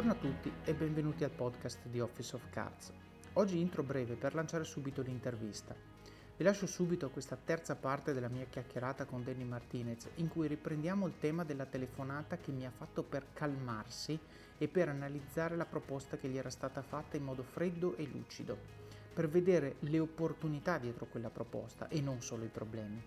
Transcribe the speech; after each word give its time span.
Buongiorno 0.00 0.28
a 0.28 0.32
tutti 0.32 0.50
e 0.64 0.72
benvenuti 0.72 1.24
al 1.24 1.30
podcast 1.30 1.86
di 1.86 2.00
Office 2.00 2.34
of 2.34 2.48
Cards. 2.48 2.90
Oggi 3.34 3.60
intro 3.60 3.82
breve 3.82 4.14
per 4.14 4.34
lanciare 4.34 4.64
subito 4.64 5.02
l'intervista. 5.02 5.76
Vi 6.38 6.42
lascio 6.42 6.66
subito 6.66 7.10
questa 7.10 7.36
terza 7.36 7.76
parte 7.76 8.14
della 8.14 8.30
mia 8.30 8.46
chiacchierata 8.46 9.04
con 9.04 9.22
Danny 9.22 9.44
Martinez 9.44 10.08
in 10.14 10.28
cui 10.28 10.48
riprendiamo 10.48 11.06
il 11.06 11.18
tema 11.18 11.44
della 11.44 11.66
telefonata 11.66 12.38
che 12.38 12.50
mi 12.50 12.64
ha 12.64 12.70
fatto 12.70 13.02
per 13.02 13.34
calmarsi 13.34 14.18
e 14.56 14.68
per 14.68 14.88
analizzare 14.88 15.54
la 15.54 15.66
proposta 15.66 16.16
che 16.16 16.28
gli 16.28 16.38
era 16.38 16.48
stata 16.48 16.80
fatta 16.80 17.18
in 17.18 17.24
modo 17.24 17.42
freddo 17.42 17.94
e 17.96 18.06
lucido, 18.06 18.56
per 19.12 19.28
vedere 19.28 19.76
le 19.80 19.98
opportunità 19.98 20.78
dietro 20.78 21.08
quella 21.10 21.28
proposta 21.28 21.88
e 21.88 22.00
non 22.00 22.22
solo 22.22 22.44
i 22.44 22.48
problemi. 22.48 23.06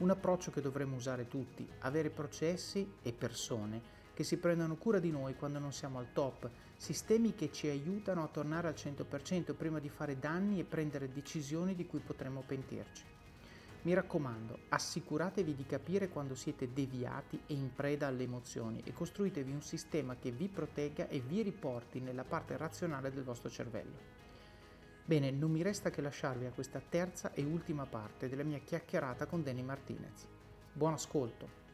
Un 0.00 0.10
approccio 0.10 0.50
che 0.50 0.60
dovremmo 0.60 0.96
usare 0.96 1.28
tutti, 1.28 1.66
avere 1.78 2.10
processi 2.10 2.96
e 3.00 3.14
persone 3.14 3.95
che 4.16 4.24
si 4.24 4.38
prendano 4.38 4.76
cura 4.76 4.98
di 4.98 5.10
noi 5.10 5.36
quando 5.36 5.58
non 5.58 5.74
siamo 5.74 5.98
al 5.98 6.10
top, 6.14 6.48
sistemi 6.74 7.34
che 7.34 7.52
ci 7.52 7.68
aiutano 7.68 8.24
a 8.24 8.28
tornare 8.28 8.66
al 8.66 8.72
100% 8.72 9.52
prima 9.52 9.78
di 9.78 9.90
fare 9.90 10.18
danni 10.18 10.58
e 10.58 10.64
prendere 10.64 11.12
decisioni 11.12 11.74
di 11.74 11.84
cui 11.84 11.98
potremmo 11.98 12.40
pentirci. 12.40 13.04
Mi 13.82 13.92
raccomando, 13.92 14.60
assicuratevi 14.70 15.54
di 15.54 15.66
capire 15.66 16.08
quando 16.08 16.34
siete 16.34 16.72
deviati 16.72 17.38
e 17.46 17.52
in 17.52 17.74
preda 17.74 18.06
alle 18.06 18.22
emozioni 18.22 18.80
e 18.86 18.94
costruitevi 18.94 19.52
un 19.52 19.60
sistema 19.60 20.16
che 20.16 20.30
vi 20.30 20.48
protegga 20.48 21.08
e 21.08 21.20
vi 21.20 21.42
riporti 21.42 22.00
nella 22.00 22.24
parte 22.24 22.56
razionale 22.56 23.12
del 23.12 23.22
vostro 23.22 23.50
cervello. 23.50 24.14
Bene, 25.04 25.30
non 25.30 25.50
mi 25.50 25.60
resta 25.60 25.90
che 25.90 26.00
lasciarvi 26.00 26.46
a 26.46 26.52
questa 26.52 26.80
terza 26.80 27.34
e 27.34 27.42
ultima 27.42 27.84
parte 27.84 28.30
della 28.30 28.44
mia 28.44 28.60
chiacchierata 28.60 29.26
con 29.26 29.42
Danny 29.42 29.62
Martinez. 29.62 30.26
Buon 30.72 30.94
ascolto! 30.94 31.65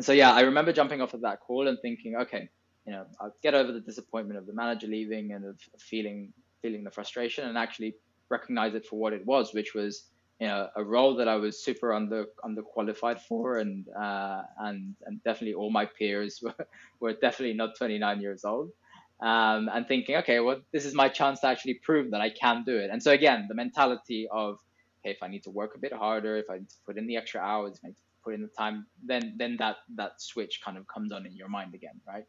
So 0.00 0.12
yeah, 0.12 0.32
I 0.32 0.40
remember 0.42 0.72
jumping 0.72 1.00
off 1.00 1.14
of 1.14 1.22
that 1.22 1.40
call 1.40 1.68
and 1.68 1.78
thinking, 1.80 2.16
okay, 2.16 2.48
you 2.86 2.92
know, 2.92 3.06
I'll 3.20 3.34
get 3.42 3.54
over 3.54 3.72
the 3.72 3.80
disappointment 3.80 4.38
of 4.38 4.46
the 4.46 4.52
manager 4.52 4.86
leaving 4.86 5.32
and 5.32 5.44
of 5.44 5.58
feeling 5.78 6.32
feeling 6.62 6.84
the 6.84 6.90
frustration 6.90 7.48
and 7.48 7.58
actually 7.58 7.94
recognize 8.28 8.74
it 8.74 8.86
for 8.86 8.98
what 8.98 9.12
it 9.12 9.24
was, 9.26 9.54
which 9.54 9.74
was 9.74 10.04
you 10.40 10.46
know 10.46 10.68
a 10.76 10.84
role 10.84 11.16
that 11.16 11.28
I 11.28 11.36
was 11.36 11.62
super 11.62 11.92
under 11.92 12.26
underqualified 12.44 13.20
for, 13.20 13.58
and 13.58 13.86
uh, 13.88 14.42
and 14.58 14.94
and 15.06 15.22
definitely 15.24 15.54
all 15.54 15.70
my 15.70 15.86
peers 15.86 16.40
were, 16.42 16.66
were 17.00 17.12
definitely 17.14 17.54
not 17.54 17.76
29 17.76 18.20
years 18.20 18.44
old. 18.44 18.70
Um, 19.18 19.70
and 19.72 19.88
thinking, 19.88 20.16
okay, 20.16 20.40
well, 20.40 20.60
this 20.72 20.84
is 20.84 20.92
my 20.92 21.08
chance 21.08 21.40
to 21.40 21.46
actually 21.46 21.74
prove 21.74 22.10
that 22.10 22.20
I 22.20 22.28
can 22.28 22.64
do 22.64 22.76
it. 22.76 22.90
And 22.92 23.02
so 23.02 23.12
again, 23.12 23.46
the 23.48 23.54
mentality 23.54 24.28
of, 24.30 24.58
okay, 25.00 25.12
if 25.12 25.22
I 25.22 25.28
need 25.28 25.42
to 25.44 25.50
work 25.50 25.74
a 25.74 25.78
bit 25.78 25.94
harder, 25.94 26.36
if 26.36 26.50
I 26.50 26.58
need 26.58 26.68
to 26.68 26.76
put 26.84 26.98
in 26.98 27.06
the 27.06 27.16
extra 27.16 27.40
hours, 27.40 27.78
if 27.78 27.80
I 27.82 27.88
need 27.88 27.94
to 27.94 28.00
put 28.26 28.34
in 28.34 28.42
the 28.42 28.52
time, 28.62 28.76
then 29.10 29.24
then 29.40 29.56
that 29.62 29.76
that 30.00 30.12
switch 30.30 30.54
kind 30.64 30.76
of 30.78 30.84
comes 30.94 31.10
on 31.16 31.22
in 31.28 31.34
your 31.40 31.50
mind 31.58 31.72
again, 31.80 31.98
right? 32.12 32.26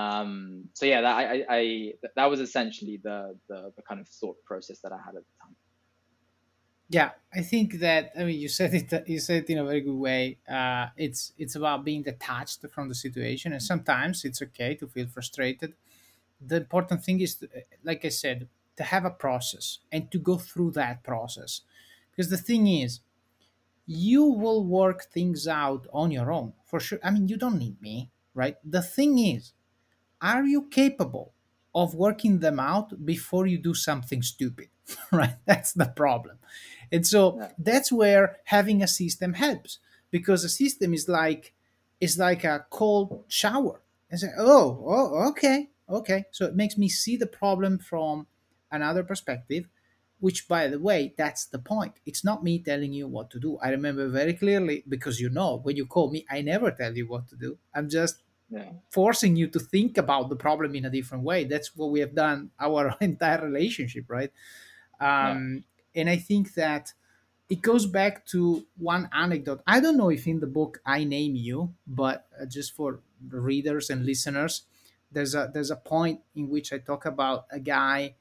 Um, 0.00 0.64
so 0.72 0.86
yeah, 0.92 1.00
that 1.02 1.16
I, 1.16 1.44
I 1.48 1.60
that 2.16 2.26
was 2.32 2.40
essentially 2.40 2.96
the, 3.08 3.18
the 3.48 3.58
the 3.76 3.82
kind 3.88 4.00
of 4.00 4.08
thought 4.08 4.38
process 4.50 4.78
that 4.82 4.92
I 4.92 5.00
had 5.06 5.14
at 5.20 5.24
the 5.28 5.34
time. 5.42 5.56
Yeah, 6.88 7.10
I 7.34 7.42
think 7.42 7.68
that 7.86 8.12
I 8.18 8.24
mean 8.24 8.38
you 8.44 8.48
said 8.48 8.70
it 8.74 9.08
you 9.08 9.20
said 9.20 9.38
it 9.42 9.50
in 9.50 9.58
a 9.58 9.64
very 9.64 9.82
good 9.88 10.00
way. 10.08 10.38
Uh, 10.58 10.86
it's 10.96 11.32
it's 11.42 11.56
about 11.60 11.84
being 11.84 12.02
detached 12.02 12.64
from 12.74 12.88
the 12.88 12.98
situation, 13.06 13.52
and 13.52 13.62
sometimes 13.62 14.24
it's 14.24 14.40
okay 14.42 14.74
to 14.76 14.86
feel 14.94 15.08
frustrated. 15.16 15.74
The 16.40 16.56
important 16.64 17.02
thing 17.04 17.20
is, 17.20 17.36
to, 17.36 17.48
like 17.82 18.04
I 18.04 18.10
said, 18.10 18.48
to 18.78 18.84
have 18.92 19.04
a 19.04 19.10
process 19.10 19.78
and 19.90 20.02
to 20.12 20.18
go 20.18 20.36
through 20.36 20.72
that 20.72 21.02
process, 21.02 21.62
because 22.10 22.28
the 22.30 22.42
thing 22.48 22.66
is, 22.82 23.00
you 23.86 24.24
will 24.24 24.64
work 24.64 25.04
things 25.04 25.46
out 25.46 25.86
on 25.92 26.10
your 26.10 26.32
own 26.32 26.52
for 26.64 26.80
sure. 26.80 26.98
I 27.02 27.10
mean, 27.10 27.28
you 27.28 27.36
don't 27.36 27.58
need 27.58 27.80
me, 27.80 28.10
right? 28.34 28.56
The 28.64 28.82
thing 28.82 29.18
is, 29.18 29.52
are 30.20 30.44
you 30.44 30.62
capable 30.62 31.32
of 31.74 31.94
working 31.94 32.40
them 32.40 32.58
out 32.58 33.04
before 33.04 33.46
you 33.46 33.58
do 33.58 33.74
something 33.74 34.22
stupid, 34.22 34.68
right? 35.12 35.36
That's 35.44 35.72
the 35.72 35.86
problem. 35.86 36.38
And 36.90 37.06
so 37.06 37.38
yeah. 37.38 37.52
that's 37.58 37.92
where 37.92 38.38
having 38.44 38.82
a 38.82 38.88
system 38.88 39.34
helps 39.34 39.78
because 40.10 40.42
a 40.44 40.48
system 40.48 40.94
is 40.94 41.08
like 41.08 41.52
is 42.00 42.18
like 42.18 42.44
a 42.44 42.66
cold 42.70 43.24
shower. 43.28 43.80
And 44.10 44.20
say, 44.20 44.28
oh, 44.38 44.84
oh, 44.86 45.28
okay, 45.30 45.70
okay. 45.88 46.26
So 46.30 46.44
it 46.44 46.54
makes 46.54 46.78
me 46.78 46.88
see 46.88 47.16
the 47.16 47.26
problem 47.26 47.78
from 47.78 48.28
another 48.70 49.02
perspective 49.02 49.68
which 50.18 50.48
by 50.48 50.68
the 50.68 50.78
way 50.78 51.14
that's 51.16 51.46
the 51.46 51.58
point. 51.58 51.94
It's 52.06 52.24
not 52.24 52.42
me 52.42 52.58
telling 52.58 52.92
you 52.92 53.06
what 53.06 53.30
to 53.30 53.40
do. 53.40 53.58
I 53.62 53.70
remember 53.70 54.08
very 54.08 54.34
clearly 54.34 54.84
because 54.88 55.20
you 55.20 55.28
know 55.28 55.60
when 55.62 55.76
you 55.76 55.86
call 55.86 56.10
me 56.10 56.24
i 56.30 56.40
never 56.40 56.70
tell 56.70 56.96
you 56.96 57.06
what 57.06 57.28
to 57.28 57.36
do. 57.36 57.58
I'm 57.74 57.88
just 57.88 58.22
yeah. 58.50 58.70
forcing 58.90 59.36
you 59.36 59.48
to 59.48 59.58
think 59.58 59.98
about 59.98 60.28
the 60.28 60.36
problem 60.36 60.74
in 60.74 60.84
a 60.84 60.90
different 60.90 61.24
way. 61.24 61.44
That's 61.44 61.76
what 61.76 61.90
we 61.90 62.00
have 62.00 62.14
done 62.14 62.50
our 62.60 62.96
entire 63.00 63.42
relationship 63.42 64.04
right? 64.08 64.32
Um, 64.98 65.64
yeah. 65.94 66.00
and 66.00 66.10
i 66.10 66.16
think 66.16 66.54
that 66.54 66.94
it 67.48 67.60
goes 67.62 67.86
back 67.86 68.26
to 68.26 68.66
one 68.76 69.08
anecdote. 69.12 69.62
I 69.66 69.78
don't 69.78 69.96
know 69.96 70.08
if 70.08 70.26
in 70.26 70.40
the 70.40 70.46
book 70.46 70.80
i 70.86 71.04
name 71.04 71.34
you 71.36 71.74
but 71.86 72.26
uh, 72.40 72.46
just 72.46 72.74
for 72.74 73.00
readers 73.28 73.90
and 73.90 74.06
listeners 74.06 74.62
there's 75.12 75.34
a 75.34 75.50
there's 75.52 75.70
a 75.70 75.76
point 75.76 76.20
in 76.34 76.48
which 76.48 76.72
i 76.72 76.78
talk 76.78 77.06
about 77.06 77.46
a 77.50 77.60
guy 77.60 78.14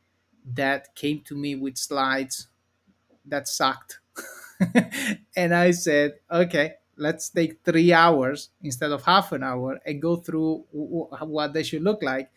that 0.54 0.96
came 0.96 1.22
to 1.22 1.36
me 1.36 1.56
with 1.56 1.78
slides 1.78 2.48
that 3.26 3.48
sucked. 3.48 4.00
and 5.36 5.54
I 5.54 5.72
said, 5.72 6.20
okay, 6.32 6.76
let's 6.98 7.30
take 7.30 7.64
three 7.64 7.92
hours 7.94 8.50
instead 8.64 8.92
of 8.92 9.04
half 9.04 9.32
an 9.32 9.44
hour 9.44 9.80
and 9.86 10.02
go 10.02 10.16
through 10.16 10.66
w- 10.72 11.08
what 11.22 11.54
they 11.54 11.64
should 11.64 11.84
look 11.84 12.02
like. 12.04 12.30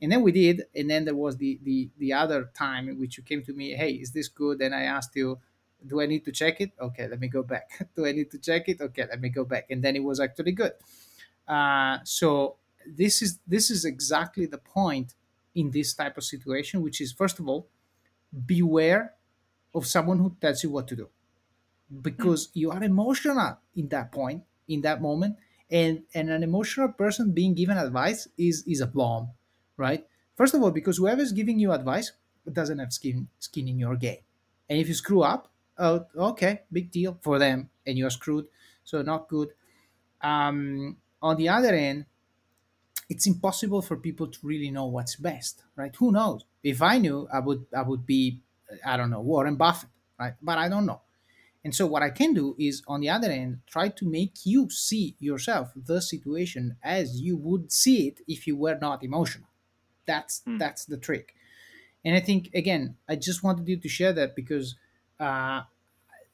And 0.00 0.12
then 0.12 0.22
we 0.22 0.32
did. 0.32 0.64
And 0.74 0.90
then 0.90 1.04
there 1.04 1.14
was 1.14 1.36
the, 1.36 1.58
the, 1.62 1.88
the 1.98 2.12
other 2.12 2.50
time 2.56 2.88
in 2.88 2.98
which 2.98 3.16
you 3.18 3.24
came 3.24 3.42
to 3.44 3.52
me, 3.52 3.72
hey, 3.72 3.92
is 3.92 4.12
this 4.12 4.28
good? 4.28 4.60
And 4.60 4.74
I 4.74 4.82
asked 4.82 5.16
you, 5.16 5.38
do 5.86 6.00
I 6.00 6.06
need 6.06 6.24
to 6.24 6.32
check 6.32 6.60
it? 6.60 6.72
Okay, 6.80 7.08
let 7.08 7.20
me 7.20 7.28
go 7.28 7.42
back. 7.42 7.86
do 7.96 8.06
I 8.06 8.12
need 8.12 8.30
to 8.32 8.38
check 8.38 8.68
it? 8.68 8.80
Okay, 8.80 9.06
let 9.08 9.20
me 9.20 9.28
go 9.28 9.44
back. 9.44 9.66
And 9.70 9.82
then 9.82 9.96
it 9.96 10.02
was 10.04 10.20
actually 10.20 10.52
good. 10.52 10.72
Uh, 11.46 11.98
so 12.04 12.56
this 12.86 13.22
is 13.22 13.38
this 13.46 13.70
is 13.70 13.84
exactly 13.84 14.46
the 14.46 14.58
point 14.58 15.14
in 15.54 15.70
this 15.70 15.94
type 15.94 16.16
of 16.16 16.24
situation, 16.24 16.82
which 16.82 17.00
is 17.00 17.12
first 17.12 17.38
of 17.38 17.48
all, 17.48 17.68
beware 18.46 19.14
of 19.74 19.86
someone 19.86 20.18
who 20.18 20.36
tells 20.40 20.62
you 20.64 20.70
what 20.70 20.88
to 20.88 20.96
do, 20.96 21.08
because 22.02 22.50
you 22.54 22.70
are 22.70 22.82
emotional 22.82 23.58
in 23.76 23.88
that 23.88 24.12
point, 24.12 24.44
in 24.68 24.80
that 24.82 25.00
moment, 25.02 25.36
and 25.70 26.04
and 26.14 26.30
an 26.30 26.42
emotional 26.42 26.88
person 26.92 27.32
being 27.32 27.54
given 27.54 27.76
advice 27.78 28.28
is 28.38 28.64
is 28.66 28.80
a 28.80 28.86
bomb, 28.86 29.30
right? 29.76 30.06
First 30.36 30.54
of 30.54 30.62
all, 30.62 30.70
because 30.70 30.98
whoever 30.98 31.22
is 31.22 31.32
giving 31.32 31.58
you 31.58 31.72
advice 31.72 32.12
doesn't 32.50 32.78
have 32.78 32.92
skin 32.92 33.28
skin 33.38 33.68
in 33.68 33.78
your 33.78 33.96
game, 33.96 34.22
and 34.68 34.78
if 34.78 34.88
you 34.88 34.94
screw 34.94 35.22
up, 35.22 35.50
oh, 35.78 36.06
okay, 36.16 36.62
big 36.72 36.90
deal 36.90 37.18
for 37.22 37.38
them, 37.38 37.70
and 37.86 37.98
you're 37.98 38.10
screwed, 38.10 38.46
so 38.84 39.02
not 39.02 39.28
good. 39.28 39.50
Um, 40.20 40.98
on 41.22 41.36
the 41.36 41.48
other 41.48 41.74
end, 41.74 42.06
it's 43.08 43.26
impossible 43.26 43.82
for 43.82 43.96
people 43.96 44.26
to 44.26 44.38
really 44.42 44.70
know 44.70 44.86
what's 44.86 45.16
best, 45.16 45.62
right? 45.76 45.94
Who 45.96 46.12
knows? 46.12 46.44
If 46.62 46.80
I 46.82 46.98
knew, 46.98 47.28
I 47.32 47.40
would 47.40 47.66
I 47.76 47.82
would 47.82 48.06
be 48.06 48.40
I 48.84 48.96
don't 48.96 49.10
know 49.10 49.20
Warren 49.20 49.56
Buffett, 49.56 49.90
right? 50.18 50.34
But 50.40 50.58
I 50.58 50.68
don't 50.68 50.86
know. 50.86 51.00
And 51.64 51.74
so 51.74 51.86
what 51.86 52.02
I 52.02 52.10
can 52.10 52.34
do 52.34 52.54
is 52.58 52.82
on 52.86 53.00
the 53.00 53.08
other 53.08 53.30
end 53.30 53.60
try 53.66 53.88
to 53.88 54.04
make 54.04 54.44
you 54.44 54.68
see 54.70 55.16
yourself 55.18 55.72
the 55.74 56.00
situation 56.00 56.76
as 56.82 57.20
you 57.20 57.36
would 57.38 57.72
see 57.72 58.08
it 58.08 58.20
if 58.28 58.46
you 58.46 58.56
were 58.56 58.78
not 58.80 59.02
emotional. 59.02 59.48
That's 60.06 60.42
mm. 60.46 60.58
that's 60.58 60.84
the 60.84 60.98
trick. 60.98 61.34
And 62.04 62.14
I 62.14 62.20
think 62.20 62.50
again, 62.54 62.96
I 63.08 63.16
just 63.16 63.42
wanted 63.42 63.66
you 63.68 63.78
to 63.78 63.88
share 63.88 64.12
that 64.12 64.36
because 64.36 64.76
uh, 65.18 65.62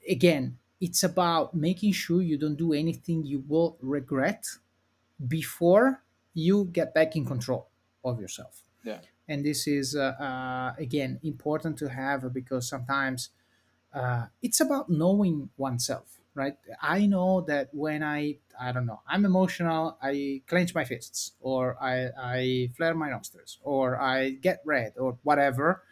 again, 0.08 0.58
it's 0.80 1.04
about 1.04 1.54
making 1.54 1.92
sure 1.92 2.22
you 2.22 2.38
don't 2.38 2.56
do 2.56 2.72
anything 2.72 3.24
you 3.24 3.44
will 3.46 3.76
regret 3.80 4.46
before 5.28 6.02
you 6.34 6.64
get 6.72 6.94
back 6.94 7.16
in 7.16 7.24
control 7.24 7.68
of 8.04 8.20
yourself. 8.20 8.62
Yeah. 8.84 9.00
And 9.28 9.44
this 9.44 9.66
is 9.66 9.94
uh, 9.94 10.14
uh, 10.18 10.74
again 10.78 11.20
important 11.22 11.78
to 11.78 11.88
have 11.88 12.32
because 12.32 12.68
sometimes 12.68 13.30
uh, 13.92 14.26
it's 14.42 14.60
about 14.60 14.88
knowing 14.88 15.50
oneself, 15.56 16.18
right? 16.34 16.56
I 16.82 17.06
know 17.06 17.40
that 17.42 17.68
when 17.72 18.02
I 18.02 18.38
I 18.58 18.72
don't 18.72 18.86
know 18.86 19.00
I'm 19.06 19.24
emotional, 19.24 19.98
I 20.02 20.42
clench 20.46 20.74
my 20.74 20.84
fists, 20.84 21.32
or 21.40 21.76
I 21.80 22.10
I 22.18 22.70
flare 22.76 22.94
my 22.94 23.10
nostrils, 23.10 23.58
or 23.62 24.00
I 24.00 24.30
get 24.30 24.62
red, 24.64 24.94
or 24.98 25.18
whatever. 25.22 25.82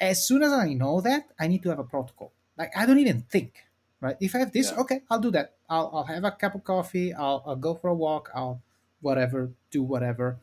As 0.00 0.24
soon 0.24 0.44
as 0.44 0.52
I 0.52 0.74
know 0.74 1.00
that, 1.00 1.26
I 1.40 1.48
need 1.48 1.62
to 1.64 1.70
have 1.70 1.80
a 1.80 1.84
protocol. 1.84 2.32
Like 2.56 2.76
I 2.76 2.86
don't 2.86 2.98
even 2.98 3.22
think, 3.22 3.64
right? 4.00 4.16
If 4.20 4.34
I 4.34 4.38
have 4.38 4.52
this, 4.52 4.70
yeah. 4.70 4.80
okay, 4.80 5.02
I'll 5.10 5.18
do 5.18 5.32
that. 5.32 5.54
I'll, 5.68 5.90
I'll 5.92 6.04
have 6.04 6.22
a 6.24 6.30
cup 6.30 6.54
of 6.54 6.62
coffee. 6.62 7.12
I'll, 7.12 7.42
I'll 7.44 7.56
go 7.56 7.74
for 7.74 7.88
a 7.88 7.94
walk. 7.94 8.30
I'll 8.34 8.62
whatever, 9.00 9.50
do 9.70 9.82
whatever. 9.82 10.38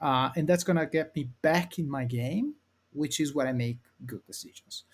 Uh, 0.00 0.30
and 0.36 0.48
that's 0.48 0.64
going 0.64 0.76
to 0.76 0.86
get 0.86 1.14
me 1.16 1.28
back 1.42 1.78
in 1.78 1.88
my 1.88 2.04
game, 2.04 2.54
which 2.92 3.20
is 3.20 3.34
where 3.34 3.46
I 3.46 3.52
make 3.52 3.78
good 4.06 4.24
decisions 4.26 4.84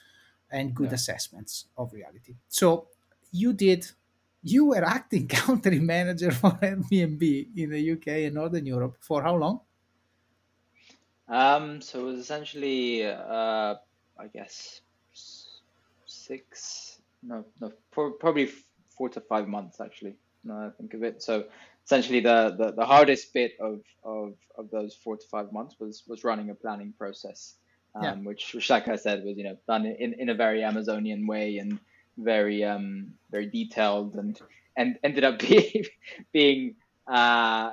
and 0.51 0.75
good 0.75 0.89
yeah. 0.89 0.95
assessments 0.95 1.67
of 1.77 1.93
reality. 1.93 2.35
So 2.49 2.89
you 3.33 3.53
did, 3.53 3.91
you 4.43 4.67
were 4.67 4.85
acting 4.85 5.29
country 5.29 5.81
manager 5.81 6.31
for 6.31 6.51
Airbnb 6.53 7.57
in 7.57 7.71
the 7.71 7.93
UK 7.93 8.09
and 8.27 8.35
Northern 8.35 8.67
Europe 8.67 8.97
for 9.01 9.23
how 9.23 9.37
long? 9.37 9.61
Um, 11.29 11.81
so 11.81 12.01
it 12.01 12.05
was 12.05 12.21
essentially, 12.21 13.07
uh, 13.07 13.77
I 14.19 14.27
guess, 14.33 14.81
six, 16.05 17.01
no, 17.23 17.45
no, 17.61 17.73
probably 17.91 18.51
four 18.89 19.09
to 19.09 19.21
five 19.21 19.49
months 19.49 19.81
actually. 19.81 20.17
Now 20.45 20.67
I 20.67 20.71
think 20.71 20.95
of 20.95 21.03
it. 21.03 21.23
So 21.23 21.45
essentially, 21.90 22.20
the, 22.20 22.54
the, 22.56 22.72
the 22.72 22.87
hardest 22.87 23.34
bit 23.34 23.54
of, 23.60 23.81
of, 24.04 24.34
of 24.56 24.70
those 24.70 24.94
four 24.94 25.16
to 25.16 25.26
five 25.26 25.52
months 25.52 25.75
was 25.81 26.04
was 26.06 26.22
running 26.22 26.50
a 26.50 26.54
planning 26.54 26.94
process, 26.96 27.56
um, 27.96 28.04
yeah. 28.04 28.14
which, 28.14 28.54
which, 28.54 28.70
like 28.70 28.87
I 28.87 28.94
said, 28.94 29.25
was 29.25 29.37
you 29.37 29.42
know 29.42 29.56
done 29.66 29.87
in, 29.87 30.14
in 30.14 30.28
a 30.28 30.34
very 30.34 30.62
Amazonian 30.62 31.26
way 31.26 31.58
and 31.58 31.81
very 32.16 32.62
um 32.62 33.14
very 33.31 33.46
detailed 33.46 34.14
and 34.14 34.38
and 34.76 34.98
ended 35.02 35.25
up 35.25 35.38
being 35.48 35.84
being 36.32 36.76
uh, 37.08 37.72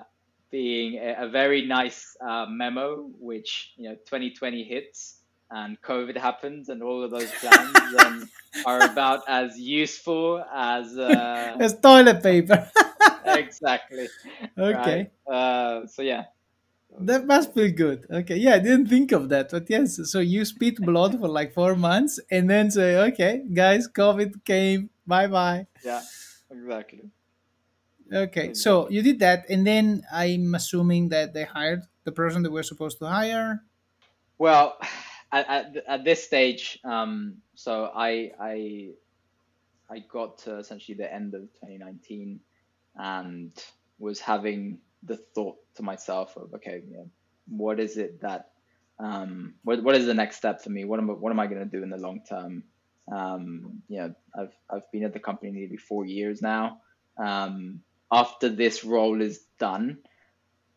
being 0.50 0.96
a, 0.96 1.26
a 1.26 1.30
very 1.30 1.68
nice 1.68 2.18
uh, 2.20 2.48
memo, 2.50 3.12
which 3.20 3.74
you 3.78 3.90
know 3.90 3.96
2020 3.96 4.64
hits 4.64 5.18
and 5.52 5.80
COVID 5.84 6.18
happens, 6.18 6.70
and 6.70 6.82
all 6.82 7.04
of 7.04 7.12
those 7.12 7.32
plans 7.34 7.78
um, 8.04 8.30
are 8.66 8.82
about 8.82 9.22
as 9.28 9.60
useful 9.60 10.44
as 10.52 10.98
uh, 10.98 11.56
as 11.60 11.80
toilet 11.80 12.24
paper. 12.24 12.68
exactly. 13.36 14.08
Okay. 14.58 15.10
Right? 15.28 15.36
Uh, 15.36 15.88
so 15.88 16.02
yeah. 16.02 16.26
That 17.00 17.28
must 17.28 17.54
feel 17.54 17.72
good. 17.72 18.08
Okay, 18.10 18.38
yeah, 18.38 18.56
I 18.56 18.60
didn't 18.60 18.88
think 18.88 19.12
of 19.12 19.30
that, 19.30 19.52
but 19.52 19.70
yes. 19.70 20.00
So 20.10 20.20
you 20.20 20.46
spit 20.46 20.78
blood 20.78 21.20
for 21.20 21.28
like 21.28 21.54
four 21.54 21.76
months, 21.76 22.20
and 22.32 22.50
then 22.50 22.72
say, 22.72 22.98
"Okay, 23.12 23.44
guys, 23.54 23.88
COVID 23.88 24.44
came. 24.46 24.90
Bye 25.06 25.28
bye." 25.28 25.68
Yeah, 25.84 26.02
exactly. 26.50 27.12
Okay, 28.12 28.54
so 28.54 28.90
you 28.90 29.04
did 29.04 29.20
that, 29.20 29.46
and 29.50 29.68
then 29.68 30.04
I'm 30.12 30.56
assuming 30.56 31.10
that 31.10 31.34
they 31.34 31.44
hired 31.44 31.84
the 32.06 32.12
person 32.12 32.42
that 32.44 32.52
we're 32.52 32.64
supposed 32.64 33.00
to 33.00 33.06
hire. 33.06 33.64
Well, 34.40 34.80
at, 35.32 35.48
at, 35.50 35.84
at 35.88 36.04
this 36.04 36.24
stage, 36.24 36.80
um, 36.84 37.44
so 37.54 37.92
I 37.94 38.32
I 38.40 38.90
I 39.90 40.00
got 40.00 40.38
to 40.40 40.58
essentially 40.58 40.96
the 40.98 41.12
end 41.12 41.34
of 41.34 41.42
2019, 41.62 42.40
and 42.98 43.52
was 44.00 44.20
having 44.20 44.80
the 45.04 45.18
thought 45.18 45.58
to 45.76 45.84
myself 45.84 46.36
of 46.38 46.54
okay, 46.56 46.82
you 46.88 46.98
know, 46.98 47.10
what 47.48 47.80
is 47.80 47.98
it 47.98 48.22
that 48.22 48.50
um, 49.00 49.56
what 49.64 49.84
what 49.84 49.96
is 49.96 50.06
the 50.06 50.14
next 50.14 50.38
step 50.38 50.62
for 50.62 50.70
me? 50.70 50.84
What 50.84 51.00
am 51.00 51.08
what 51.08 51.32
am 51.32 51.40
I 51.40 51.48
going 51.48 51.60
to 51.60 51.78
do 51.78 51.84
in 51.84 51.90
the 51.90 51.98
long 51.98 52.22
term? 52.28 52.64
Um, 53.12 53.82
you 53.88 54.00
know, 54.00 54.16
I've 54.38 54.54
I've 54.70 54.92
been 54.92 55.04
at 55.04 55.14
the 55.14 55.20
company 55.20 55.52
nearly 55.52 55.78
four 55.78 56.06
years 56.06 56.42
now. 56.42 56.82
Um, 57.18 57.82
after 58.12 58.50
this 58.50 58.84
role 58.84 59.22
is 59.22 59.42
done, 59.60 60.00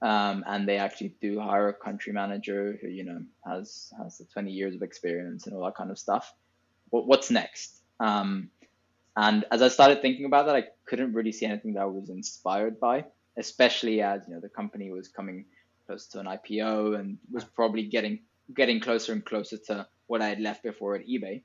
um, 0.02 0.44
and 0.46 0.68
they 0.68 0.78
actually 0.78 1.14
do 1.20 1.40
hire 1.40 1.68
a 1.68 1.74
country 1.74 2.12
manager 2.12 2.78
who 2.80 2.88
you 2.88 3.04
know 3.04 3.22
has 3.46 3.92
has 4.02 4.18
the 4.18 4.24
20 4.24 4.50
years 4.50 4.74
of 4.74 4.82
experience 4.82 5.46
and 5.46 5.56
all 5.56 5.64
that 5.64 5.76
kind 5.76 5.90
of 5.90 5.98
stuff. 5.98 6.32
What, 6.90 7.06
what's 7.06 7.30
next? 7.30 7.80
Um, 8.00 8.50
and 9.16 9.44
as 9.50 9.62
I 9.62 9.68
started 9.68 10.02
thinking 10.02 10.24
about 10.24 10.46
that, 10.46 10.56
I 10.56 10.64
couldn't 10.86 11.12
really 11.12 11.32
see 11.32 11.46
anything 11.46 11.74
that 11.74 11.82
I 11.82 11.86
was 11.86 12.10
inspired 12.10 12.78
by, 12.78 13.04
especially 13.36 14.02
as 14.02 14.22
you 14.26 14.34
know 14.34 14.40
the 14.40 14.48
company 14.48 14.90
was 14.90 15.08
coming 15.08 15.44
close 15.86 16.06
to 16.08 16.20
an 16.20 16.26
IPO 16.26 16.98
and 16.98 17.18
was 17.32 17.44
probably 17.44 17.84
getting 17.84 18.20
getting 18.54 18.80
closer 18.80 19.12
and 19.12 19.24
closer 19.24 19.56
to 19.56 19.86
what 20.06 20.22
I 20.22 20.28
had 20.28 20.40
left 20.40 20.62
before 20.62 20.96
at 20.96 21.06
eBay. 21.06 21.42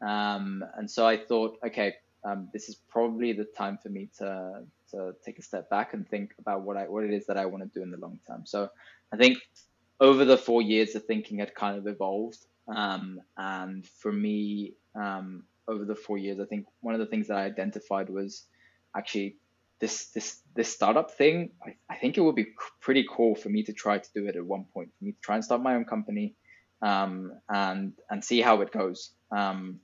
Um, 0.00 0.64
and 0.76 0.90
so 0.90 1.06
I 1.06 1.16
thought, 1.16 1.58
okay, 1.66 1.94
um, 2.24 2.48
this 2.52 2.68
is 2.68 2.76
probably 2.88 3.32
the 3.32 3.44
time 3.44 3.78
for 3.82 3.88
me 3.88 4.08
to 4.18 4.62
to 4.90 5.14
take 5.24 5.38
a 5.38 5.42
step 5.42 5.68
back 5.70 5.94
and 5.94 6.08
think 6.08 6.34
about 6.38 6.62
what 6.62 6.76
I 6.76 6.88
what 6.88 7.04
it 7.04 7.12
is 7.12 7.26
that 7.26 7.36
I 7.36 7.46
want 7.46 7.62
to 7.62 7.78
do 7.78 7.82
in 7.82 7.90
the 7.90 7.96
long 7.96 8.18
term. 8.26 8.42
So 8.46 8.68
I 9.12 9.16
think 9.16 9.38
over 10.00 10.24
the 10.24 10.36
four 10.36 10.62
years, 10.62 10.92
the 10.92 11.00
thinking 11.00 11.38
had 11.38 11.54
kind 11.54 11.78
of 11.78 11.86
evolved. 11.86 12.44
Um, 12.68 13.20
and 13.36 13.86
for 13.86 14.12
me, 14.12 14.74
um, 14.94 15.44
over 15.68 15.84
the 15.84 15.94
four 15.94 16.18
years, 16.18 16.40
I 16.40 16.44
think 16.44 16.66
one 16.80 16.94
of 16.94 17.00
the 17.00 17.06
things 17.06 17.28
that 17.28 17.36
I 17.36 17.44
identified 17.44 18.08
was 18.08 18.44
actually 18.96 19.36
this 19.80 20.06
this 20.06 20.40
this 20.54 20.72
startup 20.72 21.10
thing. 21.10 21.50
I, 21.64 21.76
I 21.88 21.96
think 21.96 22.16
it 22.16 22.22
would 22.22 22.34
be 22.34 22.48
pretty 22.80 23.06
cool 23.10 23.34
for 23.34 23.48
me 23.48 23.62
to 23.64 23.72
try 23.72 23.98
to 23.98 24.08
do 24.14 24.26
it 24.26 24.36
at 24.36 24.44
one 24.44 24.64
point. 24.72 24.90
For 24.98 25.04
me 25.04 25.12
to 25.12 25.20
try 25.20 25.34
and 25.34 25.44
start 25.44 25.62
my 25.62 25.74
own 25.74 25.84
company, 25.84 26.34
um, 26.82 27.32
and 27.48 27.92
and 28.10 28.24
see 28.24 28.40
how 28.40 28.60
it 28.62 28.70
goes. 28.70 29.10
Um, 29.30 29.80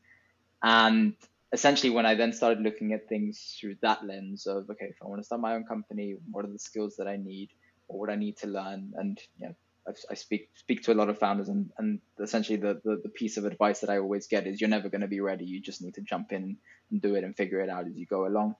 and 0.62 1.14
essentially 1.52 1.90
when 1.90 2.06
I 2.06 2.14
then 2.14 2.32
started 2.32 2.62
looking 2.62 2.92
at 2.92 3.08
things 3.08 3.56
through 3.60 3.76
that 3.82 4.04
lens 4.04 4.46
of 4.46 4.70
okay, 4.70 4.86
if 4.86 4.96
I 5.02 5.06
want 5.06 5.20
to 5.20 5.24
start 5.24 5.40
my 5.40 5.54
own 5.54 5.64
company, 5.64 6.16
what 6.30 6.44
are 6.44 6.52
the 6.52 6.58
skills 6.58 6.96
that 6.96 7.08
I 7.08 7.16
need, 7.16 7.50
or 7.88 8.00
what 8.00 8.10
I 8.10 8.16
need 8.16 8.36
to 8.38 8.46
learn, 8.46 8.92
and 8.96 9.20
you 9.38 9.48
know, 9.48 9.54
I, 9.86 10.14
speak 10.14 10.50
speak 10.54 10.82
to 10.84 10.92
a 10.92 10.94
lot 10.94 11.08
of 11.08 11.18
founders, 11.18 11.48
and 11.48 11.70
and 11.78 12.00
essentially 12.20 12.56
the, 12.56 12.80
the 12.84 13.00
the 13.02 13.08
piece 13.08 13.36
of 13.36 13.44
advice 13.44 13.80
that 13.80 13.90
I 13.90 13.98
always 13.98 14.26
get 14.26 14.46
is 14.46 14.60
you're 14.60 14.70
never 14.70 14.88
going 14.88 15.00
to 15.00 15.08
be 15.08 15.20
ready. 15.20 15.44
You 15.44 15.60
just 15.60 15.82
need 15.82 15.94
to 15.94 16.00
jump 16.02 16.32
in 16.32 16.56
and 16.90 17.02
do 17.02 17.14
it 17.16 17.24
and 17.24 17.36
figure 17.36 17.60
it 17.60 17.68
out 17.68 17.86
as 17.86 17.96
you 17.96 18.06
go 18.06 18.26
along. 18.26 18.54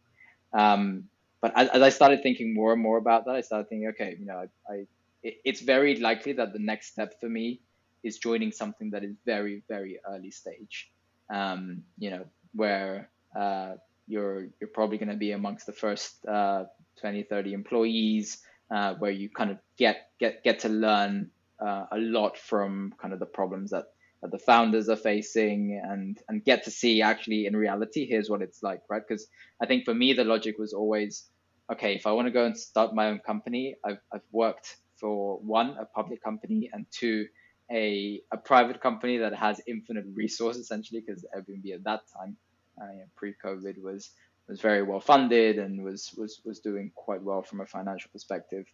Um, 0.52 1.04
but 1.40 1.52
as, 1.56 1.69
as 1.69 1.82
I 1.82 1.88
started 1.90 2.22
thinking 2.22 2.54
more 2.54 2.72
and 2.72 2.82
more 2.82 2.98
about 2.98 3.24
that, 3.26 3.34
I 3.36 3.40
started 3.40 3.69
thinking, 3.69 3.88
okay, 3.88 4.16
you 4.19 4.26
know, 4.26 4.46
I, 4.69 4.72
I 4.72 4.86
it, 5.22 5.36
it's 5.44 5.60
very 5.60 5.96
likely 5.96 6.32
that 6.34 6.52
the 6.52 6.58
next 6.58 6.92
step 6.92 7.20
for 7.20 7.28
me 7.28 7.60
is 8.02 8.18
joining 8.18 8.50
something 8.50 8.90
that 8.90 9.04
is 9.04 9.14
very 9.25 9.62
very 9.68 10.00
early 10.08 10.30
stage. 10.32 10.90
Um, 11.30 11.84
you 11.98 12.10
know, 12.10 12.25
where 12.54 13.10
uh, 13.38 13.75
you're 14.08 14.48
you're 14.60 14.75
probably 14.75 14.98
going 14.98 15.08
to 15.08 15.16
be 15.16 15.32
amongst 15.32 15.66
the 15.66 15.72
first 15.72 16.25
uh, 16.26 16.64
20 17.00 17.22
30 17.22 17.52
employees 17.52 18.42
uh, 18.72 18.94
where 18.94 19.10
you 19.10 19.28
kind 19.30 19.50
of 19.50 19.58
get 19.76 20.08
get 20.19 20.42
get 20.44 20.60
to 20.60 20.69
learn 20.69 21.30
uh, 21.60 21.86
a 21.92 21.98
lot 21.98 22.38
from 22.38 22.92
kind 23.00 23.12
of 23.12 23.20
the 23.20 23.26
problems 23.26 23.70
that, 23.70 23.84
that 24.22 24.30
the 24.30 24.38
founders 24.38 24.88
are 24.88 24.96
facing 24.96 25.80
and 25.84 26.19
and 26.28 26.44
get 26.44 26.64
to 26.64 26.70
see 26.70 27.02
actually 27.02 27.46
in 27.46 27.56
reality 27.56 28.06
here's 28.06 28.30
what 28.30 28.42
it's 28.42 28.62
like 28.62 28.80
right? 28.90 29.02
Because 29.06 29.26
i 29.62 29.66
think 29.66 29.84
for 29.84 29.94
me 29.94 30.12
the 30.12 30.24
logic 30.24 30.56
was 30.58 30.72
always 30.72 31.28
okay 31.70 31.94
if 31.94 32.06
i 32.06 32.12
want 32.12 32.26
to 32.26 32.32
go 32.32 32.44
and 32.44 32.56
start 32.56 32.94
my 32.94 33.06
own 33.08 33.20
company 33.20 33.76
i've, 33.84 34.00
I've 34.12 34.28
worked 34.32 34.76
for 34.96 35.38
one 35.38 35.76
a 35.78 35.84
public 35.84 36.22
company 36.22 36.70
and 36.72 36.86
two 36.90 37.26
a, 37.72 38.20
a 38.32 38.36
private 38.36 38.80
company 38.80 39.18
that 39.18 39.34
has 39.34 39.60
infinite 39.66 40.04
resources 40.14 40.62
essentially 40.62 41.02
because 41.06 41.25
Airbnb 41.36 41.75
at 41.75 41.84
that 41.84 42.00
time, 42.14 42.36
uh, 42.80 43.04
pre-COVID, 43.16 43.82
was 43.82 44.10
was 44.48 44.61
very 44.61 44.82
well 44.82 45.00
funded 45.00 45.58
and 45.58 45.82
was 45.82 46.12
was 46.16 46.40
was 46.44 46.61
doing 46.61 46.90
quite 46.94 47.22
well 47.22 47.42
from 47.42 47.61
a 47.61 47.66
financial 47.66 48.11
perspective. 48.11 48.66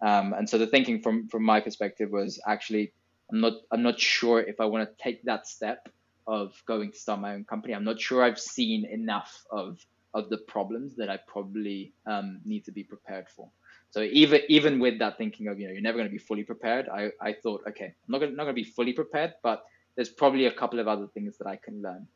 Um, 0.00 0.32
and 0.34 0.48
so 0.48 0.58
the 0.58 0.66
thinking 0.66 1.00
from 1.00 1.28
from 1.28 1.44
my 1.44 1.60
perspective 1.60 2.10
was 2.10 2.40
actually 2.46 2.92
I'm 3.30 3.40
not 3.40 3.54
I'm 3.70 3.82
not 3.82 3.98
sure 3.98 4.40
if 4.40 4.60
I 4.60 4.66
want 4.66 4.88
to 4.88 5.02
take 5.02 5.22
that 5.24 5.46
step 5.46 5.88
of 6.26 6.54
going 6.66 6.92
to 6.92 6.98
start 6.98 7.20
my 7.20 7.34
own 7.34 7.44
company. 7.44 7.74
I'm 7.74 7.84
not 7.84 8.00
sure 8.00 8.22
I've 8.22 8.40
seen 8.40 8.84
enough 8.86 9.44
of 9.50 9.84
of 10.12 10.28
the 10.30 10.38
problems 10.38 10.94
that 10.96 11.10
I 11.10 11.18
probably 11.26 11.92
um, 12.06 12.40
need 12.44 12.64
to 12.66 12.72
be 12.72 12.84
prepared 12.84 13.28
for. 13.28 13.48
So 13.90 14.02
even 14.02 14.42
even 14.48 14.78
with 14.78 14.98
that 14.98 15.18
thinking 15.18 15.48
of 15.48 15.58
you 15.58 15.66
know 15.66 15.72
you're 15.72 15.82
never 15.82 15.98
going 15.98 16.08
to 16.08 16.12
be 16.12 16.18
fully 16.18 16.44
prepared, 16.44 16.88
I, 16.88 17.10
I 17.20 17.32
thought 17.32 17.62
okay 17.68 17.86
I'm 17.86 17.92
not 18.08 18.18
gonna, 18.20 18.32
not 18.32 18.44
going 18.44 18.56
to 18.56 18.62
be 18.62 18.70
fully 18.70 18.92
prepared, 18.92 19.34
but 19.42 19.64
there's 19.96 20.08
probably 20.08 20.46
a 20.46 20.52
couple 20.52 20.80
of 20.80 20.88
other 20.88 21.06
things 21.06 21.38
that 21.38 21.46
I 21.46 21.56
can 21.56 21.80
learn. 21.80 22.06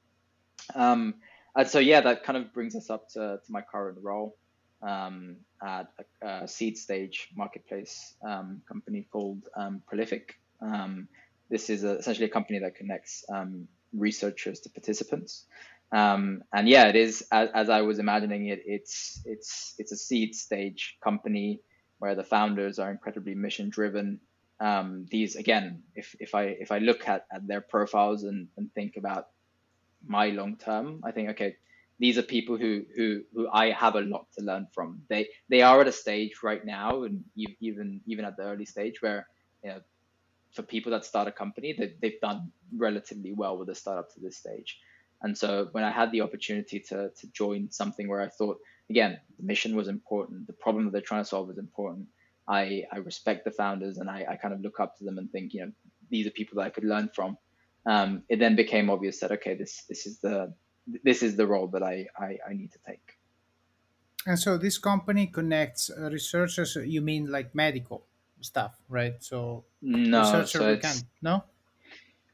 Um, 0.75 1.15
and 1.59 1.69
so 1.69 1.81
yeah, 1.81 2.01
that 2.03 2.23
kind 2.23 2.37
of 2.37 2.55
brings 2.55 2.77
us 2.77 2.89
up 2.89 3.09
to, 3.11 3.41
to 3.45 3.53
my 3.53 3.63
current 3.63 3.99
role 4.01 4.37
um, 4.81 5.39
at 5.61 5.89
a, 6.23 6.27
a, 6.45 6.49
seed 6.49 6.79
stage 6.79 7.31
marketplace 7.35 8.15
um, 8.25 8.63
company 8.69 9.09
called 9.11 9.43
um, 9.57 9.83
Prolific. 9.89 10.39
Um, 10.63 11.09
this 11.51 11.69
is 11.69 11.83
a, 11.83 11.99
essentially 11.99 12.27
a 12.27 12.31
company 12.31 12.61
that 12.61 12.77
connects 12.77 13.25
um, 13.29 13.67
researchers 13.93 14.61
to 14.61 14.71
participants. 14.71 15.47
Um, 15.91 16.45
and 16.53 16.69
yeah, 16.69 16.87
it 16.87 16.95
is 16.95 17.27
as, 17.33 17.49
as, 17.53 17.71
I 17.71 17.81
was 17.81 17.99
imagining 17.99 18.49
it. 18.49 18.63
It's 18.65 19.21
it's 19.25 19.75
it's 19.79 19.91
a 19.91 19.97
seed 19.97 20.37
stage 20.37 20.97
company 21.03 21.61
where 21.99 22.15
the 22.15 22.23
founders 22.23 22.79
are 22.79 22.91
incredibly 22.91 23.35
mission 23.35 23.69
driven. 23.69 24.21
Um, 24.61 25.07
these 25.11 25.35
again, 25.35 25.83
if, 25.97 26.15
if 26.21 26.37
I 26.37 26.43
if 26.43 26.71
I 26.71 26.79
look 26.79 27.09
at, 27.09 27.27
at 27.33 27.49
their 27.49 27.63
profiles 27.63 28.23
and, 28.23 28.47
and 28.57 28.73
think 28.75 28.97
about 28.97 29.29
my 30.07 30.29
long 30.29 30.57
term, 30.57 31.01
I 31.05 31.13
think 31.13 31.31
okay, 31.31 31.57
these 31.99 32.19
are 32.19 32.23
people 32.23 32.57
who, 32.57 32.85
who 32.97 33.23
who 33.35 33.49
I 33.53 33.71
have 33.71 33.97
a 33.97 34.01
lot 34.01 34.27
to 34.39 34.45
learn 34.45 34.67
from. 34.73 35.03
They 35.09 35.29
they 35.49 35.63
are 35.63 35.81
at 35.81 35.89
a 35.89 35.93
stage 35.93 36.43
right 36.43 36.65
now, 36.65 37.03
and 37.05 37.25
even 37.37 38.01
even 38.07 38.25
at 38.25 38.37
the 38.37 38.45
early 38.45 38.65
stage 38.65 39.01
where 39.01 39.27
you 39.65 39.71
know, 39.71 39.81
for 40.55 40.63
people 40.63 40.93
that 40.93 41.05
start 41.05 41.29
a 41.29 41.33
company, 41.33 41.75
they, 41.77 41.95
they've 42.01 42.21
done 42.21 42.53
relatively 42.77 43.33
well 43.35 43.59
with 43.59 43.69
a 43.69 43.75
startup 43.75 44.13
to 44.15 44.21
this 44.21 44.37
stage. 44.37 44.79
And 45.23 45.37
so 45.37 45.69
when 45.73 45.83
I 45.83 45.91
had 45.91 46.13
the 46.13 46.21
opportunity 46.21 46.81
to 46.89 47.11
to 47.11 47.27
join 47.33 47.71
something 47.71 48.09
where 48.09 48.21
I 48.23 48.29
thought 48.29 48.59
again, 48.91 49.19
the 49.39 49.45
mission 49.45 49.77
was 49.77 49.89
important. 49.89 50.47
The 50.47 50.53
problem 50.53 50.85
that 50.85 50.93
they're 50.93 51.01
trying 51.01 51.23
to 51.23 51.29
solve 51.29 51.49
was 51.49 51.59
important. 51.59 52.07
I, 52.49 52.85
I 52.93 52.99
respect 52.99 53.45
the 53.45 53.51
founders 53.51 53.99
and 53.99 54.09
I, 54.09 54.25
I 54.31 54.37
kind 54.37 54.55
of 54.55 54.61
look 54.61 54.81
up 54.81 54.97
to 54.97 55.05
them 55.05 55.19
and 55.19 55.31
think, 55.31 55.53
you 55.53 55.67
know, 55.67 55.73
these 56.11 56.27
are 56.27 56.31
people 56.31 56.57
that 56.57 56.67
I 56.67 56.71
could 56.71 56.85
learn 56.85 57.11
from. 57.15 57.37
Um, 57.87 58.23
it 58.29 58.39
then 58.39 58.57
became 58.57 58.91
obvious 58.91 59.21
that 59.21 59.33
okay, 59.33 59.55
this 59.55 59.85
this 59.89 60.07
is 60.07 60.19
the 60.19 60.53
this 61.05 61.23
is 61.23 61.37
the 61.37 61.47
role 61.47 61.69
that 61.69 61.83
I, 61.83 62.07
I, 62.19 62.39
I 62.49 62.55
need 62.55 62.73
to 62.73 62.79
take. 62.87 63.19
And 64.27 64.39
so 64.39 64.59
this 64.59 64.79
company 64.79 65.27
connects 65.27 65.91
uh, 65.91 66.11
researchers. 66.11 66.77
You 66.77 67.01
mean 67.01 67.31
like 67.31 67.55
medical 67.55 68.05
stuff, 68.41 68.79
right? 68.89 69.15
So 69.21 69.65
No, 69.83 70.21
researcher 70.21 70.59
so 70.59 70.69
it's 70.69 71.01
can 71.01 71.09
no. 71.23 71.45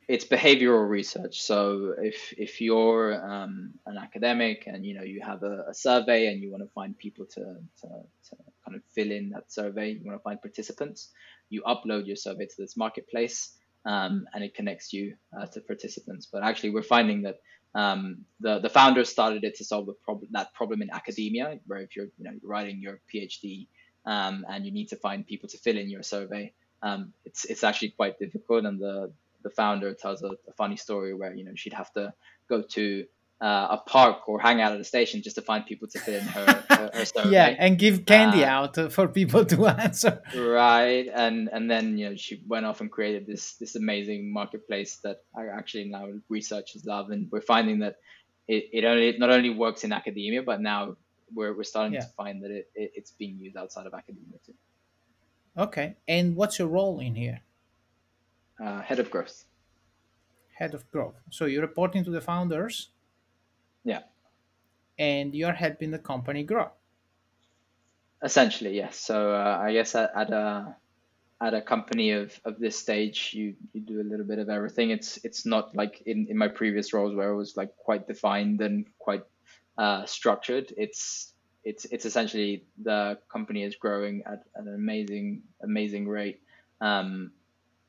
it's 0.08 0.24
behavioral 0.24 0.88
research. 0.88 1.42
So 1.42 1.94
if 1.98 2.34
if 2.36 2.60
you're 2.60 3.14
um, 3.24 3.74
an 3.86 3.96
academic 3.98 4.64
and 4.66 4.84
you 4.84 4.94
know 4.94 5.02
you 5.02 5.20
have 5.22 5.42
a, 5.42 5.66
a 5.68 5.74
survey 5.74 6.28
and 6.28 6.42
you 6.42 6.50
want 6.50 6.62
to 6.62 6.70
find 6.74 6.96
people 6.98 7.26
to, 7.26 7.40
to 7.80 7.88
to 8.28 8.36
kind 8.64 8.76
of 8.76 8.82
fill 8.94 9.10
in 9.10 9.30
that 9.30 9.52
survey, 9.52 9.92
you 9.92 10.04
want 10.04 10.18
to 10.18 10.22
find 10.22 10.40
participants, 10.40 11.10
you 11.48 11.62
upload 11.62 12.06
your 12.06 12.16
survey 12.16 12.46
to 12.46 12.56
this 12.58 12.76
marketplace, 12.76 13.52
um, 13.84 14.26
and 14.32 14.42
it 14.44 14.54
connects 14.54 14.92
you 14.92 15.16
uh, 15.38 15.46
to 15.46 15.60
participants. 15.60 16.26
But 16.30 16.42
actually, 16.42 16.70
we're 16.70 16.82
finding 16.82 17.22
that 17.22 17.40
um, 17.74 18.24
the 18.40 18.60
the 18.60 18.68
founders 18.68 19.08
started 19.08 19.44
it 19.44 19.56
to 19.56 19.64
solve 19.64 19.88
problem 20.04 20.28
that 20.32 20.52
problem 20.54 20.82
in 20.82 20.90
academia, 20.90 21.58
where 21.66 21.80
if 21.80 21.96
you're 21.96 22.06
you 22.18 22.24
know 22.24 22.38
writing 22.42 22.80
your 22.80 23.00
PhD 23.12 23.66
um, 24.06 24.44
and 24.48 24.64
you 24.64 24.72
need 24.72 24.88
to 24.88 24.96
find 24.96 25.26
people 25.26 25.48
to 25.48 25.58
fill 25.58 25.76
in 25.76 25.90
your 25.90 26.02
survey, 26.02 26.52
um, 26.82 27.12
it's 27.24 27.44
it's 27.44 27.64
actually 27.64 27.90
quite 27.90 28.18
difficult, 28.18 28.64
and 28.64 28.80
the 28.80 29.12
the 29.42 29.50
founder 29.50 29.92
tells 29.94 30.22
a, 30.22 30.30
a 30.48 30.52
funny 30.56 30.76
story 30.76 31.14
where 31.14 31.34
you 31.34 31.44
know 31.44 31.52
she'd 31.54 31.74
have 31.74 31.92
to 31.92 32.12
go 32.48 32.62
to 32.62 33.04
uh, 33.40 33.76
a 33.76 33.78
park 33.86 34.28
or 34.28 34.40
hang 34.40 34.60
out 34.60 34.72
at 34.72 34.80
a 34.80 34.84
station 34.84 35.20
just 35.22 35.36
to 35.36 35.42
find 35.42 35.66
people 35.66 35.86
to 35.88 35.98
fill 35.98 36.14
in 36.14 36.22
her 36.24 36.64
her, 36.68 36.90
her 36.94 37.30
yeah, 37.30 37.54
and 37.58 37.78
give 37.78 38.06
candy 38.06 38.44
Uh, 38.44 38.48
out 38.56 38.92
for 38.92 39.08
people 39.08 39.44
to 39.44 39.66
answer. 39.84 40.22
right, 40.36 41.06
and 41.12 41.48
and 41.52 41.70
then 41.70 41.98
you 41.98 42.08
know 42.10 42.16
she 42.16 42.42
went 42.46 42.64
off 42.64 42.80
and 42.80 42.90
created 42.90 43.26
this 43.26 43.54
this 43.56 43.74
amazing 43.76 44.32
marketplace 44.32 44.96
that 45.04 45.18
I 45.36 45.46
actually 45.48 45.86
now 45.86 46.08
researchers 46.28 46.84
love, 46.84 47.10
and 47.10 47.28
we're 47.30 47.40
finding 47.54 47.80
that 47.80 47.96
it, 48.48 48.64
it 48.72 48.84
only 48.84 49.08
it 49.08 49.18
not 49.18 49.30
only 49.30 49.50
works 49.50 49.84
in 49.84 49.92
academia, 49.92 50.42
but 50.42 50.60
now 50.60 50.96
we're 51.34 51.52
we're 51.56 51.64
starting 51.64 51.94
Yeah. 51.94 52.00
to 52.06 52.08
find 52.16 52.42
that 52.44 52.50
it, 52.50 52.70
it 52.74 52.92
it's 52.94 53.10
being 53.10 53.36
used 53.38 53.56
outside 53.56 53.86
of 53.86 53.94
academia 53.94 54.38
too. 54.46 54.54
Okay. 55.56 55.96
And 56.08 56.34
what's 56.36 56.58
your 56.58 56.68
role 56.68 56.98
in 57.00 57.14
here? 57.14 57.40
Uh, 58.62 58.80
head 58.82 58.98
of 59.00 59.10
growth. 59.10 59.44
Head 60.58 60.74
of 60.74 60.88
growth. 60.90 61.16
So 61.30 61.46
you're 61.46 61.62
reporting 61.62 62.04
to 62.04 62.10
the 62.10 62.20
founders 62.20 62.90
Yeah. 63.84 64.02
and 64.98 65.34
you're 65.34 65.52
helping 65.52 65.90
the 65.90 65.98
company 65.98 66.42
grow. 66.44 66.70
Essentially, 68.22 68.76
yes. 68.76 68.98
So 68.98 69.34
uh, 69.34 69.58
I 69.62 69.72
guess 69.72 69.94
at, 69.94 70.10
at 70.16 70.32
a 70.32 70.76
at 71.40 71.54
a 71.54 71.60
company 71.60 72.12
of, 72.12 72.38
of 72.44 72.58
this 72.58 72.78
stage, 72.78 73.32
you, 73.34 73.54
you 73.72 73.80
do 73.80 74.00
a 74.00 74.04
little 74.08 74.24
bit 74.26 74.38
of 74.38 74.48
everything. 74.48 74.90
It's 74.90 75.18
it's 75.24 75.44
not 75.46 75.74
like 75.76 76.02
in, 76.06 76.26
in 76.30 76.38
my 76.38 76.48
previous 76.48 76.92
roles 76.94 77.14
where 77.14 77.30
it 77.30 77.36
was 77.36 77.56
like 77.56 77.76
quite 77.76 78.06
defined 78.06 78.60
and 78.62 78.86
quite 78.98 79.24
uh, 79.78 80.06
structured. 80.06 80.72
It's 80.76 81.34
it's 81.64 81.84
it's 81.86 82.06
essentially 82.06 82.64
the 82.82 83.18
company 83.30 83.62
is 83.64 83.76
growing 83.76 84.22
at 84.26 84.44
an 84.54 84.68
amazing 84.68 85.42
amazing 85.62 86.08
rate. 86.08 86.40
Um, 86.80 87.32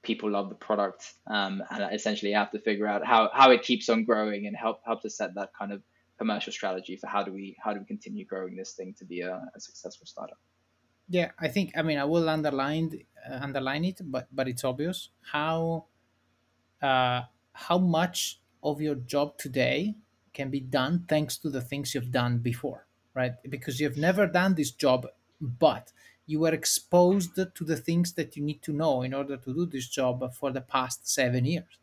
people 0.06 0.30
love 0.32 0.50
the 0.50 0.56
product, 0.56 1.14
um, 1.28 1.62
and 1.70 1.94
essentially 1.94 2.32
have 2.32 2.52
to 2.52 2.60
figure 2.60 2.88
out 2.88 3.06
how, 3.06 3.30
how 3.34 3.52
it 3.52 3.64
keeps 3.64 3.90
on 3.90 4.06
growing 4.06 4.48
and 4.48 4.56
help 4.56 4.82
help 4.86 5.02
to 5.02 5.10
set 5.10 5.36
that 5.36 5.50
kind 5.58 5.74
of 5.74 5.82
commercial 6.18 6.54
strategy 6.54 6.96
for 6.96 7.08
how 7.08 7.24
do 7.24 7.32
we 7.34 7.58
how 7.64 7.74
do 7.74 7.80
we 7.80 7.86
continue 7.86 8.26
growing 8.26 8.56
this 8.56 8.74
thing 8.74 8.94
to 8.98 9.06
be 9.06 9.22
a, 9.22 9.34
a 9.56 9.60
successful 9.60 10.06
startup. 10.06 10.38
Yeah, 11.10 11.32
I 11.40 11.50
think 11.50 11.74
I 11.76 11.82
mean 11.82 11.98
I 11.98 12.06
will 12.06 12.30
underline 12.30 12.92
uh, 13.30 13.40
underline 13.42 13.86
it, 13.86 14.02
but 14.04 14.28
but 14.32 14.48
it's 14.48 14.64
obvious 14.64 15.10
how 15.32 15.86
uh, 16.82 17.22
how 17.54 17.78
much 17.78 18.40
of 18.64 18.82
your 18.82 18.96
job 18.96 19.38
today 19.38 19.96
can 20.34 20.50
be 20.50 20.60
done 20.60 21.06
thanks 21.08 21.38
to 21.38 21.50
the 21.50 21.62
things 21.62 21.94
you've 21.94 22.12
done 22.12 22.40
before, 22.40 22.88
right? 23.14 23.34
Because 23.50 23.80
you've 23.80 23.98
never 23.98 24.28
done 24.28 24.56
this 24.56 24.72
job, 24.72 25.08
but 25.40 25.92
you 26.28 26.40
were 26.40 26.54
exposed 26.54 27.36
to 27.36 27.64
the 27.64 27.78
things 27.78 28.14
that 28.14 28.36
you 28.36 28.44
need 28.44 28.62
to 28.64 28.74
know 28.74 29.02
in 29.04 29.14
order 29.14 29.38
to 29.38 29.54
do 29.54 29.66
this 29.66 29.88
job 29.88 30.34
for 30.34 30.52
the 30.52 30.62
past 30.62 31.08
seven 31.08 31.46
years. 31.46 31.80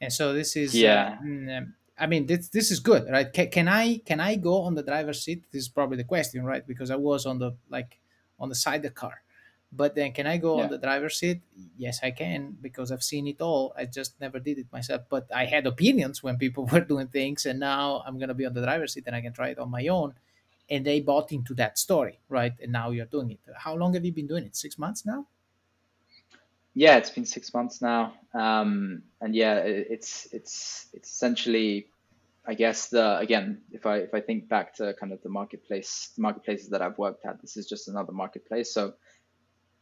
And 0.00 0.12
so 0.12 0.32
this 0.32 0.56
is 0.56 0.84
uh, 0.84 0.84
Yeah, 0.84 1.18
um, 1.20 1.74
i 1.98 2.06
mean 2.06 2.26
this 2.26 2.48
this 2.48 2.70
is 2.70 2.80
good 2.80 3.08
right? 3.10 3.32
Can, 3.32 3.50
can 3.50 3.68
i 3.68 3.98
can 3.98 4.20
i 4.20 4.36
go 4.36 4.62
on 4.62 4.74
the 4.74 4.82
driver's 4.82 5.22
seat? 5.22 5.44
This 5.52 5.62
is 5.62 5.68
probably 5.68 5.96
the 5.96 6.04
question 6.04 6.44
right? 6.44 6.66
Because 6.66 6.90
i 6.90 6.96
was 6.96 7.26
on 7.26 7.38
the 7.38 7.52
like 7.68 7.98
on 8.38 8.48
the 8.48 8.54
side 8.54 8.76
of 8.76 8.82
the 8.82 8.90
car. 8.90 9.22
But 9.72 9.94
then 9.94 10.12
can 10.12 10.26
i 10.26 10.38
go 10.38 10.60
on 10.60 10.68
the 10.70 10.78
driver's 10.78 11.16
seat? 11.18 11.42
Yes 11.76 12.00
i 12.02 12.10
can 12.10 12.56
because 12.60 12.90
i've 12.92 13.02
seen 13.02 13.26
it 13.26 13.40
all. 13.40 13.72
I 13.76 13.84
just 13.86 14.20
never 14.20 14.38
did 14.38 14.58
it 14.58 14.66
myself. 14.72 15.02
But 15.08 15.26
i 15.34 15.44
had 15.44 15.66
opinions 15.66 16.22
when 16.22 16.38
people 16.38 16.66
were 16.72 16.80
doing 16.80 17.08
things 17.08 17.46
and 17.46 17.58
now 17.60 18.02
i'm 18.06 18.18
going 18.18 18.28
to 18.28 18.34
be 18.34 18.46
on 18.46 18.54
the 18.54 18.62
driver's 18.62 18.92
seat 18.94 19.04
and 19.06 19.16
i 19.16 19.20
can 19.20 19.32
try 19.32 19.48
it 19.48 19.58
on 19.58 19.70
my 19.70 19.86
own 19.88 20.14
and 20.70 20.84
they 20.84 21.00
bought 21.00 21.32
into 21.32 21.54
that 21.54 21.78
story 21.78 22.18
right 22.28 22.52
and 22.62 22.72
now 22.72 22.90
you're 22.90 23.06
doing 23.06 23.30
it 23.30 23.40
how 23.56 23.74
long 23.74 23.94
have 23.94 24.04
you 24.04 24.12
been 24.12 24.26
doing 24.26 24.44
it 24.44 24.54
six 24.56 24.78
months 24.78 25.06
now 25.06 25.26
yeah. 26.78 26.96
It's 26.96 27.10
been 27.10 27.26
six 27.26 27.52
months 27.52 27.82
now, 27.82 28.12
um, 28.34 29.02
and 29.20 29.34
yeah, 29.34 29.56
it's 29.56 30.28
it's 30.30 30.86
it's 30.92 31.12
essentially, 31.12 31.88
I 32.46 32.54
guess 32.54 32.88
the 32.88 33.18
again, 33.18 33.62
if 33.72 33.84
I 33.84 33.96
if 33.96 34.14
I 34.14 34.20
think 34.20 34.48
back 34.48 34.76
to 34.76 34.94
kind 34.94 35.12
of 35.12 35.20
the 35.22 35.28
marketplace 35.28 36.12
marketplaces 36.16 36.68
that 36.68 36.80
I've 36.80 36.96
worked 36.96 37.26
at, 37.26 37.40
this 37.40 37.56
is 37.56 37.68
just 37.68 37.88
another 37.88 38.12
marketplace. 38.12 38.72
So 38.72 38.94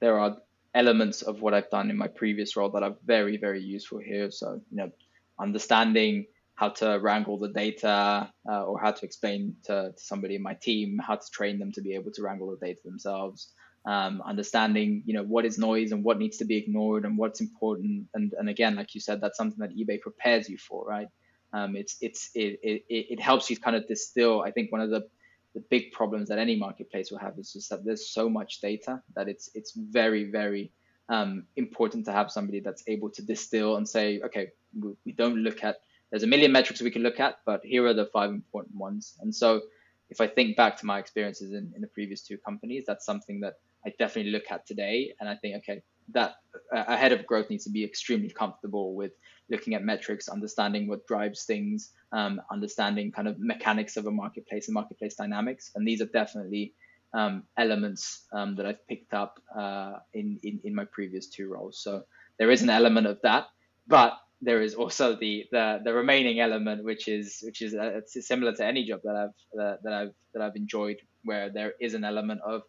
there 0.01 0.19
are 0.19 0.39
elements 0.75 1.21
of 1.21 1.43
what 1.43 1.53
I've 1.53 1.69
done 1.69 1.91
in 1.91 1.99
my 1.99 2.09
previous 2.09 2.57
role 2.57 2.71
that 2.71 2.83
are 2.83 2.95
very, 3.05 3.37
very 3.37 3.63
useful 3.63 3.99
here. 3.99 4.31
So, 4.31 4.63
you 4.71 4.77
know, 4.79 4.91
understanding 5.39 6.27
how 6.57 6.71
to 6.71 6.99
wrangle 7.03 7.39
the 7.39 7.49
data 7.49 8.31
uh, 8.51 8.65
or 8.65 8.81
how 8.81 8.91
to 8.91 9.05
explain 9.05 9.55
to, 9.65 9.93
to 9.93 10.03
somebody 10.03 10.35
in 10.35 10.43
my 10.43 10.55
team 10.55 10.99
how 11.07 11.15
to 11.15 11.31
train 11.31 11.59
them 11.59 11.71
to 11.73 11.83
be 11.83 11.95
able 11.95 12.11
to 12.11 12.23
wrangle 12.23 12.51
the 12.51 12.67
data 12.67 12.81
themselves. 12.85 13.53
Um, 13.85 14.21
understanding, 14.27 15.03
you 15.07 15.15
know, 15.15 15.23
what 15.23 15.45
is 15.45 15.59
noise 15.59 15.93
and 15.93 16.03
what 16.03 16.19
needs 16.19 16.39
to 16.39 16.45
be 16.45 16.57
ignored 16.57 17.05
and 17.05 17.17
what's 17.17 17.41
important. 17.41 18.09
And, 18.15 18.33
and 18.39 18.49
again, 18.49 18.75
like 18.75 18.95
you 18.95 19.01
said, 19.01 19.21
that's 19.21 19.37
something 19.37 19.61
that 19.61 19.77
eBay 19.77 20.01
prepares 20.01 20.49
you 20.49 20.59
for, 20.59 20.85
right? 20.85 21.09
Um, 21.53 21.77
it's 21.77 21.97
it's 22.01 22.31
it, 22.35 22.59
it, 22.63 22.83
it 22.89 23.21
helps 23.21 23.49
you 23.49 23.57
kind 23.57 23.77
of 23.77 23.87
distill. 23.87 24.43
I 24.43 24.51
think 24.51 24.73
one 24.73 24.81
of 24.81 24.91
the 24.91 25.07
the 25.55 25.63
big 25.71 25.93
problems 25.93 26.29
that 26.29 26.39
any 26.39 26.57
marketplace 26.57 27.11
will 27.11 27.19
have 27.19 27.39
is 27.39 27.53
just 27.53 27.71
that 27.71 27.85
there's 27.85 28.11
so 28.11 28.29
much 28.29 28.61
data 28.61 29.01
that 29.15 29.29
it's 29.29 29.51
it's 29.55 29.73
very 29.73 30.31
very 30.31 30.73
um, 31.09 31.45
important 31.55 32.05
to 32.07 32.13
have 32.13 32.33
somebody 32.33 32.61
that's 32.61 32.83
able 32.89 33.11
to 33.11 33.23
distill 33.23 33.77
and 33.77 33.89
say, 33.89 34.21
okay, 34.25 34.49
we, 34.79 34.93
we 35.05 35.13
don't 35.13 35.37
look 35.37 35.63
at 35.63 35.77
there's 36.17 36.23
a 36.23 36.27
million 36.27 36.51
metrics 36.51 36.81
we 36.81 36.91
can 36.91 37.03
look 37.03 37.21
at, 37.21 37.41
but 37.45 37.61
here 37.63 37.85
are 37.85 37.93
the 37.93 38.07
five 38.07 38.31
important 38.31 38.75
ones. 38.75 39.19
And 39.21 39.35
so, 39.35 39.61
if 40.09 40.19
I 40.19 40.27
think 40.27 40.57
back 40.57 40.79
to 40.79 40.87
my 40.87 40.99
experiences 40.99 41.53
in, 41.53 41.71
in 41.77 41.83
the 41.83 41.89
previous 41.89 42.23
two 42.23 42.39
companies, 42.39 42.85
that's 42.87 43.05
something 43.05 43.41
that 43.41 43.57
I 43.85 43.93
definitely 43.99 44.33
look 44.33 44.45
at 44.51 44.67
today, 44.67 45.13
and 45.21 45.29
I 45.29 45.35
think, 45.37 45.57
okay, 45.59 45.83
that 46.15 46.37
a 46.73 46.97
head 46.97 47.13
of 47.13 47.27
growth 47.27 47.51
needs 47.51 47.65
to 47.65 47.71
be 47.71 47.85
extremely 47.85 48.31
comfortable 48.31 48.95
with 48.95 49.13
looking 49.51 49.75
at 49.75 49.85
metrics, 49.85 50.31
understanding 50.31 50.89
what 50.89 51.07
drives 51.07 51.45
things, 51.45 51.93
um, 52.13 52.41
understanding 52.51 53.13
kind 53.13 53.29
of 53.29 53.39
mechanics 53.39 53.99
of 53.99 54.07
a 54.07 54.11
marketplace 54.11 54.69
and 54.69 54.75
marketplace 54.75 55.17
dynamics. 55.17 55.73
And 55.75 55.87
these 55.87 56.01
are 56.01 56.07
definitely 56.07 56.73
um, 57.13 57.43
elements 57.59 58.23
um, 58.33 58.57
that 58.57 58.65
I've 58.65 58.89
picked 58.89 59.13
up 59.13 59.39
uh, 59.55 59.97
in, 60.15 60.41
in 60.43 60.61
in 60.65 60.75
my 60.75 60.87
previous 60.87 61.27
two 61.27 61.53
roles. 61.53 61.79
So 61.79 62.05
there 62.39 62.51
is 62.51 62.63
an 62.63 62.71
element 62.71 63.07
of 63.07 63.21
that, 63.23 63.49
but 63.87 64.19
there 64.43 64.63
is 64.63 64.75
also 64.75 65.17
the 65.17 65.47
the, 65.51 65.81
the 65.85 65.93
remaining 65.93 66.41
element, 66.41 66.85
which 66.85 67.09
is 67.09 67.41
which 67.45 67.63
is 67.63 67.75
uh, 67.75 67.93
it's 67.99 68.27
similar 68.27 68.53
to 68.55 68.65
any 68.65 68.85
job 68.85 69.01
that 69.05 69.17
I've 69.17 69.61
uh, 69.61 69.77
that 69.83 69.93
I've 69.93 70.15
that 70.35 70.43
I've 70.43 70.57
enjoyed, 70.57 70.99
where 71.25 71.51
there 71.51 71.75
is 71.81 71.95
an 71.95 72.05
element 72.05 72.41
of 72.45 72.63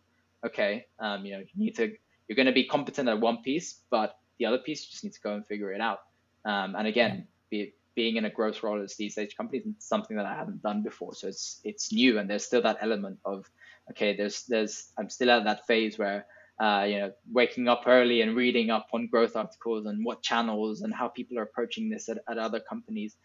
okay, 0.45 0.85
um, 0.99 1.25
you 1.25 1.33
know, 1.33 1.39
you 1.39 1.65
need 1.65 1.75
to 1.75 1.93
you're 2.27 2.35
going 2.35 2.47
to 2.47 2.51
be 2.53 2.65
competent 2.65 3.09
at 3.09 3.19
one 3.19 3.41
piece, 3.41 3.81
but 3.89 4.17
the 4.39 4.45
other 4.45 4.57
piece 4.57 4.83
you 4.83 4.91
just 4.91 5.03
need 5.03 5.13
to 5.13 5.21
go 5.21 5.33
and 5.33 5.45
figure 5.45 5.71
it 5.71 5.81
out. 5.81 5.99
Um, 6.45 6.75
and 6.75 6.87
again, 6.87 7.27
be, 7.49 7.73
being 7.95 8.17
in 8.17 8.25
a 8.25 8.29
growth 8.29 8.63
role 8.63 8.81
at 8.81 8.89
these 8.97 9.13
stage 9.13 9.35
companies 9.35 9.65
is 9.65 9.73
something 9.79 10.15
that 10.17 10.25
I 10.25 10.35
haven't 10.35 10.61
done 10.61 10.83
before, 10.83 11.13
so 11.13 11.27
it's 11.27 11.59
it's 11.63 11.91
new, 11.91 12.19
and 12.19 12.29
there's 12.29 12.45
still 12.45 12.61
that 12.61 12.77
element 12.81 13.19
of 13.25 13.49
okay, 13.91 14.15
there's 14.15 14.43
there's 14.43 14.91
I'm 14.97 15.09
still 15.09 15.31
at 15.31 15.43
that 15.45 15.67
phase 15.67 15.97
where 15.97 16.25
uh, 16.59 16.85
you 16.87 16.99
know 16.99 17.11
waking 17.31 17.67
up 17.67 17.83
early 17.87 18.21
and 18.21 18.35
reading 18.35 18.69
up 18.69 18.87
on 18.93 19.07
growth 19.07 19.35
articles 19.35 19.85
and 19.85 20.03
what 20.05 20.21
channels 20.23 20.81
and 20.81 20.93
how 20.93 21.07
people 21.07 21.37
are 21.39 21.43
approaching 21.43 21.89
this 21.89 22.09
at, 22.09 22.19
at 22.29 22.37
other 22.37 22.59
companies. 22.59 23.17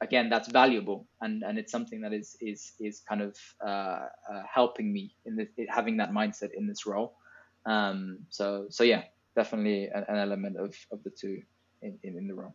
Again, 0.00 0.28
that's 0.28 0.48
valuable, 0.48 1.06
and 1.20 1.42
and 1.42 1.58
it's 1.58 1.72
something 1.72 2.00
that 2.02 2.12
is 2.12 2.36
is 2.40 2.72
is 2.80 3.00
kind 3.08 3.22
of 3.22 3.36
uh, 3.64 4.06
uh, 4.30 4.42
helping 4.52 4.92
me 4.92 5.14
in 5.24 5.36
the, 5.36 5.48
having 5.68 5.96
that 5.98 6.10
mindset 6.10 6.50
in 6.56 6.66
this 6.66 6.86
role. 6.86 7.16
Um, 7.66 8.18
so 8.28 8.66
so 8.70 8.84
yeah, 8.84 9.04
definitely 9.34 9.86
an, 9.88 10.04
an 10.08 10.16
element 10.16 10.56
of, 10.56 10.74
of 10.92 11.02
the 11.04 11.10
two 11.10 11.42
in, 11.82 11.98
in, 12.02 12.16
in 12.18 12.28
the 12.28 12.34
role. 12.34 12.54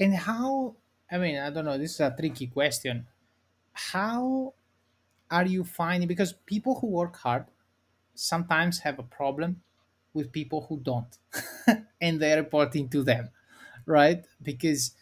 and 0.00 0.14
how 0.14 0.74
i 1.10 1.18
mean 1.18 1.38
i 1.38 1.50
don't 1.50 1.64
know 1.64 1.78
this 1.78 1.94
is 1.94 2.00
a 2.00 2.14
tricky 2.18 2.46
question 2.46 3.06
how 3.72 4.54
are 5.30 5.46
you 5.46 5.64
finding 5.64 6.08
because 6.08 6.32
people 6.46 6.78
who 6.80 6.86
work 6.88 7.16
hard 7.16 7.44
sometimes 8.18 8.80
have 8.80 8.98
a 8.98 9.02
problem 9.02 9.62
with 10.14 10.32
people 10.32 10.66
who 10.68 10.78
don't 10.80 11.18
and 12.00 12.20
they're 12.20 12.38
reporting 12.42 12.88
to 12.88 13.02
them 13.02 13.30
right? 13.86 14.24
Because 14.42 14.92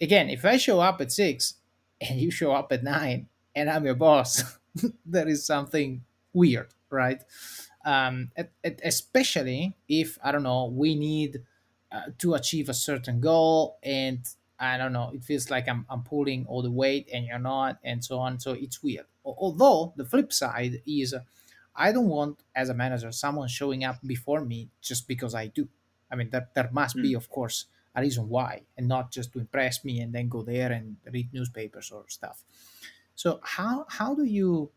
again 0.00 0.28
if 0.30 0.44
i 0.44 0.56
show 0.58 0.80
up 0.80 1.00
at 1.00 1.10
six 1.12 1.54
and 2.00 2.20
you 2.20 2.30
show 2.30 2.52
up 2.52 2.70
at 2.72 2.84
nine 2.84 3.28
and 3.54 3.70
i'm 3.70 3.84
your 3.86 3.94
boss 3.94 4.58
there 5.06 5.28
is 5.28 5.46
something 5.46 6.02
weird 6.32 6.68
right? 6.90 7.22
Um, 7.84 8.30
et- 8.36 8.52
et- 8.64 8.80
especially 8.84 9.76
if 9.88 10.18
I 10.22 10.32
don't 10.32 10.42
know 10.42 10.66
we 10.66 10.94
need 10.94 11.42
uh, 11.92 12.02
to 12.18 12.34
achieve 12.34 12.68
a 12.68 12.74
certain 12.74 13.20
goal 13.20 13.78
and 13.82 14.20
I 14.58 14.76
don't 14.78 14.92
know 14.92 15.10
it 15.14 15.22
feels 15.24 15.50
like 15.50 15.68
I'm, 15.68 15.86
I'm 15.88 16.02
pulling 16.02 16.46
all 16.46 16.62
the 16.62 16.70
weight 16.70 17.08
and 17.12 17.26
you're 17.26 17.38
not 17.38 17.78
and 17.84 18.04
so 18.04 18.18
on. 18.18 18.40
So 18.40 18.52
it's 18.52 18.82
weird. 18.82 19.06
Although 19.24 19.92
the 19.96 20.04
flip 20.04 20.32
side 20.32 20.82
is 20.86 21.14
I 21.76 21.92
don't 21.92 22.08
want 22.08 22.42
as 22.54 22.68
a 22.68 22.74
manager 22.74 23.12
someone 23.12 23.48
showing 23.48 23.84
up 23.84 24.00
before 24.06 24.44
me 24.44 24.70
just 24.80 25.08
because 25.08 25.34
I 25.34 25.48
do. 25.48 25.68
I 26.10 26.16
mean 26.16 26.30
that 26.30 26.54
there 26.54 26.70
must 26.72 27.00
be 27.00 27.12
Mm. 27.12 27.16
of 27.16 27.28
course 27.30 27.66
a 27.94 28.00
reason 28.02 28.28
why 28.28 28.64
and 28.76 28.88
not 28.88 29.10
just 29.12 29.32
to 29.32 29.40
impress 29.40 29.84
me 29.84 30.00
and 30.00 30.14
then 30.14 30.28
go 30.28 30.42
there 30.42 30.72
and 30.72 30.96
read 31.12 31.32
newspapers 31.32 31.90
or 31.90 32.08
stuff. 32.08 32.44
So 33.14 33.40
how 33.42 33.86
how 33.88 34.14
do 34.14 34.24
you 34.24 34.70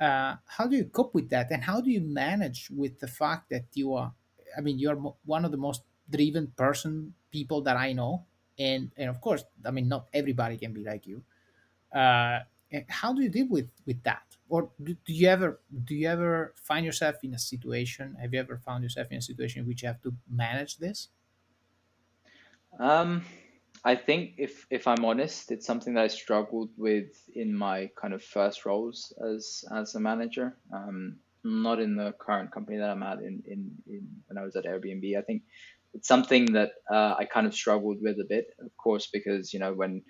uh, 0.00 0.36
how 0.46 0.66
do 0.66 0.76
you 0.76 0.84
cope 0.86 1.14
with 1.14 1.30
that? 1.30 1.50
And 1.50 1.64
how 1.64 1.80
do 1.80 1.90
you 1.90 2.00
manage 2.00 2.70
with 2.70 3.00
the 3.00 3.08
fact 3.08 3.50
that 3.50 3.66
you 3.74 3.94
are 3.94 4.14
i 4.56 4.60
mean 4.62 4.78
you're 4.78 4.96
one 5.26 5.44
of 5.44 5.50
the 5.52 5.58
most 5.58 5.82
driven 6.10 6.48
person 6.56 7.14
people 7.30 7.60
that 7.62 7.76
i 7.76 7.92
know 7.92 8.24
and 8.58 8.90
and 8.96 9.10
of 9.10 9.20
course 9.20 9.44
i 9.66 9.70
mean 9.70 9.88
not 9.88 10.08
everybody 10.14 10.56
can 10.58 10.72
be 10.72 10.84
like 10.84 11.06
you. 11.06 11.22
Uh, 11.92 12.40
and 12.72 12.84
how 12.88 13.12
do 13.14 13.22
you 13.22 13.28
deal 13.30 13.48
with 13.48 13.70
with 13.86 14.02
that 14.04 14.27
or 14.48 14.70
do, 14.82 14.96
you 15.06 15.28
ever 15.28 15.60
do 15.84 15.94
you 15.94 16.08
ever 16.08 16.54
find 16.56 16.84
yourself 16.86 17.16
in 17.22 17.34
a 17.34 17.38
situation 17.38 18.16
have 18.20 18.32
you 18.32 18.40
ever 18.40 18.58
found 18.58 18.82
yourself 18.82 19.08
in 19.10 19.18
a 19.18 19.22
situation 19.22 19.62
in 19.62 19.68
which 19.68 19.82
you 19.82 19.88
have 19.88 20.00
to 20.02 20.14
manage 20.30 20.78
this 20.78 21.08
Um, 22.78 23.24
I 23.84 23.94
think 23.96 24.34
if 24.38 24.66
if 24.70 24.86
I'm 24.86 25.04
honest, 25.04 25.50
it's 25.50 25.66
something 25.66 25.94
that 25.94 26.04
I 26.04 26.08
struggled 26.08 26.70
with 26.76 27.28
in 27.34 27.54
my 27.54 27.90
kind 27.96 28.14
of 28.14 28.22
first 28.22 28.64
roles 28.66 29.12
as 29.24 29.64
as 29.70 29.94
a 29.94 30.00
manager. 30.00 30.56
Um, 30.72 31.18
not 31.44 31.80
in 31.80 31.96
the 31.96 32.12
current 32.18 32.52
company 32.52 32.78
that 32.78 32.90
I'm 32.90 33.02
at. 33.02 33.18
In 33.20 33.42
in, 33.46 33.70
in 33.86 34.08
when 34.26 34.38
I 34.38 34.44
was 34.44 34.56
at 34.56 34.64
Airbnb, 34.64 35.16
I 35.16 35.22
think 35.22 35.42
it's 35.94 36.08
something 36.08 36.52
that 36.52 36.72
uh, 36.90 37.14
I 37.18 37.24
kind 37.24 37.46
of 37.46 37.54
struggled 37.54 37.98
with 38.02 38.18
a 38.20 38.26
bit. 38.28 38.48
Of 38.58 38.76
course, 38.76 39.08
because 39.12 39.52
you 39.52 39.60
know 39.60 39.72
when 39.72 40.02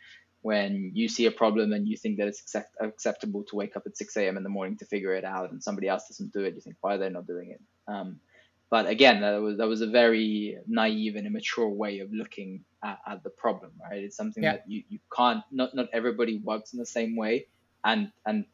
when 0.42 0.92
you 0.94 1.08
see 1.08 1.26
a 1.26 1.30
problem 1.32 1.72
and 1.72 1.88
you 1.88 1.96
think 1.96 2.18
that 2.18 2.28
it's 2.28 2.40
accept- 2.42 2.76
acceptable 2.80 3.44
to 3.44 3.56
wake 3.56 3.76
up 3.76 3.82
at 3.86 3.96
6 3.96 4.16
a.m. 4.18 4.36
in 4.36 4.44
the 4.44 4.48
morning 4.50 4.78
to 4.78 4.86
figure 4.86 5.14
it 5.14 5.24
out, 5.24 5.50
and 5.52 5.62
somebody 5.62 5.88
else 5.88 6.08
doesn't 6.08 6.32
do 6.32 6.44
it, 6.44 6.54
you 6.54 6.60
think 6.60 6.76
why 6.80 6.94
are 6.94 6.98
they 6.98 7.10
not 7.10 7.26
doing 7.26 7.50
it? 7.52 7.60
Um, 7.92 8.20
but 8.70 8.86
again, 8.88 9.20
that 9.22 9.40
was 9.42 9.58
that 9.58 9.68
was 9.68 9.80
a 9.82 9.88
very 9.88 10.58
naive 10.66 11.16
and 11.16 11.26
immature 11.26 11.68
way 11.68 12.00
of 12.00 12.12
looking 12.12 12.64
at, 12.84 12.98
at 13.06 13.22
the 13.24 13.30
problem, 13.30 13.72
right? 13.82 14.04
It's 14.04 14.16
something 14.16 14.44
yeah 14.44 14.50
that 14.50 14.62
you, 14.66 14.82
you 14.88 15.00
can't 15.16 15.42
not 15.52 15.74
not 15.74 15.86
everybody 15.92 16.40
works 16.44 16.72
in 16.74 16.80
the 16.80 16.86
same 16.86 17.16
way, 17.16 17.46
and 17.84 18.12
and 18.26 18.44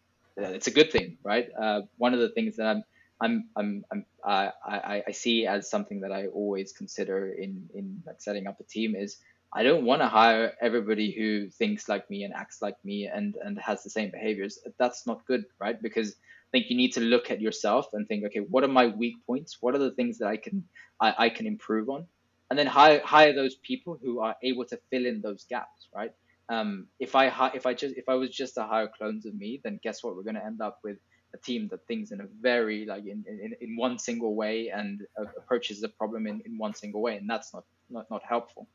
uh, 0.40 0.48
it's 0.48 0.68
a 0.68 0.72
good 0.72 0.92
thing, 0.92 1.18
right? 1.24 1.48
Uh, 1.60 1.82
one 1.98 2.14
of 2.14 2.20
the 2.20 2.30
things 2.30 2.56
that 2.56 2.66
I'm 2.66 2.84
I'm 3.20 3.50
I'm, 3.56 3.84
I'm 3.92 4.06
I, 4.24 4.52
I 4.66 5.02
I 5.08 5.12
see 5.12 5.46
as 5.46 5.70
something 5.70 6.00
that 6.02 6.12
I 6.12 6.28
always 6.28 6.72
consider 6.72 7.32
in 7.32 7.68
in 7.74 8.02
like 8.06 8.20
setting 8.20 8.46
up 8.46 8.60
a 8.60 8.64
team 8.64 8.96
is 8.96 9.18
I 9.54 9.62
don't 9.62 9.84
want 9.84 10.02
to 10.02 10.08
hire 10.08 10.52
everybody 10.60 11.12
who 11.12 11.48
thinks 11.48 11.88
like 11.88 12.10
me 12.10 12.24
and 12.24 12.34
acts 12.34 12.60
like 12.60 12.76
me 12.84 13.06
and 13.06 13.36
and 13.36 13.58
has 13.60 13.84
the 13.84 13.90
same 13.90 14.10
behaviors. 14.10 14.58
That's 14.78 15.06
not 15.06 15.26
good, 15.26 15.44
right? 15.60 15.80
Because 15.80 16.10
I 16.10 16.50
think 16.50 16.70
you 16.70 16.76
need 16.76 16.92
to 16.94 17.00
look 17.00 17.30
at 17.30 17.40
yourself 17.40 17.86
and 17.92 18.06
think, 18.06 18.24
okay, 18.26 18.40
what 18.40 18.64
are 18.64 18.68
my 18.68 18.86
weak 18.86 19.14
points? 19.26 19.58
What 19.60 19.74
are 19.74 19.78
the 19.78 19.92
things 19.92 20.18
that 20.18 20.28
I 20.28 20.36
can 20.36 20.64
I, 21.00 21.14
I 21.18 21.28
can 21.28 21.46
improve 21.46 21.88
on? 21.88 22.06
And 22.50 22.58
then 22.58 22.66
hire 22.66 23.00
hire 23.04 23.32
those 23.32 23.54
people 23.54 23.98
who 24.02 24.20
are 24.20 24.34
able 24.42 24.64
to 24.66 24.78
fill 24.90 25.06
in 25.06 25.20
those 25.20 25.44
gaps, 25.44 25.88
right? 25.94 26.12
Um, 26.48 26.88
if 26.98 27.14
I 27.14 27.28
if 27.54 27.64
I 27.64 27.74
just 27.74 27.96
if 27.96 28.08
I 28.08 28.14
was 28.14 28.30
just 28.30 28.54
to 28.54 28.64
hire 28.64 28.88
clones 28.88 29.24
of 29.24 29.34
me, 29.34 29.60
then 29.62 29.78
guess 29.82 30.02
what? 30.02 30.16
We're 30.16 30.24
going 30.24 30.34
to 30.42 30.44
end 30.44 30.60
up 30.60 30.80
with 30.82 30.98
a 31.32 31.38
team 31.38 31.68
that 31.70 31.86
thinks 31.86 32.10
in 32.12 32.20
a 32.20 32.26
very 32.40 32.86
like 32.86 33.06
in, 33.06 33.24
in, 33.28 33.54
in 33.60 33.76
one 33.76 33.98
single 33.98 34.34
way 34.34 34.68
and 34.68 35.00
uh, 35.18 35.24
approaches 35.38 35.80
the 35.80 35.88
problem 35.88 36.26
in, 36.26 36.42
in 36.44 36.58
one 36.58 36.74
single 36.74 37.00
way, 37.00 37.16
and 37.16 37.30
that's 37.30 37.54
not 37.54 37.64
not, 37.88 38.10
not 38.10 38.22
helpful. 38.28 38.68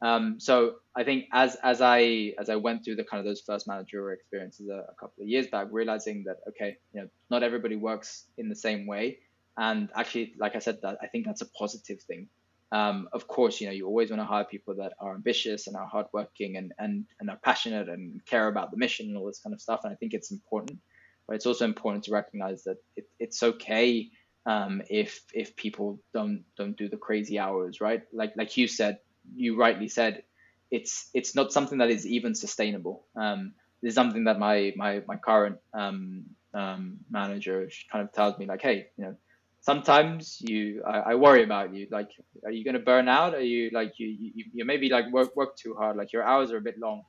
Um, 0.00 0.38
so 0.38 0.76
I 0.94 1.02
think 1.02 1.26
as 1.32 1.56
as 1.62 1.80
I 1.80 2.34
as 2.38 2.48
I 2.48 2.56
went 2.56 2.84
through 2.84 2.96
the 2.96 3.04
kind 3.04 3.18
of 3.18 3.26
those 3.26 3.40
first 3.40 3.66
managerial 3.66 4.14
experiences 4.14 4.68
a, 4.68 4.86
a, 4.90 4.94
couple 4.94 5.22
of 5.22 5.28
years 5.28 5.48
back, 5.48 5.68
realizing 5.70 6.24
that 6.24 6.36
okay, 6.50 6.76
you 6.92 7.00
know, 7.00 7.08
not 7.30 7.42
everybody 7.42 7.74
works 7.74 8.24
in 8.36 8.48
the 8.48 8.54
same 8.54 8.86
way, 8.86 9.18
and 9.56 9.88
actually, 9.96 10.34
like 10.38 10.54
I 10.54 10.60
said, 10.60 10.78
that 10.82 10.98
I 11.02 11.08
think 11.08 11.26
that's 11.26 11.40
a 11.40 11.50
positive 11.50 12.00
thing. 12.02 12.28
Um, 12.70 13.08
of 13.12 13.26
course, 13.26 13.60
you 13.60 13.66
know, 13.66 13.72
you 13.72 13.86
always 13.86 14.10
want 14.10 14.20
to 14.20 14.26
hire 14.26 14.44
people 14.44 14.74
that 14.74 14.92
are 15.00 15.14
ambitious 15.14 15.66
and 15.66 15.74
are 15.74 15.86
hardworking 15.86 16.56
and 16.56 16.72
and 16.78 17.04
and 17.18 17.28
are 17.28 17.38
passionate 17.42 17.88
and 17.88 18.24
care 18.24 18.46
about 18.46 18.70
the 18.70 18.76
mission 18.76 19.08
and 19.08 19.16
all 19.16 19.26
this 19.26 19.40
kind 19.40 19.54
of 19.54 19.60
stuff. 19.60 19.80
And 19.82 19.92
I 19.92 19.96
think 19.96 20.14
it's 20.14 20.30
important, 20.30 20.78
but 21.26 21.34
it's 21.34 21.46
also 21.46 21.64
important 21.64 22.04
to 22.04 22.12
recognize 22.12 22.62
that 22.64 22.76
it, 22.94 23.08
it's 23.18 23.42
okay 23.42 24.10
um, 24.46 24.80
if 24.88 25.22
if 25.34 25.56
people 25.56 26.00
don't 26.14 26.44
don't 26.56 26.76
do 26.76 26.88
the 26.88 26.96
crazy 26.96 27.38
hours, 27.38 27.80
right? 27.80 28.02
Like 28.12 28.34
like 28.36 28.56
you 28.56 28.68
said, 28.68 28.98
you 29.34 29.56
rightly 29.56 29.88
said, 29.88 30.22
it's 30.70 31.08
it's 31.14 31.34
not 31.34 31.52
something 31.52 31.78
that 31.78 31.90
is 31.90 32.06
even 32.06 32.34
sustainable. 32.34 33.06
Um, 33.16 33.52
this 33.82 33.90
is 33.90 33.94
something 33.94 34.24
that 34.24 34.38
my 34.38 34.72
my 34.76 35.02
my 35.06 35.16
current 35.16 35.58
um, 35.72 36.24
um, 36.54 36.98
manager 37.10 37.68
kind 37.90 38.04
of 38.04 38.12
tells 38.12 38.38
me 38.38 38.46
like, 38.46 38.62
hey, 38.62 38.88
you 38.96 39.04
know, 39.04 39.16
sometimes 39.60 40.38
you 40.40 40.82
I, 40.86 41.12
I 41.12 41.14
worry 41.14 41.42
about 41.42 41.74
you. 41.74 41.86
Like, 41.90 42.10
are 42.44 42.50
you 42.50 42.64
going 42.64 42.74
to 42.74 42.80
burn 42.80 43.08
out? 43.08 43.34
Are 43.34 43.40
you 43.40 43.70
like 43.72 43.98
you, 43.98 44.08
you 44.08 44.44
you 44.52 44.64
maybe 44.64 44.88
like 44.88 45.10
work 45.12 45.34
work 45.36 45.56
too 45.56 45.74
hard? 45.74 45.96
Like 45.96 46.12
your 46.12 46.22
hours 46.22 46.52
are 46.52 46.58
a 46.58 46.60
bit 46.60 46.78
long. 46.78 47.02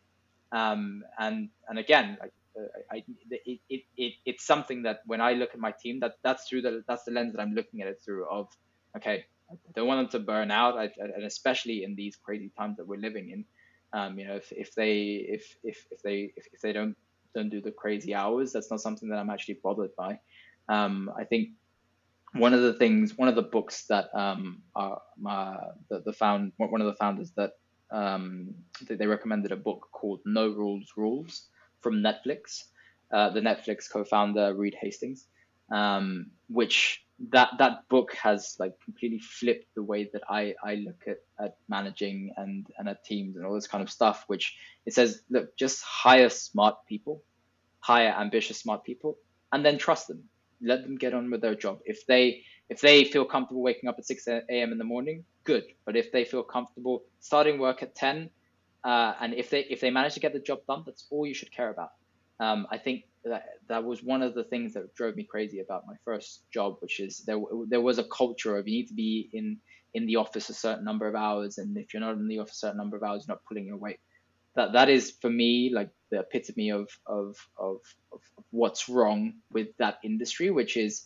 Um, 0.51 1.03
and 1.17 1.49
and 1.67 1.79
again, 1.79 2.17
like 2.19 2.33
uh, 2.57 2.65
I, 2.91 3.03
it, 3.45 3.59
it, 3.69 3.83
it, 3.97 4.13
it's 4.25 4.45
something 4.45 4.83
that 4.83 5.01
when 5.05 5.21
I 5.21 5.33
look 5.33 5.51
at 5.53 5.59
my 5.59 5.73
team, 5.81 5.99
that 5.99 6.13
that's 6.23 6.47
through 6.47 6.61
the 6.63 6.83
that's 6.87 7.03
the 7.03 7.11
lens 7.11 7.33
that 7.33 7.41
I'm 7.41 7.53
looking 7.53 7.81
at 7.81 7.87
it 7.87 8.01
through. 8.03 8.25
Of 8.29 8.47
okay, 8.97 9.17
I 9.19 9.38
don't 9.75 9.87
want 9.87 10.11
them 10.11 10.21
to 10.21 10.25
burn 10.25 10.51
out, 10.51 10.77
I, 10.77 10.89
and 10.97 11.23
especially 11.23 11.83
in 11.83 11.95
these 11.95 12.15
crazy 12.15 12.51
times 12.57 12.77
that 12.77 12.87
we're 12.87 12.99
living 12.99 13.29
in. 13.31 13.45
Um, 13.91 14.19
you 14.19 14.27
know, 14.27 14.35
if, 14.35 14.51
if 14.51 14.75
they 14.75 15.25
if, 15.27 15.55
if, 15.63 15.85
if 15.91 16.01
they 16.03 16.31
if, 16.35 16.47
if 16.53 16.61
they 16.61 16.73
don't 16.73 16.95
don't 17.33 17.49
do 17.49 17.61
the 17.61 17.71
crazy 17.71 18.13
hours, 18.13 18.51
that's 18.51 18.69
not 18.69 18.81
something 18.81 19.09
that 19.09 19.17
I'm 19.17 19.29
actually 19.29 19.59
bothered 19.63 19.95
by. 19.95 20.19
Um, 20.67 21.11
I 21.17 21.23
think 21.23 21.49
one 22.33 22.53
of 22.53 22.61
the 22.61 22.73
things, 22.73 23.17
one 23.17 23.27
of 23.27 23.35
the 23.35 23.41
books 23.41 23.85
that 23.87 24.09
um, 24.13 24.61
are 24.75 25.01
my, 25.17 25.57
the, 25.89 26.01
the 26.05 26.13
found 26.13 26.51
one 26.57 26.81
of 26.81 26.87
the 26.87 26.95
founders 26.95 27.31
that 27.31 27.53
um, 27.91 28.53
they 28.87 29.07
recommended 29.07 29.51
a 29.51 29.55
book 29.55 29.87
called 29.91 30.19
No 30.25 30.49
Rules 30.49 30.93
Rules 30.95 31.47
from 31.81 32.03
Netflix. 32.03 32.65
Uh, 33.11 33.31
the 33.31 33.41
Netflix 33.41 33.89
co-founder 33.91 34.53
Reed 34.53 34.75
Hastings, 34.79 35.25
um, 35.71 36.27
which 36.47 37.03
that 37.27 37.49
that 37.57 37.87
book 37.89 38.13
has 38.13 38.55
like 38.59 38.73
completely 38.83 39.19
flipped 39.19 39.65
the 39.75 39.83
way 39.83 40.09
that 40.13 40.21
I, 40.29 40.55
I 40.63 40.75
look 40.75 41.03
at, 41.07 41.17
at 41.43 41.57
managing 41.67 42.33
and, 42.37 42.65
and 42.77 42.87
at 42.87 43.03
teams 43.03 43.35
and 43.35 43.45
all 43.45 43.53
this 43.53 43.67
kind 43.67 43.83
of 43.83 43.89
stuff, 43.89 44.23
which 44.27 44.55
it 44.85 44.93
says, 44.93 45.21
look, 45.29 45.55
just 45.57 45.83
hire 45.83 46.29
smart 46.29 46.75
people, 46.87 47.21
hire 47.81 48.15
ambitious 48.17 48.59
smart 48.59 48.85
people, 48.85 49.17
and 49.51 49.65
then 49.65 49.77
trust 49.77 50.07
them. 50.07 50.23
Let 50.61 50.83
them 50.83 50.97
get 50.97 51.13
on 51.13 51.29
with 51.29 51.41
their 51.41 51.55
job. 51.55 51.79
If 51.85 52.05
they 52.05 52.43
if 52.69 52.81
they 52.81 53.03
feel 53.03 53.25
comfortable 53.25 53.63
waking 53.63 53.89
up 53.89 53.95
at 53.97 54.05
6 54.05 54.27
a.m. 54.27 54.71
in 54.71 54.77
the 54.77 54.83
morning, 54.83 55.25
good. 55.43 55.63
But 55.85 55.95
if 55.95 56.11
they 56.11 56.23
feel 56.23 56.43
comfortable 56.43 57.03
starting 57.19 57.59
work 57.59 57.81
at 57.81 57.95
10, 57.95 58.29
uh, 58.83 59.13
and 59.19 59.33
if 59.33 59.49
they 59.49 59.61
if 59.69 59.81
they 59.81 59.89
manage 59.89 60.13
to 60.13 60.19
get 60.19 60.33
the 60.33 60.39
job 60.39 60.59
done, 60.67 60.83
that's 60.85 61.05
all 61.09 61.25
you 61.25 61.33
should 61.33 61.51
care 61.51 61.69
about. 61.69 61.91
Um, 62.39 62.67
I 62.71 62.77
think 62.77 63.03
that 63.25 63.43
that 63.67 63.83
was 63.83 64.03
one 64.03 64.21
of 64.21 64.33
the 64.33 64.43
things 64.43 64.73
that 64.73 64.93
drove 64.95 65.15
me 65.15 65.23
crazy 65.23 65.59
about 65.59 65.87
my 65.87 65.95
first 66.05 66.43
job, 66.53 66.77
which 66.79 66.99
is 66.99 67.23
there 67.25 67.39
there 67.67 67.81
was 67.81 67.99
a 67.99 68.03
culture 68.03 68.57
of 68.57 68.67
you 68.67 68.79
need 68.79 68.87
to 68.87 68.93
be 68.93 69.29
in 69.33 69.57
in 69.93 70.05
the 70.05 70.17
office 70.17 70.49
a 70.49 70.53
certain 70.53 70.85
number 70.85 71.07
of 71.07 71.15
hours, 71.15 71.57
and 71.57 71.77
if 71.77 71.93
you're 71.93 72.01
not 72.01 72.15
in 72.15 72.27
the 72.27 72.39
office 72.39 72.55
a 72.55 72.59
certain 72.59 72.77
number 72.77 72.97
of 72.97 73.03
hours, 73.03 73.25
you're 73.27 73.35
not 73.35 73.43
pulling 73.45 73.65
your 73.65 73.77
weight. 73.77 73.99
That 74.55 74.73
that 74.73 74.89
is 74.89 75.11
for 75.21 75.29
me 75.29 75.71
like 75.73 75.89
the 76.11 76.19
epitome 76.19 76.71
of 76.71 76.89
of 77.05 77.35
of, 77.57 77.77
of 78.11 78.21
what's 78.51 78.89
wrong 78.89 79.33
with 79.51 79.67
that 79.77 79.97
industry, 80.03 80.49
which 80.51 80.77
is 80.77 81.05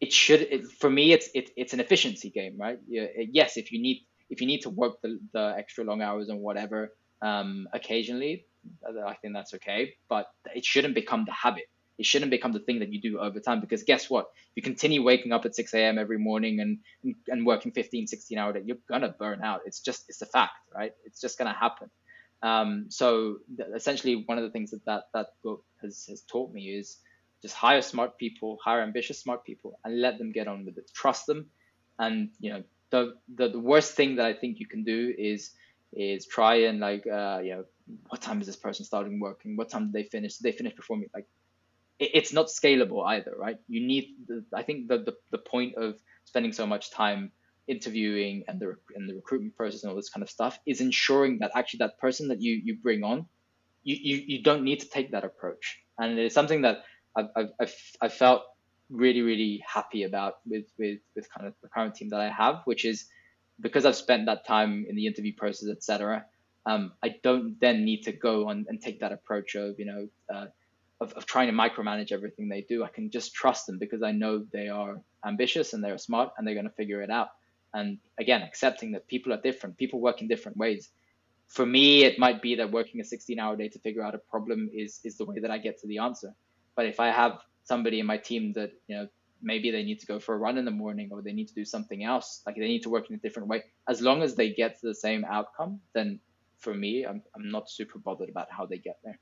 it 0.00 0.12
should 0.12 0.40
it, 0.40 0.66
for 0.66 0.90
me 0.90 1.12
it's 1.12 1.28
it, 1.34 1.50
it's 1.56 1.74
an 1.74 1.80
efficiency 1.80 2.30
game, 2.30 2.56
right? 2.58 2.78
Yes, 2.88 3.56
if 3.56 3.72
you 3.72 3.80
need 3.80 4.04
if 4.30 4.40
you 4.40 4.46
need 4.46 4.62
to 4.62 4.70
work 4.70 5.00
the, 5.02 5.18
the 5.32 5.54
extra 5.56 5.84
long 5.84 6.02
hours 6.02 6.28
and 6.28 6.40
whatever 6.40 6.92
um, 7.20 7.68
occasionally, 7.72 8.46
I 8.86 9.14
think 9.14 9.34
that's 9.34 9.54
okay, 9.54 9.94
but 10.08 10.26
it 10.54 10.64
shouldn't 10.64 10.94
become 10.94 11.24
the 11.24 11.32
habit. 11.32 11.64
It 11.98 12.06
shouldn't 12.06 12.30
become 12.30 12.52
the 12.52 12.60
thing 12.60 12.80
that 12.80 12.92
you 12.92 13.00
do 13.00 13.18
over 13.18 13.38
time 13.38 13.60
because 13.60 13.84
guess 13.84 14.08
what? 14.10 14.26
If 14.34 14.56
you 14.56 14.62
continue 14.62 15.02
waking 15.02 15.32
up 15.32 15.44
at 15.44 15.54
6 15.54 15.72
a.m. 15.74 15.98
every 15.98 16.18
morning 16.18 16.60
and, 16.60 16.78
and 17.28 17.46
working 17.46 17.70
15, 17.72 18.06
16 18.06 18.38
hour 18.38 18.52
day, 18.52 18.62
you're 18.64 18.78
going 18.88 19.02
to 19.02 19.10
burn 19.10 19.42
out. 19.42 19.60
It's 19.66 19.80
just, 19.80 20.06
it's 20.08 20.22
a 20.22 20.26
fact, 20.26 20.54
right? 20.74 20.92
It's 21.04 21.20
just 21.20 21.38
going 21.38 21.52
to 21.52 21.58
happen. 21.58 21.90
Um, 22.42 22.86
so 22.88 23.36
essentially 23.74 24.24
one 24.26 24.38
of 24.38 24.44
the 24.44 24.50
things 24.50 24.72
that, 24.72 24.84
that 24.86 25.04
that 25.14 25.26
book 25.44 25.64
has, 25.80 26.06
has 26.08 26.22
taught 26.22 26.52
me 26.52 26.70
is 26.70 26.98
just 27.40 27.54
hire 27.54 27.82
smart 27.82 28.18
people, 28.18 28.58
hire 28.64 28.80
ambitious 28.82 29.20
smart 29.20 29.44
people 29.44 29.78
and 29.84 30.00
let 30.00 30.18
them 30.18 30.32
get 30.32 30.48
on 30.48 30.64
with 30.64 30.78
it. 30.78 30.90
Trust 30.92 31.26
them. 31.26 31.46
And, 31.98 32.30
you 32.40 32.52
know, 32.52 32.62
the, 32.90 33.14
the, 33.32 33.50
the 33.50 33.60
worst 33.60 33.94
thing 33.94 34.16
that 34.16 34.26
I 34.26 34.34
think 34.34 34.58
you 34.58 34.66
can 34.66 34.82
do 34.82 35.14
is, 35.16 35.50
is 35.92 36.26
try 36.26 36.54
and 36.66 36.80
like, 36.80 37.06
uh, 37.06 37.40
you 37.42 37.50
know, 37.54 37.64
what 38.08 38.22
time 38.22 38.40
is 38.40 38.46
this 38.46 38.56
person 38.56 38.84
starting 38.84 39.20
working? 39.20 39.56
What 39.56 39.70
time 39.70 39.86
did 39.86 39.92
they 39.92 40.08
finish? 40.08 40.36
Did 40.36 40.44
they 40.44 40.56
finish 40.56 40.74
before 40.74 40.96
me? 40.96 41.06
Like, 41.14 41.26
it's 41.98 42.32
not 42.32 42.46
scalable 42.46 43.06
either, 43.06 43.34
right? 43.38 43.58
You 43.68 43.86
need, 43.86 44.16
the, 44.26 44.44
I 44.54 44.62
think 44.62 44.88
the, 44.88 44.98
the, 44.98 45.14
the 45.30 45.38
point 45.38 45.76
of 45.76 46.00
spending 46.24 46.52
so 46.52 46.66
much 46.66 46.90
time 46.90 47.30
interviewing 47.68 48.44
and 48.48 48.58
the 48.58 48.76
and 48.96 49.08
the 49.08 49.14
recruitment 49.14 49.56
process 49.56 49.82
and 49.82 49.90
all 49.90 49.96
this 49.96 50.10
kind 50.10 50.22
of 50.22 50.30
stuff 50.30 50.58
is 50.66 50.80
ensuring 50.80 51.38
that 51.38 51.52
actually 51.54 51.78
that 51.78 51.98
person 51.98 52.28
that 52.28 52.40
you 52.40 52.60
you 52.64 52.76
bring 52.76 53.04
on, 53.04 53.26
you 53.82 53.96
you, 54.00 54.24
you 54.26 54.42
don't 54.42 54.64
need 54.64 54.80
to 54.80 54.88
take 54.88 55.12
that 55.12 55.24
approach, 55.24 55.78
and 55.98 56.18
it's 56.18 56.34
something 56.34 56.62
that 56.62 56.82
I've 57.16 57.28
I've, 57.36 57.50
I've, 57.60 57.74
I've 58.00 58.14
felt 58.14 58.42
really 58.90 59.22
really 59.22 59.62
happy 59.66 60.02
about 60.04 60.34
with 60.46 60.66
with 60.78 60.98
with 61.14 61.28
kind 61.32 61.46
of 61.46 61.54
the 61.62 61.68
current 61.68 61.94
team 61.94 62.08
that 62.10 62.20
I 62.20 62.30
have, 62.30 62.62
which 62.64 62.84
is 62.84 63.06
because 63.62 63.86
I've 63.86 63.96
spent 63.96 64.26
that 64.26 64.46
time 64.46 64.84
in 64.88 64.96
the 64.96 65.06
interview 65.06 65.32
process, 65.34 65.70
etc. 65.70 66.26
Um, 66.66 66.92
I 67.02 67.16
don't 67.22 67.58
then 67.60 67.84
need 67.84 68.02
to 68.02 68.12
go 68.12 68.48
on 68.48 68.66
and 68.68 68.80
take 68.80 69.00
that 69.00 69.12
approach 69.12 69.54
of 69.54 69.78
you 69.78 69.86
know. 69.86 70.08
Uh, 70.32 70.46
of, 71.02 71.12
of 71.14 71.26
trying 71.26 71.48
to 71.48 71.52
micromanage 71.52 72.12
everything 72.12 72.48
they 72.48 72.62
do. 72.62 72.84
I 72.84 72.88
can 72.88 73.10
just 73.10 73.34
trust 73.34 73.66
them 73.66 73.78
because 73.78 74.02
I 74.02 74.12
know 74.12 74.44
they 74.52 74.68
are 74.68 75.00
ambitious 75.26 75.72
and 75.72 75.82
they're 75.82 75.98
smart 75.98 76.30
and 76.38 76.46
they're 76.46 76.54
going 76.54 76.68
to 76.68 76.74
figure 76.74 77.02
it 77.02 77.10
out. 77.10 77.28
And 77.74 77.98
again, 78.18 78.42
accepting 78.42 78.92
that 78.92 79.08
people 79.08 79.32
are 79.32 79.40
different, 79.40 79.76
people 79.76 80.00
work 80.00 80.22
in 80.22 80.28
different 80.28 80.56
ways. 80.56 80.90
For 81.48 81.66
me, 81.66 82.04
it 82.04 82.18
might 82.18 82.40
be 82.40 82.54
that 82.54 82.70
working 82.70 83.00
a 83.00 83.04
16 83.04 83.38
hour 83.38 83.56
day 83.56 83.68
to 83.68 83.78
figure 83.80 84.02
out 84.02 84.14
a 84.14 84.18
problem 84.18 84.70
is, 84.72 85.00
is 85.04 85.16
the 85.16 85.24
way 85.24 85.40
that 85.40 85.50
I 85.50 85.58
get 85.58 85.78
to 85.80 85.86
the 85.86 85.98
answer. 85.98 86.32
But 86.76 86.86
if 86.86 87.00
I 87.00 87.08
have 87.08 87.40
somebody 87.64 88.00
in 88.00 88.06
my 88.06 88.16
team 88.16 88.52
that, 88.54 88.72
you 88.86 88.96
know, 88.96 89.08
maybe 89.42 89.70
they 89.70 89.82
need 89.82 89.98
to 90.00 90.06
go 90.06 90.18
for 90.18 90.34
a 90.34 90.38
run 90.38 90.56
in 90.56 90.64
the 90.64 90.70
morning 90.70 91.10
or 91.12 91.22
they 91.22 91.32
need 91.32 91.48
to 91.48 91.54
do 91.54 91.64
something 91.64 92.04
else, 92.04 92.42
like 92.46 92.58
they 92.58 92.68
need 92.68 92.82
to 92.82 92.90
work 92.90 93.10
in 93.10 93.16
a 93.16 93.18
different 93.18 93.48
way, 93.48 93.64
as 93.84 94.00
long 94.00 94.22
as 94.22 94.34
they 94.34 94.52
get 94.52 94.78
to 94.80 94.86
the 94.86 94.94
same 94.94 95.26
outcome, 95.28 95.80
then 95.92 96.20
for 96.56 96.74
me, 96.74 97.04
I'm, 97.04 97.22
I'm 97.34 97.50
not 97.50 97.68
super 97.68 97.98
bothered 98.00 98.30
about 98.30 98.48
how 98.50 98.66
they 98.66 98.80
get 98.80 98.98
there. 99.02 99.18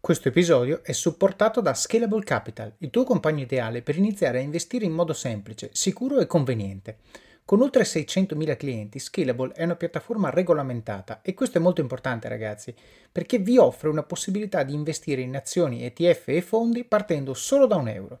Questo 0.00 0.28
episodio 0.28 0.84
è 0.84 0.92
supportato 0.92 1.60
da 1.60 1.74
Scalable 1.74 2.22
Capital, 2.22 2.72
il 2.78 2.90
tuo 2.90 3.02
compagno 3.04 3.42
ideale 3.42 3.82
per 3.82 3.96
iniziare 3.96 4.38
a 4.38 4.42
investire 4.42 4.84
in 4.84 4.92
modo 4.92 5.12
semplice, 5.12 5.70
sicuro 5.72 6.20
e 6.20 6.26
conveniente. 6.26 6.98
Con 7.44 7.62
oltre 7.62 7.82
600.000 7.82 8.56
clienti, 8.56 8.98
Scalable 8.98 9.54
è 9.54 9.64
una 9.64 9.74
piattaforma 9.74 10.30
regolamentata 10.30 11.20
e 11.22 11.34
questo 11.34 11.58
è 11.58 11.60
molto 11.60 11.80
importante 11.80 12.28
ragazzi, 12.28 12.74
perché 13.10 13.38
vi 13.38 13.58
offre 13.58 13.88
una 13.88 14.02
possibilità 14.02 14.62
di 14.62 14.74
investire 14.74 15.22
in 15.22 15.34
azioni, 15.34 15.82
ETF 15.82 16.28
e 16.28 16.42
fondi 16.42 16.84
partendo 16.84 17.34
solo 17.34 17.66
da 17.66 17.76
un 17.76 17.88
euro. 17.88 18.20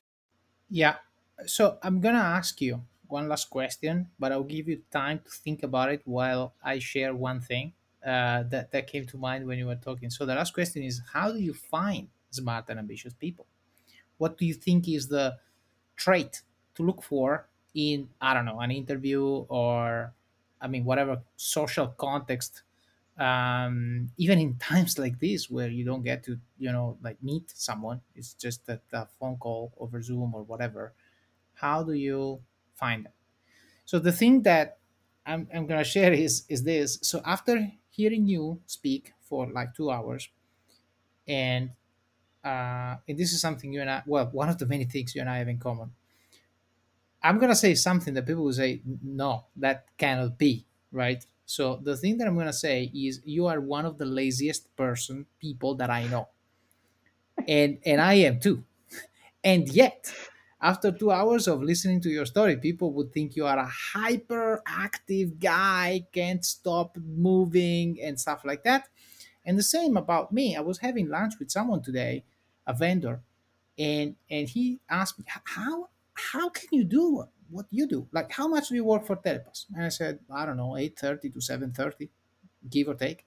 Yeah. 0.71 0.97
So 1.45 1.79
I'm 1.83 1.99
gonna 2.01 2.19
ask 2.39 2.61
you 2.61 2.83
one 3.07 3.27
last 3.27 3.49
question, 3.51 4.09
but 4.19 4.31
I'll 4.31 4.43
give 4.43 4.69
you 4.69 4.83
time 4.91 5.19
to 5.19 5.29
think 5.31 5.63
about 5.63 5.91
it 5.91 6.01
while 6.05 6.55
I 6.63 6.79
share 6.79 7.15
one 7.15 7.41
thing 7.41 7.73
uh, 8.05 8.43
that 8.43 8.71
that 8.71 8.87
came 8.87 9.05
to 9.07 9.17
mind 9.17 9.47
when 9.47 9.59
you 9.59 9.67
were 9.67 9.75
talking. 9.75 10.09
So 10.09 10.25
the 10.25 10.35
last 10.35 10.53
question 10.53 10.83
is: 10.83 11.01
How 11.13 11.31
do 11.31 11.39
you 11.39 11.53
find 11.53 12.09
smart 12.31 12.65
and 12.69 12.79
ambitious 12.79 13.13
people? 13.13 13.47
What 14.17 14.37
do 14.37 14.45
you 14.45 14.55
think 14.55 14.87
is 14.89 15.09
the 15.09 15.39
trait 15.97 16.43
to 16.75 16.83
look 16.83 17.03
for 17.03 17.49
in 17.75 18.09
I 18.21 18.33
don't 18.35 18.45
know 18.45 18.61
an 18.61 18.71
interview 18.71 19.23
or 19.49 20.13
I 20.61 20.67
mean 20.67 20.85
whatever 20.85 21.23
social 21.37 21.89
context 21.89 22.63
um, 23.21 24.09
even 24.17 24.39
in 24.39 24.55
times 24.57 24.97
like 24.99 25.19
this 25.19 25.49
where 25.49 25.69
you 25.69 25.85
don't 25.85 26.03
get 26.03 26.23
to 26.25 26.39
you 26.59 26.71
know 26.71 26.97
like 27.03 27.21
meet 27.23 27.51
someone 27.55 28.01
it's 28.15 28.33
just 28.33 28.67
a, 28.69 28.81
phone 29.19 29.37
call 29.37 29.73
over 29.79 30.01
zoom 30.01 30.33
or 30.35 30.43
whatever 30.43 30.93
how 31.55 31.83
do 31.83 31.93
you 31.93 32.41
find 32.75 33.05
them? 33.05 33.13
So 33.85 33.99
the 33.99 34.11
thing 34.11 34.43
that 34.43 34.79
i'm, 35.25 35.47
I'm 35.53 35.67
gonna 35.67 35.83
share 35.85 36.13
is 36.13 36.45
is 36.49 36.63
this. 36.63 36.99
So 37.03 37.21
after 37.25 37.71
hearing 37.91 38.27
you 38.27 38.61
speak 38.67 39.13
for 39.21 39.47
like 39.51 39.75
two 39.75 39.91
hours 39.91 40.29
and 41.27 41.71
uh 42.43 42.97
and 43.07 43.17
this 43.17 43.33
is 43.33 43.41
something 43.41 43.73
you 43.73 43.81
and 43.81 43.89
i 43.89 44.03
well 44.07 44.27
one 44.31 44.49
of 44.49 44.57
the 44.57 44.65
many 44.65 44.85
things 44.85 45.15
you 45.15 45.21
and 45.21 45.29
i 45.29 45.37
have 45.37 45.47
in 45.47 45.59
common 45.59 45.91
i'm 47.23 47.37
gonna 47.39 47.55
say 47.55 47.73
something 47.75 48.13
that 48.13 48.25
people 48.25 48.43
will 48.43 48.53
say 48.53 48.81
no 49.03 49.45
that 49.55 49.85
cannot 49.97 50.37
be 50.37 50.65
right 50.91 51.25
so 51.51 51.75
the 51.77 51.97
thing 51.97 52.17
that 52.17 52.27
I'm 52.27 52.37
gonna 52.37 52.53
say 52.53 52.91
is 52.93 53.21
you 53.25 53.47
are 53.47 53.59
one 53.59 53.85
of 53.85 53.97
the 53.97 54.05
laziest 54.05 54.75
person 54.77 55.25
people 55.39 55.75
that 55.75 55.89
I 55.89 56.07
know. 56.07 56.29
And 57.47 57.79
and 57.85 57.99
I 58.01 58.13
am 58.15 58.39
too. 58.39 58.63
And 59.43 59.69
yet, 59.69 60.13
after 60.61 60.91
two 60.91 61.11
hours 61.11 61.47
of 61.47 61.63
listening 61.63 62.01
to 62.01 62.09
your 62.09 62.25
story, 62.25 62.57
people 62.57 62.93
would 62.93 63.13
think 63.13 63.35
you 63.35 63.45
are 63.45 63.59
a 63.59 63.71
hyperactive 63.95 65.39
guy, 65.39 66.07
can't 66.13 66.45
stop 66.45 66.97
moving 66.97 68.01
and 68.01 68.19
stuff 68.19 68.45
like 68.45 68.63
that. 68.65 68.89
And 69.45 69.57
the 69.57 69.63
same 69.63 69.97
about 69.97 70.31
me. 70.31 70.55
I 70.55 70.61
was 70.61 70.79
having 70.79 71.09
lunch 71.09 71.35
with 71.39 71.51
someone 71.51 71.81
today, 71.81 72.25
a 72.67 72.73
vendor, 72.73 73.21
and 73.77 74.15
and 74.29 74.49
he 74.49 74.81
asked 74.89 75.19
me 75.19 75.25
how 75.27 75.89
how 76.13 76.49
can 76.49 76.69
you 76.71 76.83
do 76.85 77.25
what 77.51 77.65
you 77.69 77.87
do? 77.87 78.07
Like 78.11 78.31
how 78.31 78.47
much 78.47 78.69
do 78.69 78.75
you 78.75 78.85
work 78.85 79.05
for 79.05 79.15
telepass? 79.15 79.65
And 79.73 79.85
i 79.85 79.89
said 79.89 80.19
i 80.33 80.45
don't 80.45 80.57
know 80.57 80.71
8.30 80.71 81.33
to 81.33 81.39
7.30 81.39 82.09
give 82.69 82.87
or 82.87 82.95
take. 82.95 83.25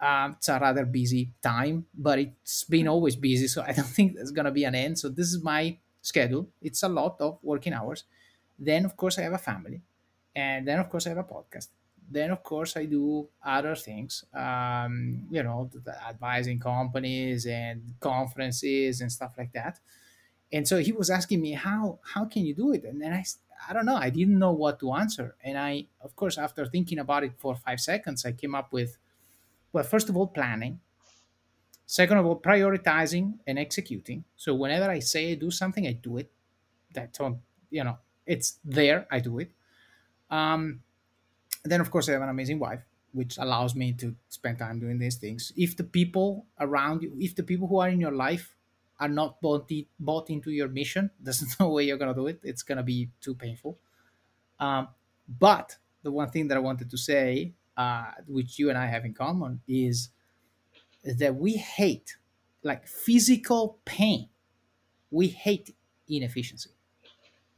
Um, 0.00 0.32
it's 0.32 0.48
a 0.48 0.58
rather 0.58 0.84
busy 0.84 1.32
time 1.42 1.86
but 1.94 2.18
it's 2.18 2.64
been 2.64 2.88
always 2.88 3.14
busy 3.14 3.46
so 3.46 3.62
i 3.68 3.72
don't 3.72 3.86
think 3.86 4.14
there's 4.14 4.32
going 4.32 4.46
to 4.46 4.50
be 4.50 4.64
an 4.64 4.74
end. 4.74 4.98
So 4.98 5.08
this 5.08 5.28
is 5.32 5.42
my 5.42 5.78
schedule. 6.00 6.48
It's 6.60 6.82
a 6.82 6.88
lot 6.88 7.20
of 7.20 7.38
working 7.42 7.72
hours. 7.72 8.04
Then 8.58 8.84
of 8.84 8.96
course 8.96 9.18
i 9.18 9.22
have 9.22 9.32
a 9.32 9.38
family. 9.38 9.82
And 10.34 10.66
then 10.66 10.78
of 10.78 10.88
course 10.88 11.06
i 11.06 11.10
have 11.10 11.18
a 11.18 11.24
podcast. 11.24 11.68
Then 12.10 12.30
of 12.30 12.42
course 12.42 12.76
i 12.76 12.84
do 12.86 13.28
other 13.44 13.74
things. 13.74 14.24
Um, 14.34 15.26
you 15.30 15.42
know 15.42 15.70
advising 16.08 16.58
companies 16.58 17.46
and 17.46 17.94
conferences 18.00 19.00
and 19.00 19.10
stuff 19.10 19.34
like 19.38 19.52
that 19.52 19.78
and 20.52 20.68
so 20.68 20.78
he 20.78 20.92
was 20.92 21.10
asking 21.10 21.40
me 21.40 21.52
how 21.52 21.98
how 22.14 22.24
can 22.24 22.44
you 22.44 22.54
do 22.54 22.72
it? 22.72 22.84
And 22.84 23.00
then 23.00 23.12
i 23.12 23.24
i 23.68 23.72
don't 23.72 23.86
know 23.86 23.96
i 23.96 24.10
didn't 24.10 24.38
know 24.38 24.52
what 24.52 24.78
to 24.80 24.92
answer. 24.92 25.36
And 25.42 25.58
i 25.58 25.86
of 26.00 26.14
course 26.16 26.38
after 26.38 26.66
thinking 26.66 26.98
about 26.98 27.24
it 27.24 27.32
for 27.38 27.54
five 27.56 27.80
seconds 27.80 28.24
i 28.26 28.32
came 28.32 28.54
up 28.54 28.72
with 28.72 28.98
well 29.72 29.84
first 29.84 30.08
of 30.08 30.16
all 30.16 30.26
planning. 30.28 30.80
Second 31.86 32.18
of 32.18 32.26
all 32.26 32.40
prioritizing 32.40 33.38
and 33.46 33.58
executing. 33.58 34.24
So 34.36 34.54
whenever 34.54 34.90
i 34.90 34.98
say 35.00 35.32
i 35.32 35.34
do 35.34 35.50
something 35.50 35.86
i 35.86 35.92
do 35.92 36.18
it. 36.18 36.30
That 36.94 37.16
you 37.70 37.84
know 37.84 37.98
it's 38.26 38.58
there 38.64 39.06
i 39.10 39.18
do 39.20 39.38
it. 39.38 39.50
Um, 40.30 40.82
then 41.64 41.80
of 41.80 41.90
course 41.90 42.08
i 42.08 42.12
have 42.12 42.22
an 42.22 42.28
amazing 42.28 42.58
wife 42.58 42.82
which 43.12 43.36
allows 43.38 43.74
me 43.74 43.92
to 43.92 44.16
spend 44.30 44.58
time 44.58 44.80
doing 44.80 44.98
these 44.98 45.16
things. 45.16 45.52
If 45.56 45.76
the 45.76 45.84
people 45.84 46.46
around 46.60 47.02
you 47.02 47.14
if 47.18 47.34
the 47.36 47.42
people 47.42 47.68
who 47.68 47.78
are 47.78 47.88
in 47.88 48.00
your 48.00 48.12
life 48.12 48.54
are 49.02 49.08
not 49.08 49.40
bought, 49.40 49.68
bought 49.98 50.30
into 50.30 50.52
your 50.52 50.68
mission, 50.68 51.10
there's 51.20 51.58
no 51.58 51.68
way 51.70 51.82
you're 51.84 51.98
gonna 51.98 52.14
do 52.14 52.28
it. 52.28 52.38
It's 52.44 52.62
gonna 52.62 52.84
be 52.84 53.10
too 53.20 53.34
painful. 53.34 53.78
Um, 54.60 54.88
but 55.28 55.76
the 56.04 56.12
one 56.12 56.30
thing 56.30 56.46
that 56.48 56.56
I 56.56 56.60
wanted 56.60 56.88
to 56.90 56.96
say, 56.96 57.52
uh, 57.76 58.12
which 58.28 58.60
you 58.60 58.68
and 58.68 58.78
I 58.78 58.86
have 58.86 59.04
in 59.04 59.12
common, 59.12 59.60
is 59.66 60.10
that 61.04 61.34
we 61.34 61.54
hate 61.54 62.16
like 62.62 62.86
physical 62.86 63.78
pain. 63.84 64.28
We 65.10 65.26
hate 65.26 65.74
inefficiency. 66.08 66.70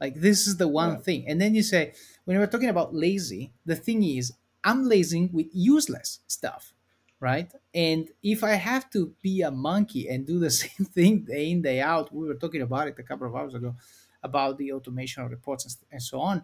Like 0.01 0.15
this 0.15 0.47
is 0.47 0.57
the 0.57 0.67
one 0.67 0.93
yeah. 0.93 0.97
thing. 0.97 1.25
And 1.27 1.39
then 1.39 1.53
you 1.53 1.61
say, 1.61 1.93
when 2.25 2.39
we're 2.39 2.47
talking 2.47 2.69
about 2.69 2.95
lazy, 2.95 3.51
the 3.65 3.75
thing 3.75 4.03
is, 4.03 4.33
I'm 4.63 4.83
lazy 4.83 5.29
with 5.31 5.47
useless 5.53 6.21
stuff. 6.25 6.73
Right? 7.19 7.51
And 7.73 8.09
if 8.23 8.43
I 8.43 8.53
have 8.53 8.89
to 8.91 9.13
be 9.21 9.41
a 9.41 9.51
monkey 9.51 10.07
and 10.09 10.25
do 10.25 10.39
the 10.39 10.49
same 10.63 10.85
thing 10.85 11.19
day 11.19 11.51
in, 11.51 11.61
day 11.61 11.81
out, 11.81 12.13
we 12.13 12.27
were 12.27 12.35
talking 12.35 12.61
about 12.61 12.87
it 12.87 12.95
a 12.99 13.03
couple 13.03 13.27
of 13.27 13.35
hours 13.35 13.53
ago 13.53 13.75
about 14.23 14.57
the 14.57 14.71
automation 14.73 15.23
of 15.23 15.31
reports 15.31 15.77
and, 15.91 16.01
so 16.01 16.19
on. 16.19 16.43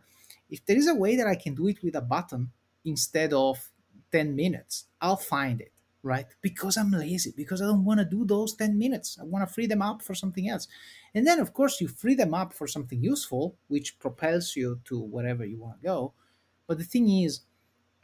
If 0.49 0.65
there 0.65 0.77
is 0.77 0.87
a 0.87 0.95
way 0.95 1.15
that 1.15 1.27
I 1.27 1.35
can 1.35 1.55
do 1.55 1.67
it 1.67 1.81
with 1.83 1.95
a 1.95 2.01
button 2.01 2.51
instead 2.85 3.33
of 3.33 3.69
10 4.11 4.35
minutes, 4.35 4.85
I'll 5.01 5.17
find 5.17 5.59
it, 5.61 5.71
right? 6.03 6.27
Because 6.41 6.77
I'm 6.77 6.91
lazy, 6.91 7.33
because 7.35 7.61
I 7.61 7.65
don't 7.65 7.83
want 7.83 7.99
to 7.99 8.05
do 8.05 8.23
those 8.23 8.53
10 8.55 8.77
minutes. 8.77 9.17
I 9.19 9.23
want 9.23 9.47
to 9.47 9.53
free 9.53 9.65
them 9.65 9.81
up 9.81 10.03
for 10.03 10.13
something 10.13 10.47
else. 10.47 10.67
And 11.15 11.25
then, 11.25 11.39
of 11.39 11.53
course, 11.53 11.81
you 11.81 11.87
free 11.87 12.15
them 12.15 12.33
up 12.33 12.53
for 12.53 12.67
something 12.67 13.03
useful, 13.03 13.55
which 13.67 13.97
propels 13.99 14.55
you 14.55 14.79
to 14.85 14.99
wherever 14.99 15.43
you 15.43 15.59
want 15.59 15.81
to 15.81 15.87
go. 15.87 16.13
But 16.67 16.77
the 16.77 16.83
thing 16.83 17.09
is, 17.09 17.41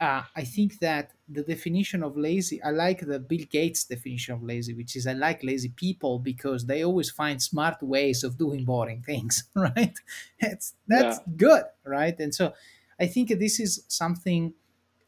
uh, 0.00 0.22
I 0.36 0.44
think 0.44 0.78
that 0.78 1.12
the 1.28 1.42
definition 1.42 2.04
of 2.04 2.16
lazy, 2.16 2.62
I 2.62 2.70
like 2.70 3.00
the 3.00 3.18
Bill 3.18 3.44
Gates 3.50 3.84
definition 3.84 4.34
of 4.34 4.42
lazy, 4.42 4.72
which 4.72 4.94
is 4.94 5.06
I 5.06 5.12
like 5.14 5.42
lazy 5.42 5.70
people 5.70 6.20
because 6.20 6.66
they 6.66 6.84
always 6.84 7.10
find 7.10 7.42
smart 7.42 7.82
ways 7.82 8.22
of 8.22 8.38
doing 8.38 8.64
boring 8.64 9.02
things, 9.02 9.44
right? 9.54 9.98
That's 10.40 10.74
that's 10.86 11.18
yeah. 11.18 11.32
good, 11.36 11.64
right? 11.84 12.18
And 12.20 12.32
so 12.32 12.52
I 13.00 13.06
think 13.06 13.30
this 13.30 13.58
is 13.58 13.84
something 13.88 14.54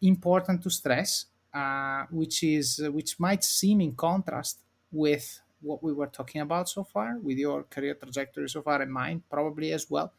important 0.03 0.62
to 0.64 0.70
stress, 0.70 1.26
uh, 1.55 2.07
which 2.11 2.42
is 2.42 2.81
which 2.92 3.20
might 3.20 3.44
seem 3.44 3.81
in 3.81 3.94
contrast 3.94 4.59
with 4.90 5.40
what 5.62 5.85
we 5.85 5.92
were 5.92 6.09
talking 6.09 6.40
about 6.40 6.68
so 6.68 6.83
far, 6.83 7.16
with 7.22 7.38
your 7.38 7.62
career 7.64 7.94
trajectory 7.94 8.48
so 8.48 8.62
far 8.62 8.83
and 8.83 8.92
mine 8.92 9.22
probably 9.31 9.72
as 9.72 9.88
well. 9.88 10.12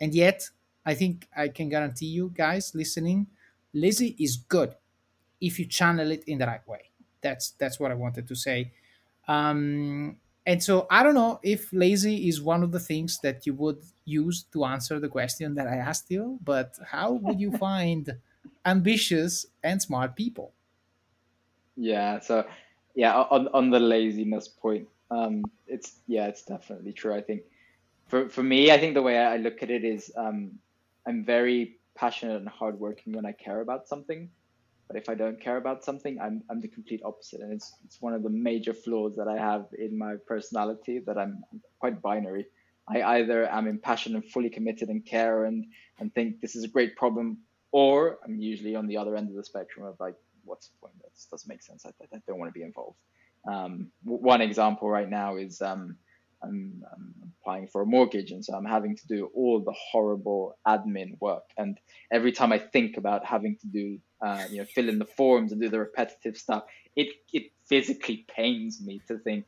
And 0.00 0.12
yet, 0.12 0.48
I 0.84 0.94
think 0.94 1.28
I 1.36 1.48
can 1.48 1.68
guarantee 1.68 2.06
you 2.06 2.32
guys 2.34 2.74
listening 2.74 3.28
lazy 3.74 4.16
is 4.18 4.36
good 4.36 4.74
if 5.40 5.58
you 5.58 5.66
channel 5.66 6.10
it 6.10 6.24
in 6.24 6.38
the 6.38 6.46
right 6.46 6.66
way. 6.66 6.90
That's 7.20 7.50
that's 7.52 7.78
what 7.78 7.90
i 7.90 7.94
wanted 7.94 8.26
to 8.28 8.34
say. 8.34 8.72
Um, 9.28 10.16
and 10.46 10.62
so 10.62 10.86
i 10.90 11.02
don't 11.02 11.14
know 11.14 11.40
if 11.42 11.72
lazy 11.72 12.28
is 12.28 12.40
one 12.42 12.62
of 12.62 12.70
the 12.72 12.80
things 12.80 13.18
that 13.20 13.46
you 13.46 13.54
would 13.54 13.82
use 14.04 14.44
to 14.52 14.64
answer 14.64 15.00
the 15.00 15.08
question 15.08 15.54
that 15.54 15.66
i 15.66 15.76
asked 15.76 16.10
you 16.10 16.38
but 16.44 16.76
how 16.84 17.12
would 17.12 17.40
you 17.40 17.50
find 17.58 18.14
ambitious 18.66 19.46
and 19.62 19.80
smart 19.80 20.16
people? 20.16 20.52
Yeah 21.76 22.20
so 22.20 22.46
yeah 22.94 23.14
on, 23.14 23.48
on 23.48 23.70
the 23.70 23.80
laziness 23.80 24.48
point 24.48 24.88
um, 25.10 25.44
it's 25.66 26.00
yeah 26.06 26.26
it's 26.26 26.42
definitely 26.42 26.92
true. 26.92 27.14
I 27.14 27.20
think 27.20 27.42
for, 28.08 28.28
for 28.28 28.42
me 28.42 28.70
i 28.70 28.78
think 28.78 28.94
the 28.94 29.02
way 29.02 29.18
i 29.18 29.36
look 29.36 29.62
at 29.62 29.70
it 29.70 29.84
is 29.84 30.12
um, 30.16 30.58
i'm 31.06 31.24
very 31.24 31.78
passionate 31.94 32.36
and 32.36 32.48
hardworking 32.48 33.12
when 33.12 33.26
I 33.26 33.32
care 33.32 33.60
about 33.60 33.88
something. 33.88 34.30
But 34.88 34.96
if 34.96 35.08
I 35.08 35.14
don't 35.14 35.40
care 35.40 35.56
about 35.56 35.82
something, 35.82 36.20
I'm, 36.20 36.42
I'm 36.50 36.60
the 36.60 36.68
complete 36.68 37.00
opposite. 37.04 37.40
And 37.40 37.52
it's, 37.52 37.72
it's 37.84 38.02
one 38.02 38.12
of 38.12 38.22
the 38.22 38.28
major 38.30 38.74
flaws 38.74 39.16
that 39.16 39.28
I 39.28 39.38
have 39.38 39.66
in 39.78 39.96
my 39.96 40.16
personality 40.26 40.98
that 41.06 41.16
I'm, 41.16 41.42
quite 41.78 42.02
binary. 42.02 42.46
I 42.88 43.02
either 43.02 43.48
am 43.48 43.66
impassioned 43.66 44.14
and 44.14 44.24
fully 44.24 44.50
committed 44.50 44.88
and 44.88 45.04
care 45.04 45.44
and, 45.44 45.66
and 45.98 46.14
think 46.14 46.40
this 46.40 46.54
is 46.54 46.64
a 46.64 46.68
great 46.68 46.96
problem, 46.96 47.38
or 47.72 48.18
I'm 48.24 48.38
usually 48.38 48.76
on 48.76 48.86
the 48.86 48.98
other 48.98 49.16
end 49.16 49.30
of 49.30 49.36
the 49.36 49.44
spectrum 49.44 49.86
of 49.86 49.98
like, 50.00 50.16
what's 50.44 50.68
the 50.68 50.76
point? 50.80 50.94
That 51.02 51.10
doesn't 51.30 51.48
make 51.48 51.62
sense. 51.62 51.86
I, 51.86 51.90
I 52.14 52.18
don't 52.26 52.38
want 52.38 52.52
to 52.52 52.58
be 52.58 52.64
involved. 52.64 52.98
Um, 53.50 53.90
one 54.04 54.40
example 54.40 54.88
right 54.88 55.08
now 55.08 55.36
is 55.36 55.60
um, 55.60 55.96
I'm, 56.44 56.82
I'm, 56.92 57.14
applying 57.40 57.68
for 57.68 57.82
a 57.82 57.86
mortgage 57.86 58.30
and 58.30 58.42
so 58.42 58.54
i'm 58.54 58.64
having 58.64 58.96
to 58.96 59.06
do 59.06 59.30
all 59.34 59.60
the 59.60 59.74
horrible 59.90 60.56
admin 60.66 61.20
work. 61.20 61.44
And 61.58 61.78
every 62.10 62.32
time 62.32 62.52
i 62.52 62.58
think 62.58 62.96
about 62.96 63.24
having 63.24 63.56
to 63.60 63.66
do 63.66 63.98
uh, 64.24 64.44
you 64.50 64.58
know 64.58 64.64
fill 64.64 64.88
in 64.88 64.98
the 64.98 65.04
forms 65.04 65.52
and 65.52 65.60
do 65.60 65.68
the 65.68 65.78
repetitive 65.78 66.36
stuff 66.36 66.64
it 66.96 67.08
it 67.32 67.44
physically 67.68 68.24
pains 68.34 68.80
me 68.82 69.00
to 69.08 69.18
think 69.18 69.44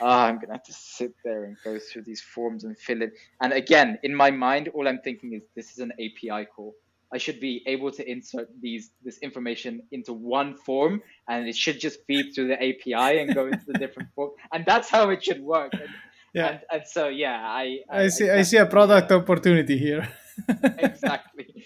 oh, 0.00 0.06
i'm 0.06 0.38
gonna 0.38 0.52
have 0.52 0.62
to 0.64 0.72
sit 0.72 1.12
there 1.24 1.42
and 1.44 1.56
go 1.64 1.78
through 1.78 2.02
these 2.02 2.20
forms 2.20 2.62
and 2.62 2.78
fill 2.78 3.02
it 3.02 3.12
and 3.42 3.52
again 3.52 3.98
in 4.04 4.14
my 4.14 4.30
mind 4.30 4.68
all 4.68 4.86
i'm 4.86 5.00
thinking 5.00 5.32
is 5.32 5.42
this 5.56 5.72
is 5.72 5.78
an 5.78 5.92
api 5.92 6.46
call. 6.54 6.74
I 7.12 7.18
should 7.18 7.40
be 7.40 7.62
able 7.66 7.90
to 7.92 8.08
insert 8.08 8.48
these 8.60 8.90
this 9.02 9.18
information 9.18 9.82
into 9.90 10.12
one 10.12 10.54
form, 10.54 11.02
and 11.28 11.48
it 11.48 11.56
should 11.56 11.80
just 11.80 11.98
feed 12.06 12.32
through 12.34 12.48
the 12.48 12.54
API 12.54 13.18
and 13.20 13.34
go 13.34 13.46
into 13.46 13.64
the 13.66 13.78
different 13.78 14.10
form, 14.14 14.30
and 14.52 14.64
that's 14.64 14.88
how 14.88 15.10
it 15.10 15.24
should 15.24 15.40
work. 15.42 15.72
And 15.72 15.88
yeah. 16.32 16.48
And, 16.48 16.60
and 16.72 16.82
so 16.86 17.08
yeah, 17.08 17.40
I 17.42 17.80
I, 17.90 18.02
I 18.04 18.08
see 18.08 18.30
I, 18.30 18.38
I 18.38 18.42
see 18.42 18.56
a 18.56 18.66
product 18.66 19.12
opportunity 19.12 19.78
here. 19.78 20.08
exactly. 20.78 21.64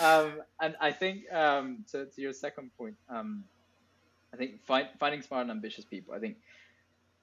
Um, 0.00 0.42
and 0.60 0.74
I 0.80 0.90
think 0.92 1.30
um, 1.32 1.84
to, 1.92 2.06
to 2.06 2.20
your 2.20 2.32
second 2.32 2.70
point, 2.76 2.96
um, 3.08 3.44
I 4.32 4.36
think 4.36 4.64
find, 4.64 4.88
finding 4.98 5.22
smart 5.22 5.42
and 5.42 5.50
ambitious 5.50 5.84
people. 5.84 6.14
I 6.14 6.18
think 6.18 6.36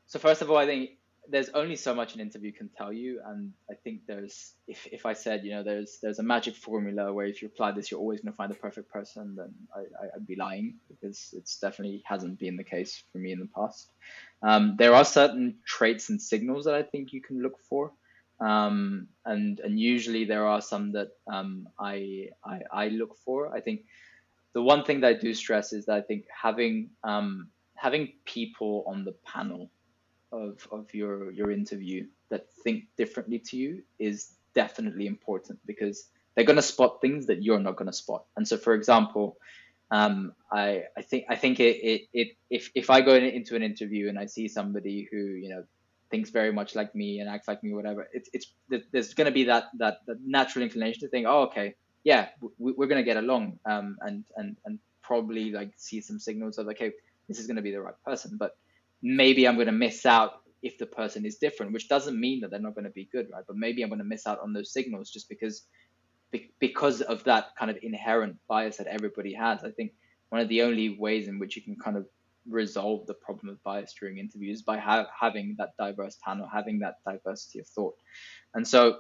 so. 0.06 0.20
First 0.20 0.42
of 0.42 0.50
all, 0.50 0.58
I 0.58 0.66
think 0.66 0.92
there's 1.30 1.50
only 1.50 1.76
so 1.76 1.94
much 1.94 2.16
an 2.16 2.20
interview 2.20 2.52
can 2.52 2.70
tell 2.78 2.92
you, 2.92 3.22
and 3.26 3.54
I 3.70 3.76
think 3.76 4.02
there's 4.08 4.54
if, 4.68 4.88
if 4.92 5.06
I 5.06 5.14
said 5.14 5.44
you 5.44 5.52
know 5.52 5.64
there's 5.64 6.00
there's 6.02 6.20
a 6.20 6.24
magic 6.24 6.56
formula 6.56 7.14
where 7.14 7.26
if 7.26 7.42
you 7.42 7.48
apply 7.48 7.72
this 7.72 7.92
you're 7.92 8.00
always 8.00 8.22
going 8.22 8.34
to 8.34 8.38
find 8.38 8.52
the 8.52 8.56
perfect 8.56 8.92
person, 8.92 9.36
then 9.36 9.54
I, 9.76 9.82
would 10.16 10.28
be 10.28 10.36
lying 10.36 10.76
because 10.90 11.34
it's 11.38 11.60
definitely 11.60 12.04
hasn't 12.06 12.40
been 12.40 12.58
the 12.58 12.64
case 12.64 13.04
for 13.12 13.20
me 13.20 13.32
in 13.32 13.40
the 13.40 13.50
past. 13.56 13.90
Um, 14.42 14.76
there 14.78 14.96
are 14.96 15.06
certain 15.06 15.56
traits 15.66 16.10
and 16.10 16.22
signals 16.22 16.66
that 16.66 16.74
I 16.74 16.84
think 16.84 17.14
you 17.14 17.22
can 17.22 17.42
look 17.42 17.60
for. 17.70 17.92
Um, 18.40 19.08
and 19.24 19.60
and 19.60 19.80
usually 19.80 20.26
there 20.26 20.48
are 20.48 20.62
some 20.62 20.92
that 20.94 21.12
um, 21.32 21.70
I, 21.80 22.30
I, 22.44 22.62
I 22.72 22.88
look 22.88 23.16
for. 23.24 23.54
I 23.56 23.62
think 23.62 23.82
the 24.54 24.64
one 24.64 24.84
thing 24.84 25.02
that 25.02 25.08
I 25.08 25.14
do 25.14 25.34
stress 25.36 25.74
is 25.74 25.86
that 25.86 25.96
I 25.96 26.02
think 26.02 26.26
having 26.30 26.90
um, 27.04 27.50
having 27.76 28.14
people 28.26 28.84
on 28.88 29.06
the 29.06 29.14
panel 29.26 29.70
of 30.32 30.68
of 30.72 30.94
your 30.94 31.32
your 31.32 31.52
interview 31.52 32.08
that 32.30 32.52
think 32.64 32.86
differently 32.98 33.40
to 33.40 33.58
you 33.58 33.84
is 34.00 34.32
definitely 34.54 35.08
important 35.08 35.60
because 35.66 36.08
they're 36.36 36.46
going 36.46 36.58
to 36.58 36.62
spot 36.62 37.02
things 37.02 37.26
that 37.28 37.44
you're 37.44 37.60
not 37.60 37.76
going 37.76 37.88
to 37.88 37.94
spot. 37.94 38.26
And 38.38 38.48
so, 38.48 38.58
for 38.58 38.74
example, 38.74 39.38
um, 39.92 40.34
I, 40.52 40.84
I 40.98 41.02
think 41.02 41.26
I 41.30 41.36
think 41.36 41.60
it, 41.60 41.78
it, 41.84 42.02
it 42.14 42.38
if 42.50 42.72
if 42.74 42.90
I 42.90 43.02
go 43.02 43.16
into 43.16 43.56
an 43.56 43.64
interview 43.64 44.08
and 44.08 44.18
I 44.18 44.26
see 44.26 44.48
somebody 44.48 45.08
who 45.12 45.18
you 45.18 45.50
know 45.50 45.64
thinks 46.10 46.30
very 46.30 46.52
much 46.52 46.76
like 46.76 46.96
me 46.96 47.20
and 47.20 47.30
acts 47.30 47.48
like 47.48 47.62
me, 47.64 47.74
whatever, 47.74 48.08
it's 48.14 48.30
it's 48.34 48.54
there's 48.92 49.14
going 49.14 49.26
to 49.26 49.32
be 49.32 49.46
that, 49.46 49.66
that 49.78 50.00
that 50.08 50.22
natural 50.26 50.64
inclination 50.64 51.02
to 51.02 51.10
think, 51.10 51.28
oh, 51.28 51.44
okay, 51.44 51.76
yeah, 52.04 52.30
we, 52.58 52.72
are 52.72 52.88
going 52.88 52.96
to 52.98 53.04
get 53.04 53.18
along, 53.18 53.60
um, 53.66 53.98
and 54.02 54.24
and 54.38 54.56
and 54.66 54.80
probably 55.02 55.52
like 55.52 55.74
see 55.76 56.00
some 56.00 56.20
signals 56.20 56.58
of 56.58 56.68
okay, 56.68 56.94
this 57.28 57.40
is 57.40 57.48
going 57.48 57.58
to 57.58 57.62
be 57.62 57.72
the 57.72 57.82
right 57.82 58.02
person, 58.06 58.38
but 58.38 58.56
maybe 59.02 59.48
I'm 59.48 59.56
going 59.56 59.68
to 59.68 59.72
miss 59.72 60.06
out 60.06 60.42
if 60.62 60.78
the 60.78 60.86
person 60.86 61.26
is 61.26 61.38
different, 61.38 61.74
which 61.74 61.90
doesn't 61.90 62.20
mean 62.20 62.42
that 62.42 62.52
they're 62.52 62.60
not 62.60 62.76
going 62.76 62.86
to 62.86 62.92
be 62.92 63.10
good, 63.12 63.28
right? 63.34 63.44
But 63.48 63.58
maybe 63.58 63.82
I'm 63.82 63.90
going 63.90 64.00
to 64.00 64.06
miss 64.06 64.28
out 64.28 64.40
on 64.42 64.54
those 64.54 64.72
signals 64.72 65.10
just 65.12 65.28
because 65.28 65.64
because 66.60 67.02
of 67.02 67.24
that 67.26 67.48
kind 67.60 67.70
of 67.70 67.78
inherent 67.82 68.38
bias 68.48 68.78
that 68.78 68.88
everybody 68.88 69.34
has. 69.34 69.66
I 69.66 69.72
think 69.72 69.92
one 70.30 70.40
of 70.40 70.48
the 70.48 70.62
only 70.62 70.98
ways 70.98 71.28
in 71.28 71.40
which 71.40 71.58
you 71.58 71.62
can 71.62 71.76
kind 71.76 71.98
of 71.98 72.06
resolve 72.50 73.06
the 73.06 73.14
problem 73.14 73.50
of 73.50 73.62
bias 73.64 73.94
during 74.00 74.18
interviews 74.18 74.62
by 74.62 74.78
ha- 74.78 75.08
having 75.20 75.56
that 75.58 75.76
diverse 75.78 76.18
panel, 76.24 76.48
having 76.52 76.80
that 76.80 76.96
diversity 77.06 77.60
of 77.60 77.68
thought. 77.68 77.96
And 78.54 78.66
so 78.66 79.00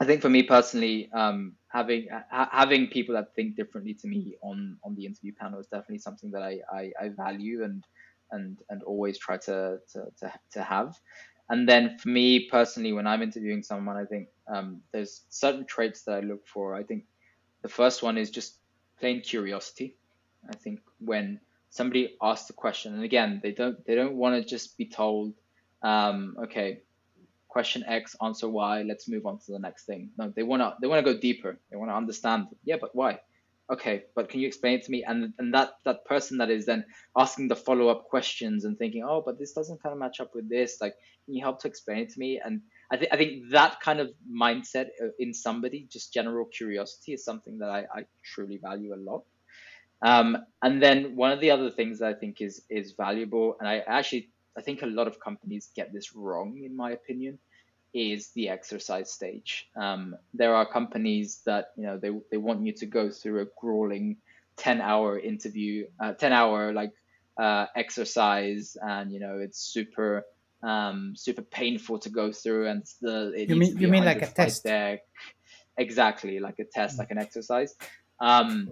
I 0.00 0.04
think 0.04 0.22
for 0.22 0.28
me 0.28 0.42
personally, 0.42 1.10
um, 1.12 1.54
having 1.68 2.08
ha- 2.10 2.48
having 2.52 2.88
people 2.88 3.14
that 3.14 3.34
think 3.34 3.56
differently 3.56 3.94
to 3.94 4.08
me 4.08 4.36
on 4.42 4.76
on 4.84 4.94
the 4.94 5.06
interview 5.06 5.32
panel 5.38 5.60
is 5.60 5.66
definitely 5.66 5.98
something 5.98 6.30
that 6.32 6.42
I, 6.42 6.60
I, 6.72 6.92
I 7.00 7.08
value 7.08 7.64
and 7.64 7.84
and 8.32 8.58
and 8.68 8.82
always 8.82 9.18
try 9.18 9.36
to 9.38 9.78
to, 9.92 10.04
to, 10.20 10.32
to 10.52 10.62
have. 10.62 10.98
And 11.48 11.68
then 11.68 11.98
for 11.98 12.08
me 12.08 12.48
personally, 12.48 12.92
when 12.92 13.06
I'm 13.06 13.22
interviewing 13.22 13.62
someone, 13.62 13.96
I 13.96 14.04
think 14.04 14.28
um, 14.46 14.82
there's 14.92 15.22
certain 15.30 15.66
traits 15.66 16.02
that 16.04 16.12
I 16.14 16.20
look 16.20 16.46
for. 16.46 16.74
I 16.76 16.84
think 16.84 17.04
the 17.62 17.68
first 17.68 18.02
one 18.02 18.16
is 18.16 18.30
just 18.30 18.56
plain 19.00 19.20
curiosity. 19.20 19.96
I 20.48 20.56
think 20.56 20.80
when 21.00 21.40
somebody 21.70 22.16
asks 22.22 22.50
a 22.50 22.52
question, 22.52 22.94
and 22.94 23.02
again, 23.04 23.40
they 23.42 23.52
don't 23.52 23.84
they 23.84 23.94
don't 23.96 24.14
want 24.14 24.40
to 24.40 24.48
just 24.48 24.78
be 24.78 24.86
told, 24.86 25.34
um, 25.82 26.36
okay, 26.44 26.82
question 27.48 27.84
X, 27.86 28.16
answer 28.22 28.48
Y, 28.48 28.82
let's 28.82 29.08
move 29.08 29.26
on 29.26 29.38
to 29.40 29.52
the 29.52 29.58
next 29.58 29.84
thing. 29.86 30.10
No, 30.16 30.32
they 30.34 30.42
wanna 30.44 30.76
they 30.80 30.86
wanna 30.86 31.02
go 31.02 31.18
deeper. 31.18 31.58
They 31.70 31.76
wanna 31.76 31.96
understand. 31.96 32.46
Yeah, 32.64 32.76
but 32.80 32.94
why? 32.94 33.20
Okay, 33.70 34.04
but 34.14 34.28
can 34.28 34.40
you 34.40 34.46
explain 34.46 34.74
it 34.74 34.84
to 34.84 34.90
me? 34.90 35.04
And 35.06 35.32
and 35.38 35.54
that 35.54 35.70
that 35.84 36.04
person 36.04 36.38
that 36.38 36.50
is 36.50 36.66
then 36.66 36.84
asking 37.16 37.48
the 37.48 37.56
follow 37.56 37.88
up 37.88 38.04
questions 38.04 38.64
and 38.64 38.76
thinking, 38.78 39.04
oh, 39.06 39.22
but 39.24 39.38
this 39.38 39.52
doesn't 39.52 39.82
kind 39.82 39.92
of 39.92 39.98
match 39.98 40.20
up 40.20 40.34
with 40.34 40.48
this. 40.48 40.78
Like, 40.80 40.94
can 41.24 41.34
you 41.34 41.42
help 41.42 41.60
to 41.62 41.68
explain 41.68 41.98
it 41.98 42.10
to 42.10 42.18
me? 42.18 42.40
And 42.44 42.60
I 42.90 42.96
think 42.96 43.12
I 43.12 43.16
think 43.16 43.50
that 43.50 43.80
kind 43.80 44.00
of 44.00 44.10
mindset 44.30 44.88
uh, 45.02 45.08
in 45.18 45.32
somebody, 45.32 45.86
just 45.90 46.12
general 46.12 46.46
curiosity, 46.46 47.12
is 47.12 47.24
something 47.24 47.58
that 47.58 47.70
I, 47.70 47.84
I 47.94 48.04
truly 48.24 48.58
value 48.58 48.94
a 48.94 48.96
lot. 48.96 49.24
Um, 50.02 50.38
and 50.62 50.82
then 50.82 51.14
one 51.14 51.30
of 51.30 51.40
the 51.40 51.50
other 51.50 51.70
things 51.70 51.98
that 51.98 52.08
I 52.08 52.14
think 52.14 52.40
is 52.40 52.62
is 52.70 52.92
valuable, 52.92 53.56
and 53.60 53.68
I 53.68 53.78
actually 53.86 54.30
I 54.56 54.62
think 54.62 54.82
a 54.82 54.86
lot 54.86 55.06
of 55.06 55.20
companies 55.20 55.70
get 55.76 55.92
this 55.92 56.14
wrong, 56.14 56.60
in 56.64 56.76
my 56.76 56.90
opinion, 56.92 57.38
is 57.92 58.30
the 58.30 58.48
exercise 58.48 59.10
stage. 59.10 59.68
Um, 59.76 60.16
there 60.34 60.54
are 60.54 60.66
companies 60.66 61.40
that 61.46 61.72
you 61.76 61.84
know 61.84 61.98
they, 61.98 62.10
they 62.30 62.36
want 62.36 62.64
you 62.64 62.72
to 62.72 62.86
go 62.86 63.10
through 63.10 63.42
a 63.42 63.46
grueling 63.60 64.16
10 64.56 64.80
hour 64.80 65.18
interview, 65.18 65.86
uh, 65.98 66.12
10 66.12 66.32
hour 66.32 66.72
like 66.72 66.92
uh, 67.38 67.66
exercise 67.74 68.76
and 68.82 69.12
you 69.12 69.20
know 69.20 69.38
it's 69.38 69.58
super 69.58 70.24
um, 70.62 71.14
super 71.16 71.42
painful 71.42 71.98
to 72.00 72.10
go 72.10 72.32
through 72.32 72.68
and 72.68 72.84
the 73.00 73.32
it 73.32 73.48
you 73.48 73.56
mean 73.56 73.78
you 73.78 73.88
mean 73.88 74.04
like 74.04 74.20
a 74.20 74.26
test 74.26 74.64
deck. 74.64 75.00
exactly 75.78 76.38
like 76.38 76.58
a 76.58 76.64
test 76.64 76.98
like 76.98 77.10
an 77.10 77.18
exercise 77.18 77.74
um, 78.20 78.70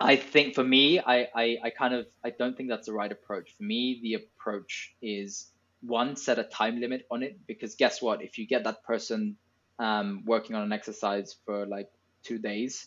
I 0.00 0.16
think 0.16 0.54
for 0.54 0.64
me, 0.64 0.98
I, 0.98 1.28
I, 1.34 1.58
I 1.64 1.70
kind 1.70 1.94
of 1.94 2.06
I 2.24 2.30
don't 2.30 2.56
think 2.56 2.68
that's 2.68 2.86
the 2.86 2.92
right 2.92 3.12
approach. 3.12 3.54
For 3.56 3.62
me, 3.62 4.00
the 4.02 4.14
approach 4.14 4.94
is 5.00 5.46
one 5.86 6.16
set 6.16 6.38
a 6.38 6.44
time 6.44 6.80
limit 6.80 7.06
on 7.10 7.22
it 7.22 7.38
because 7.46 7.74
guess 7.74 8.00
what? 8.00 8.22
If 8.22 8.38
you 8.38 8.46
get 8.46 8.64
that 8.64 8.82
person 8.84 9.36
um, 9.78 10.22
working 10.24 10.56
on 10.56 10.62
an 10.62 10.72
exercise 10.72 11.36
for 11.44 11.66
like 11.66 11.88
two 12.22 12.38
days, 12.38 12.86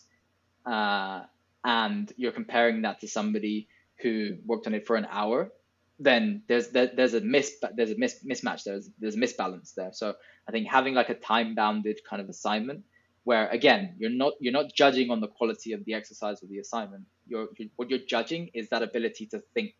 uh, 0.66 1.22
and 1.64 2.12
you're 2.16 2.32
comparing 2.32 2.82
that 2.82 3.00
to 3.00 3.08
somebody 3.08 3.68
who 4.00 4.36
worked 4.46 4.66
on 4.66 4.74
it 4.74 4.86
for 4.86 4.96
an 4.96 5.06
hour, 5.10 5.50
then 5.98 6.42
there's 6.48 6.68
there, 6.68 6.90
there's 6.94 7.14
a 7.14 7.20
miss 7.20 7.56
there's 7.74 7.90
a 7.90 7.96
miss, 7.98 8.24
mismatch 8.24 8.64
there's 8.64 8.90
there's 8.98 9.16
a 9.16 9.18
misbalance 9.18 9.74
there. 9.74 9.90
So 9.92 10.14
I 10.48 10.52
think 10.52 10.68
having 10.68 10.94
like 10.94 11.08
a 11.08 11.14
time 11.14 11.54
bounded 11.54 12.00
kind 12.08 12.22
of 12.22 12.28
assignment 12.28 12.84
where 13.24 13.48
again 13.48 13.94
you're 13.98 14.10
not 14.10 14.34
you're 14.40 14.52
not 14.52 14.72
judging 14.72 15.10
on 15.10 15.20
the 15.20 15.28
quality 15.28 15.72
of 15.72 15.84
the 15.84 15.94
exercise 15.94 16.42
or 16.42 16.46
the 16.46 16.58
assignment 16.58 17.04
you're, 17.26 17.48
you're, 17.58 17.68
what 17.76 17.90
you're 17.90 18.06
judging 18.08 18.48
is 18.54 18.68
that 18.70 18.82
ability 18.82 19.26
to 19.26 19.42
think 19.54 19.74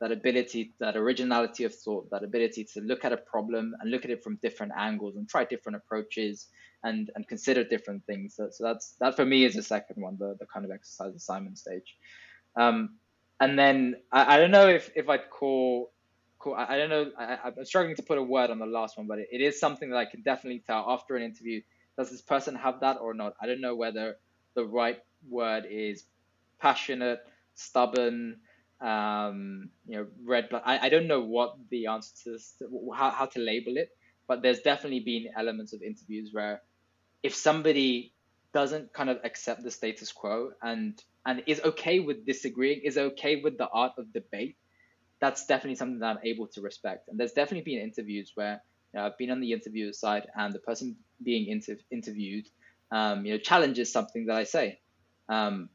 that 0.00 0.12
ability 0.12 0.72
that 0.80 0.96
originality 0.96 1.64
of 1.64 1.74
thought 1.74 2.08
that 2.10 2.24
ability 2.24 2.64
to 2.74 2.80
look 2.80 3.04
at 3.04 3.12
a 3.12 3.16
problem 3.16 3.74
and 3.80 3.90
look 3.90 4.04
at 4.04 4.10
it 4.10 4.22
from 4.22 4.36
different 4.42 4.72
angles 4.76 5.16
and 5.16 5.28
try 5.28 5.44
different 5.44 5.76
approaches 5.76 6.48
and 6.84 7.10
and 7.14 7.26
consider 7.28 7.64
different 7.64 8.04
things. 8.06 8.36
So, 8.36 8.48
so 8.50 8.64
that's 8.64 8.96
that 9.00 9.16
for 9.16 9.24
me 9.24 9.44
is 9.44 9.54
the 9.54 9.62
second 9.62 10.02
one 10.02 10.16
the, 10.18 10.36
the 10.38 10.46
kind 10.46 10.64
of 10.64 10.72
exercise 10.72 11.14
assignment 11.14 11.58
stage. 11.58 11.96
Um, 12.56 12.98
and 13.40 13.58
then 13.58 13.96
I, 14.12 14.36
I 14.36 14.38
don't 14.38 14.50
know 14.50 14.68
if 14.68 14.90
if 14.96 15.08
i'd 15.08 15.30
call 15.30 15.92
call 16.38 16.54
i, 16.54 16.74
I 16.74 16.78
don't 16.78 16.90
know 16.90 17.10
I, 17.18 17.38
i'm 17.44 17.64
struggling 17.64 17.96
to 17.96 18.02
put 18.02 18.18
a 18.18 18.22
word 18.22 18.50
on 18.50 18.58
the 18.58 18.66
last 18.66 18.96
one 18.98 19.06
but 19.06 19.18
it, 19.18 19.28
it 19.32 19.40
is 19.40 19.60
something 19.60 19.90
that 19.90 19.96
i 19.98 20.04
can 20.04 20.22
definitely 20.22 20.62
tell 20.66 20.86
after 20.88 21.16
an 21.16 21.22
interview. 21.22 21.60
Does 21.98 22.10
this 22.10 22.22
person 22.22 22.54
have 22.54 22.80
that 22.80 22.98
or 23.00 23.12
not? 23.14 23.34
I 23.42 23.46
don't 23.46 23.60
know 23.60 23.74
whether 23.74 24.16
the 24.54 24.64
right 24.64 24.98
word 25.28 25.66
is 25.68 26.04
passionate, 26.60 27.20
stubborn, 27.54 28.38
um, 28.80 29.70
you 29.86 29.96
know, 29.96 30.06
red 30.24 30.48
blood. 30.48 30.62
I, 30.64 30.86
I 30.86 30.88
don't 30.88 31.06
know 31.06 31.20
what 31.20 31.56
the 31.70 31.86
answer 31.86 32.14
to 32.24 32.30
this, 32.32 32.54
how, 32.94 33.10
how 33.10 33.26
to 33.26 33.40
label 33.40 33.76
it, 33.76 33.90
but 34.26 34.42
there's 34.42 34.60
definitely 34.60 35.00
been 35.00 35.28
elements 35.36 35.72
of 35.72 35.82
interviews 35.82 36.30
where 36.32 36.62
if 37.22 37.34
somebody 37.34 38.12
doesn't 38.52 38.92
kind 38.92 39.10
of 39.10 39.18
accept 39.24 39.62
the 39.62 39.70
status 39.70 40.12
quo 40.12 40.52
and 40.62 41.02
and 41.26 41.42
is 41.46 41.60
okay 41.62 42.00
with 42.00 42.24
disagreeing, 42.24 42.80
is 42.80 42.96
okay 42.96 43.36
with 43.42 43.58
the 43.58 43.68
art 43.68 43.92
of 43.98 44.10
debate, 44.14 44.56
that's 45.20 45.46
definitely 45.46 45.74
something 45.74 45.98
that 45.98 46.06
I'm 46.06 46.24
able 46.24 46.46
to 46.48 46.62
respect. 46.62 47.08
And 47.08 47.20
there's 47.20 47.32
definitely 47.32 47.70
been 47.70 47.82
interviews 47.82 48.32
where 48.34 48.62
you 48.94 49.00
know, 49.00 49.06
I've 49.06 49.18
been 49.18 49.30
on 49.30 49.40
the 49.40 49.52
interviewer 49.52 49.92
side, 49.92 50.26
and 50.34 50.54
the 50.54 50.58
person 50.60 50.96
being 51.22 51.48
inter- 51.48 51.76
interviewed, 51.90 52.46
um, 52.90 53.26
you 53.26 53.32
know, 53.32 53.38
challenges 53.38 53.92
something 53.92 54.26
that 54.26 54.36
I 54.36 54.44
say. 54.44 54.80
Um, 55.28 55.68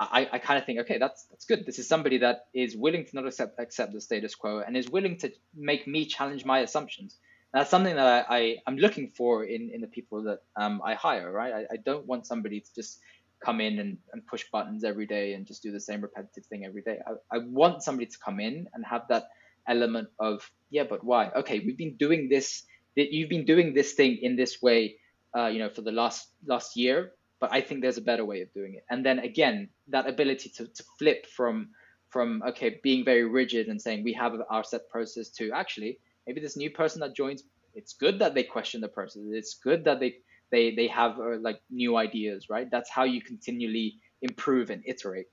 I, 0.00 0.28
I 0.32 0.38
kind 0.38 0.58
of 0.58 0.64
think, 0.64 0.80
okay, 0.80 0.98
that's 0.98 1.24
that's 1.24 1.44
good. 1.44 1.66
This 1.66 1.78
is 1.78 1.86
somebody 1.86 2.18
that 2.18 2.46
is 2.54 2.74
willing 2.74 3.04
to 3.04 3.14
not 3.14 3.26
accept 3.26 3.60
accept 3.60 3.92
the 3.92 4.00
status 4.00 4.34
quo 4.34 4.60
and 4.66 4.76
is 4.76 4.88
willing 4.88 5.18
to 5.18 5.30
make 5.54 5.86
me 5.86 6.06
challenge 6.06 6.44
my 6.46 6.60
assumptions. 6.60 7.16
That's 7.52 7.68
something 7.68 7.96
that 7.96 8.26
I, 8.30 8.36
I 8.38 8.56
am 8.66 8.78
looking 8.78 9.08
for 9.10 9.44
in 9.44 9.70
in 9.74 9.82
the 9.82 9.86
people 9.86 10.22
that 10.24 10.40
um, 10.56 10.80
I 10.82 10.94
hire. 10.94 11.30
Right, 11.30 11.52
I, 11.52 11.74
I 11.74 11.76
don't 11.76 12.06
want 12.06 12.26
somebody 12.26 12.60
to 12.60 12.74
just 12.74 12.98
come 13.44 13.60
in 13.60 13.78
and, 13.78 13.98
and 14.12 14.26
push 14.26 14.44
buttons 14.50 14.84
every 14.84 15.06
day 15.06 15.34
and 15.34 15.46
just 15.46 15.62
do 15.62 15.72
the 15.72 15.80
same 15.80 16.00
repetitive 16.00 16.46
thing 16.46 16.64
every 16.64 16.82
day. 16.82 16.98
I, 17.06 17.36
I 17.36 17.38
want 17.38 17.82
somebody 17.82 18.06
to 18.06 18.18
come 18.18 18.40
in 18.40 18.68
and 18.72 18.84
have 18.86 19.02
that 19.08 19.28
element 19.68 20.08
of 20.18 20.50
yeah, 20.70 20.84
but 20.88 21.04
why? 21.04 21.30
Okay, 21.30 21.60
we've 21.60 21.76
been 21.76 21.96
doing 21.96 22.28
this. 22.30 22.64
You've 22.96 23.28
been 23.30 23.44
doing 23.44 23.74
this 23.74 23.92
thing 23.92 24.18
in 24.22 24.36
this 24.36 24.62
way, 24.62 24.96
uh, 25.36 25.46
you 25.46 25.58
know, 25.58 25.68
for 25.68 25.82
the 25.82 25.92
last 25.92 26.28
last 26.46 26.76
year. 26.76 27.12
But 27.40 27.52
I 27.52 27.60
think 27.60 27.80
there's 27.80 27.96
a 27.98 28.02
better 28.02 28.24
way 28.24 28.42
of 28.42 28.52
doing 28.52 28.74
it. 28.74 28.84
And 28.90 29.04
then 29.04 29.18
again, 29.20 29.68
that 29.88 30.06
ability 30.06 30.50
to, 30.56 30.66
to 30.66 30.84
flip 30.98 31.26
from 31.26 31.70
from 32.10 32.42
okay 32.46 32.80
being 32.82 33.04
very 33.04 33.24
rigid 33.24 33.68
and 33.68 33.80
saying 33.80 34.02
we 34.02 34.12
have 34.12 34.32
our 34.50 34.64
set 34.64 34.88
process 34.88 35.28
to 35.28 35.52
actually 35.52 35.98
maybe 36.26 36.40
this 36.40 36.56
new 36.56 36.70
person 36.70 37.00
that 37.00 37.14
joins. 37.14 37.42
It's 37.74 37.94
good 37.94 38.18
that 38.18 38.34
they 38.34 38.42
question 38.42 38.80
the 38.80 38.88
process. 38.88 39.22
It's 39.30 39.54
good 39.54 39.84
that 39.84 40.00
they 40.00 40.16
they 40.50 40.74
they 40.74 40.88
have 40.88 41.18
uh, 41.18 41.38
like 41.40 41.60
new 41.70 41.96
ideas, 41.96 42.50
right? 42.50 42.68
That's 42.70 42.90
how 42.90 43.04
you 43.04 43.22
continually 43.22 43.96
improve 44.22 44.70
and 44.70 44.82
iterate. 44.86 45.26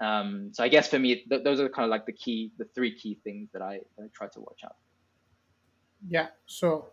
Um, 0.00 0.50
so 0.52 0.64
I 0.64 0.68
guess 0.68 0.88
for 0.88 0.98
me, 0.98 1.24
th- 1.28 1.44
those 1.44 1.60
are 1.60 1.68
kind 1.68 1.84
of 1.84 1.90
like 1.90 2.06
the 2.06 2.12
key, 2.12 2.52
the 2.56 2.64
three 2.74 2.96
key 2.96 3.18
things 3.22 3.50
that 3.52 3.60
I, 3.60 3.80
that 3.98 4.04
I 4.04 4.06
try 4.14 4.28
to 4.28 4.40
watch 4.40 4.60
out. 4.64 4.76
Yeah. 6.08 6.28
So 6.46 6.86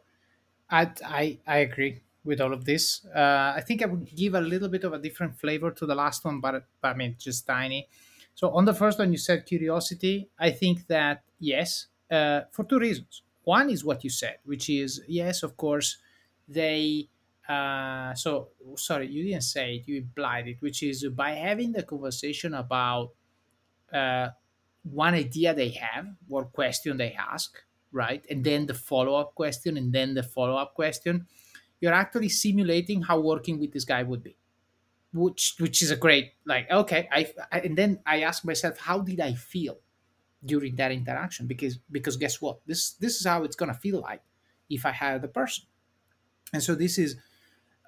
I 0.69 0.91
I 1.05 1.37
I 1.47 1.57
agree 1.59 2.01
with 2.27 2.39
all 2.41 2.53
of 2.53 2.65
this. 2.65 3.05
Uh, 3.15 3.53
I 3.55 3.63
think 3.65 3.81
I 3.81 3.85
would 3.87 4.05
give 4.15 4.35
a 4.35 4.41
little 4.41 4.69
bit 4.69 4.83
of 4.83 4.93
a 4.93 4.99
different 4.99 5.39
flavor 5.39 5.71
to 5.71 5.85
the 5.85 5.95
last 5.95 6.25
one, 6.25 6.39
but, 6.41 6.65
but 6.81 6.89
I 6.89 6.93
mean 6.93 7.15
just 7.17 7.47
tiny. 7.47 7.87
So 8.35 8.51
on 8.51 8.65
the 8.65 8.73
first 8.73 8.99
one, 8.99 9.11
you 9.11 9.17
said 9.17 9.45
curiosity. 9.45 10.29
I 10.37 10.51
think 10.51 10.87
that 10.87 11.23
yes, 11.39 11.87
uh, 12.11 12.41
for 12.51 12.65
two 12.65 12.79
reasons. 12.79 13.23
One 13.43 13.69
is 13.69 13.83
what 13.85 14.03
you 14.03 14.09
said, 14.09 14.39
which 14.43 14.69
is 14.69 15.01
yes, 15.07 15.41
of 15.41 15.55
course, 15.55 15.97
they 16.47 17.09
uh, 17.47 18.13
so 18.13 18.49
sorry, 18.75 19.07
you 19.07 19.23
didn't 19.23 19.43
say 19.43 19.75
it. 19.75 19.87
You 19.87 19.97
implied 19.97 20.47
it, 20.49 20.57
which 20.61 20.83
is 20.83 21.07
by 21.15 21.31
having 21.31 21.71
the 21.71 21.83
conversation 21.83 22.53
about 22.53 23.13
uh, 23.91 24.29
one 24.83 25.13
idea 25.13 25.53
they 25.53 25.69
have, 25.69 26.07
what 26.27 26.51
question 26.51 26.97
they 26.97 27.13
ask, 27.13 27.63
right, 27.91 28.25
and 28.29 28.43
then 28.43 28.65
the 28.65 28.73
follow-up 28.73 29.35
question, 29.35 29.77
and 29.77 29.93
then 29.93 30.13
the 30.13 30.23
follow-up 30.23 30.73
question. 30.75 31.27
You're 31.79 31.93
actually 31.93 32.29
simulating 32.29 33.03
how 33.03 33.19
working 33.19 33.59
with 33.59 33.71
this 33.71 33.85
guy 33.85 34.03
would 34.03 34.23
be, 34.23 34.37
which 35.13 35.55
which 35.59 35.81
is 35.81 35.91
a 35.91 35.95
great 35.95 36.33
like 36.45 36.69
okay. 36.71 37.07
I, 37.11 37.31
I 37.51 37.59
and 37.59 37.77
then 37.77 37.99
I 38.05 38.21
ask 38.21 38.43
myself, 38.45 38.79
how 38.79 38.99
did 38.99 39.19
I 39.19 39.33
feel 39.33 39.77
during 40.43 40.75
that 40.77 40.91
interaction? 40.91 41.47
Because 41.47 41.77
because 41.91 42.17
guess 42.17 42.41
what, 42.41 42.59
this 42.65 42.91
this 42.93 43.19
is 43.19 43.27
how 43.27 43.43
it's 43.43 43.55
gonna 43.55 43.73
feel 43.75 44.01
like 44.01 44.21
if 44.69 44.85
I 44.85 44.91
hire 44.91 45.19
the 45.19 45.27
person, 45.27 45.65
and 46.53 46.63
so 46.63 46.75
this 46.75 46.97
is 46.97 47.15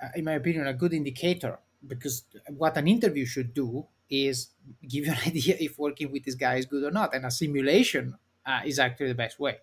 uh, 0.01 0.09
in 0.15 0.25
my 0.25 0.33
opinion, 0.33 0.67
a 0.67 0.73
good 0.73 0.93
indicator 0.93 1.59
because 1.85 2.23
what 2.49 2.77
an 2.77 2.87
interview 2.87 3.25
should 3.25 3.53
do 3.53 3.87
is 4.09 4.49
give 4.87 5.05
you 5.05 5.11
an 5.11 5.17
idea 5.27 5.55
if 5.59 5.77
working 5.77 6.11
with 6.11 6.23
this 6.25 6.35
guy 6.35 6.55
is 6.55 6.65
good 6.65 6.83
or 6.83 6.91
not, 6.91 7.13
and 7.13 7.25
a 7.25 7.31
simulation 7.31 8.15
uh, 8.45 8.61
is 8.65 8.79
actually 8.79 9.07
the 9.07 9.15
best 9.15 9.39
way. 9.39 9.57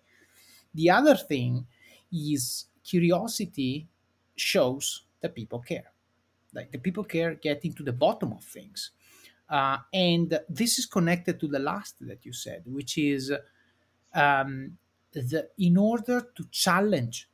The 0.73 0.89
other 0.89 1.15
thing 1.15 1.67
is 2.11 2.65
curiosity 2.83 3.87
shows 4.39 5.03
that 5.21 5.35
people 5.35 5.59
care. 5.59 5.91
Like 6.53 6.71
the 6.71 6.77
people 6.77 7.03
care 7.03 7.35
getting 7.35 7.73
to 7.73 7.83
the 7.83 7.93
bottom 7.93 8.31
of 8.31 8.43
things. 8.43 8.91
Uh, 9.49 9.77
and 9.93 10.39
this 10.49 10.77
is 10.79 10.85
connected 10.85 11.39
to 11.39 11.47
the 11.47 11.59
last 11.59 11.95
that 12.01 12.25
you 12.25 12.33
said, 12.33 12.63
which 12.65 12.97
is 12.97 13.31
um, 14.13 14.77
the 15.13 15.49
in 15.57 15.77
order 15.77 16.27
to 16.35 16.45
challenge 16.51 17.29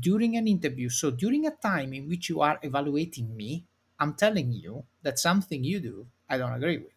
during 0.00 0.36
an 0.36 0.48
interview, 0.48 0.88
so 0.88 1.10
during 1.10 1.46
a 1.46 1.50
time 1.50 1.92
in 1.92 2.08
which 2.08 2.28
you 2.28 2.40
are 2.40 2.58
evaluating 2.62 3.36
me, 3.36 3.64
I'm 4.00 4.14
telling 4.14 4.52
you 4.52 4.84
that 5.02 5.18
something 5.18 5.62
you 5.62 5.80
do 5.80 6.06
I 6.32 6.38
don't 6.38 6.54
agree 6.54 6.78
with, 6.78 6.94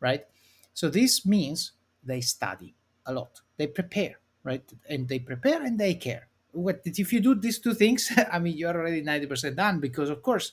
right? 0.00 0.26
So 0.74 0.90
this 0.90 1.24
means 1.24 1.72
they 2.04 2.20
study 2.20 2.74
a 3.06 3.12
lot, 3.12 3.40
they 3.56 3.66
prepare, 3.66 4.20
right? 4.44 4.62
And 4.88 5.08
they 5.08 5.18
prepare 5.18 5.62
and 5.62 5.78
they 5.78 5.94
care. 5.94 6.28
What 6.56 6.80
if 6.84 7.12
you 7.12 7.20
do 7.20 7.34
these 7.34 7.58
two 7.58 7.74
things? 7.74 8.10
I 8.32 8.38
mean, 8.38 8.56
you're 8.56 8.74
already 8.74 9.02
90% 9.02 9.56
done 9.56 9.78
because, 9.80 10.08
of 10.10 10.22
course, 10.22 10.52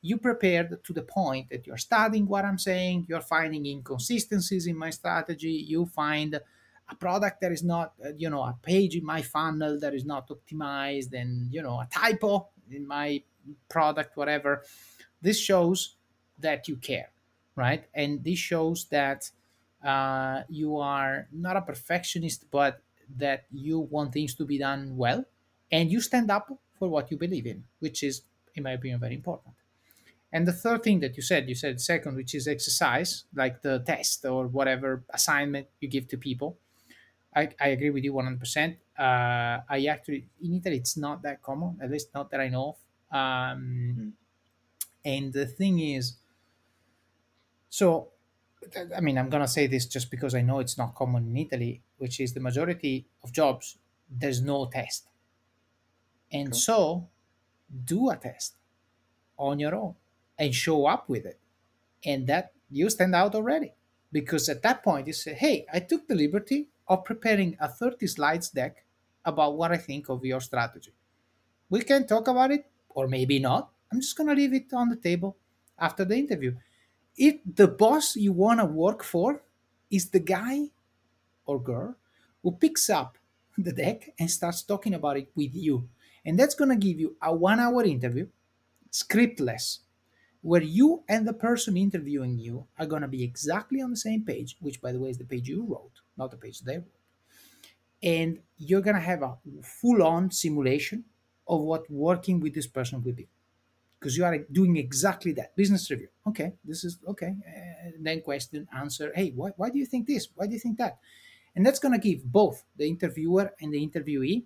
you 0.00 0.18
prepared 0.18 0.82
to 0.84 0.92
the 0.92 1.02
point 1.02 1.50
that 1.50 1.66
you're 1.66 1.78
studying 1.78 2.26
what 2.26 2.44
I'm 2.44 2.58
saying, 2.58 3.06
you're 3.08 3.20
finding 3.20 3.66
inconsistencies 3.66 4.66
in 4.66 4.76
my 4.76 4.90
strategy, 4.90 5.50
you 5.50 5.86
find 5.86 6.40
a 6.92 6.94
product 6.94 7.40
that 7.40 7.52
is 7.52 7.62
not 7.62 7.94
uh, 8.04 8.10
you 8.16 8.30
know 8.30 8.42
a 8.42 8.56
page 8.62 8.96
in 8.96 9.04
my 9.04 9.22
funnel 9.22 9.78
that 9.80 9.94
is 9.94 10.04
not 10.04 10.28
optimized 10.28 11.12
and 11.14 11.52
you 11.52 11.62
know 11.62 11.80
a 11.80 11.88
typo 11.90 12.48
in 12.70 12.86
my 12.86 13.22
product 13.68 14.16
whatever 14.16 14.62
this 15.20 15.38
shows 15.38 15.96
that 16.38 16.68
you 16.68 16.76
care 16.76 17.10
right 17.56 17.84
and 17.94 18.22
this 18.24 18.38
shows 18.38 18.86
that 18.86 19.30
uh, 19.84 20.42
you 20.48 20.78
are 20.78 21.26
not 21.32 21.56
a 21.56 21.62
perfectionist 21.62 22.50
but 22.50 22.82
that 23.16 23.44
you 23.50 23.78
want 23.78 24.12
things 24.12 24.34
to 24.34 24.44
be 24.44 24.58
done 24.58 24.96
well 24.96 25.24
and 25.72 25.90
you 25.90 26.00
stand 26.00 26.30
up 26.30 26.52
for 26.78 26.88
what 26.88 27.10
you 27.10 27.16
believe 27.16 27.46
in 27.46 27.64
which 27.80 28.02
is 28.02 28.22
in 28.54 28.62
my 28.62 28.72
opinion 28.72 29.00
very 29.00 29.14
important 29.14 29.54
and 30.32 30.46
the 30.46 30.52
third 30.52 30.82
thing 30.82 31.00
that 31.00 31.16
you 31.16 31.22
said 31.22 31.48
you 31.48 31.54
said 31.54 31.80
second 31.80 32.14
which 32.14 32.34
is 32.34 32.46
exercise 32.46 33.24
like 33.34 33.62
the 33.62 33.80
test 33.80 34.24
or 34.24 34.46
whatever 34.46 35.02
assignment 35.10 35.66
you 35.80 35.88
give 35.88 36.06
to 36.08 36.16
people 36.16 36.56
I, 37.34 37.48
I 37.60 37.68
agree 37.68 37.90
with 37.90 38.04
you 38.04 38.12
100%. 38.12 38.76
Uh, 38.98 39.62
I 39.68 39.86
actually, 39.88 40.26
in 40.42 40.54
Italy, 40.54 40.76
it's 40.76 40.96
not 40.96 41.22
that 41.22 41.42
common, 41.42 41.78
at 41.82 41.90
least 41.90 42.08
not 42.14 42.30
that 42.30 42.40
I 42.40 42.48
know 42.48 42.76
of. 43.10 43.16
Um, 43.16 43.96
mm. 43.98 44.12
And 45.04 45.32
the 45.32 45.46
thing 45.46 45.80
is, 45.80 46.16
so 47.68 48.08
I 48.96 49.00
mean, 49.00 49.18
I'm 49.18 49.28
gonna 49.28 49.48
say 49.48 49.66
this 49.66 49.86
just 49.86 50.10
because 50.10 50.34
I 50.34 50.42
know 50.42 50.60
it's 50.60 50.78
not 50.78 50.94
common 50.94 51.30
in 51.30 51.36
Italy, 51.36 51.82
which 51.98 52.20
is 52.20 52.32
the 52.32 52.40
majority 52.40 53.06
of 53.24 53.32
jobs. 53.32 53.78
There's 54.08 54.40
no 54.40 54.66
test, 54.66 55.08
and 56.32 56.56
so 56.56 57.08
do 57.84 58.10
a 58.10 58.16
test 58.16 58.54
on 59.38 59.58
your 59.58 59.74
own 59.74 59.94
and 60.38 60.54
show 60.54 60.86
up 60.86 61.08
with 61.08 61.26
it, 61.26 61.38
and 62.04 62.26
that 62.26 62.52
you 62.70 62.88
stand 62.90 63.14
out 63.14 63.34
already. 63.34 63.72
Because 64.10 64.48
at 64.48 64.62
that 64.62 64.82
point 64.82 65.06
you 65.06 65.12
say, 65.12 65.34
"Hey, 65.34 65.66
I 65.72 65.80
took 65.80 66.06
the 66.06 66.14
liberty 66.14 66.68
of 66.88 67.04
preparing 67.04 67.56
a 67.60 67.68
30 67.68 68.06
slides 68.06 68.50
deck 68.50 68.84
about 69.24 69.56
what 69.56 69.72
I 69.72 69.76
think 69.78 70.08
of 70.08 70.24
your 70.24 70.40
strategy. 70.40 70.92
We 71.70 71.82
can 71.82 72.06
talk 72.06 72.28
about 72.28 72.50
it, 72.50 72.66
or 72.90 73.08
maybe 73.08 73.38
not. 73.38 73.70
I'm 73.90 74.00
just 74.00 74.16
gonna 74.16 74.34
leave 74.34 74.52
it 74.52 74.72
on 74.72 74.88
the 74.88 74.96
table 74.96 75.36
after 75.78 76.04
the 76.04 76.16
interview." 76.16 76.56
If 77.16 77.40
the 77.44 77.68
boss 77.68 78.16
you 78.16 78.32
wanna 78.32 78.64
work 78.64 79.02
for 79.04 79.42
is 79.90 80.10
the 80.10 80.20
guy 80.20 80.70
or 81.46 81.60
girl 81.60 81.96
who 82.42 82.52
picks 82.52 82.88
up 82.90 83.18
the 83.56 83.72
deck 83.72 84.14
and 84.18 84.30
starts 84.30 84.62
talking 84.62 84.94
about 84.94 85.18
it 85.18 85.30
with 85.34 85.54
you. 85.54 85.88
And 86.24 86.38
that's 86.38 86.54
going 86.54 86.70
to 86.70 86.76
give 86.76 87.00
you 87.00 87.16
a 87.22 87.34
one 87.34 87.58
hour 87.58 87.84
interview, 87.84 88.28
scriptless, 88.90 89.78
where 90.40 90.62
you 90.62 91.02
and 91.08 91.26
the 91.26 91.32
person 91.32 91.76
interviewing 91.76 92.38
you 92.38 92.66
are 92.78 92.86
going 92.86 93.02
to 93.02 93.08
be 93.08 93.22
exactly 93.22 93.80
on 93.80 93.90
the 93.90 93.96
same 93.96 94.24
page, 94.24 94.56
which, 94.60 94.80
by 94.80 94.92
the 94.92 95.00
way, 95.00 95.10
is 95.10 95.18
the 95.18 95.24
page 95.24 95.48
you 95.48 95.64
wrote, 95.64 96.00
not 96.16 96.30
the 96.30 96.36
page 96.36 96.60
they 96.60 96.76
wrote. 96.76 96.98
And 98.02 98.38
you're 98.58 98.80
going 98.80 98.96
to 98.96 99.02
have 99.02 99.22
a 99.22 99.36
full 99.62 100.02
on 100.02 100.30
simulation 100.30 101.04
of 101.46 101.60
what 101.60 101.90
working 101.90 102.40
with 102.40 102.54
this 102.54 102.66
person 102.66 103.02
would 103.02 103.16
be. 103.16 103.28
Because 103.98 104.16
you 104.16 104.24
are 104.24 104.36
doing 104.50 104.76
exactly 104.76 105.30
that 105.32 105.54
business 105.54 105.88
review. 105.88 106.08
Okay, 106.26 106.54
this 106.64 106.82
is 106.82 106.98
okay. 107.06 107.36
Uh, 107.46 107.90
then 108.00 108.20
question, 108.20 108.66
answer. 108.76 109.12
Hey, 109.14 109.32
why, 109.36 109.50
why 109.56 109.70
do 109.70 109.78
you 109.78 109.86
think 109.86 110.08
this? 110.08 110.28
Why 110.34 110.48
do 110.48 110.54
you 110.54 110.58
think 110.58 110.78
that? 110.78 110.98
And 111.54 111.64
that's 111.64 111.78
going 111.78 111.92
to 111.92 112.00
give 112.00 112.24
both 112.24 112.64
the 112.76 112.88
interviewer 112.88 113.52
and 113.60 113.72
the 113.72 113.86
interviewee 113.86 114.42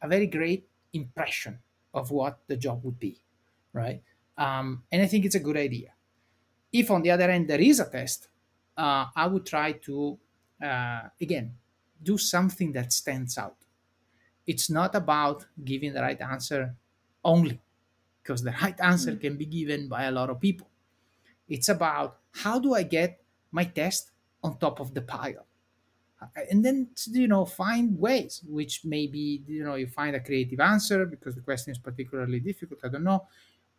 a 0.00 0.08
very 0.08 0.26
great 0.26 0.66
impression 0.92 1.58
of 1.94 2.10
what 2.10 2.40
the 2.48 2.56
job 2.56 2.84
would 2.84 2.98
be, 2.98 3.20
right? 3.72 4.02
Um, 4.36 4.84
and 4.92 5.02
I 5.02 5.06
think 5.06 5.24
it's 5.24 5.34
a 5.34 5.40
good 5.40 5.56
idea. 5.56 5.92
If, 6.72 6.90
on 6.90 7.02
the 7.02 7.10
other 7.10 7.30
end, 7.30 7.48
there 7.48 7.60
is 7.60 7.80
a 7.80 7.88
test, 7.90 8.28
uh, 8.76 9.06
I 9.14 9.26
would 9.26 9.46
try 9.46 9.72
to, 9.72 10.18
uh, 10.62 11.02
again, 11.20 11.56
do 12.02 12.18
something 12.18 12.72
that 12.72 12.92
stands 12.92 13.38
out. 13.38 13.56
It's 14.46 14.70
not 14.70 14.94
about 14.94 15.46
giving 15.64 15.92
the 15.92 16.02
right 16.02 16.20
answer 16.20 16.76
only, 17.24 17.60
because 18.22 18.42
the 18.42 18.52
right 18.62 18.78
answer 18.80 19.12
Mm. 19.12 19.20
can 19.20 19.36
be 19.36 19.46
given 19.46 19.88
by 19.88 20.04
a 20.04 20.12
lot 20.12 20.30
of 20.30 20.40
people. 20.40 20.68
It's 21.48 21.68
about 21.68 22.20
how 22.32 22.58
do 22.60 22.74
I 22.74 22.84
get 22.84 23.22
my 23.52 23.64
test 23.64 24.12
on 24.42 24.58
top 24.58 24.80
of 24.80 24.94
the 24.94 25.02
pile? 25.02 25.45
And 26.50 26.64
then 26.64 26.88
you 27.10 27.28
know 27.28 27.44
find 27.44 27.98
ways 27.98 28.42
which 28.46 28.84
maybe 28.84 29.42
you 29.46 29.64
know 29.64 29.74
you 29.74 29.86
find 29.86 30.16
a 30.16 30.20
creative 30.20 30.60
answer 30.60 31.06
because 31.06 31.34
the 31.34 31.40
question 31.40 31.70
is 31.72 31.78
particularly 31.78 32.40
difficult 32.40 32.80
i 32.84 32.88
don't 32.88 33.04
know. 33.04 33.26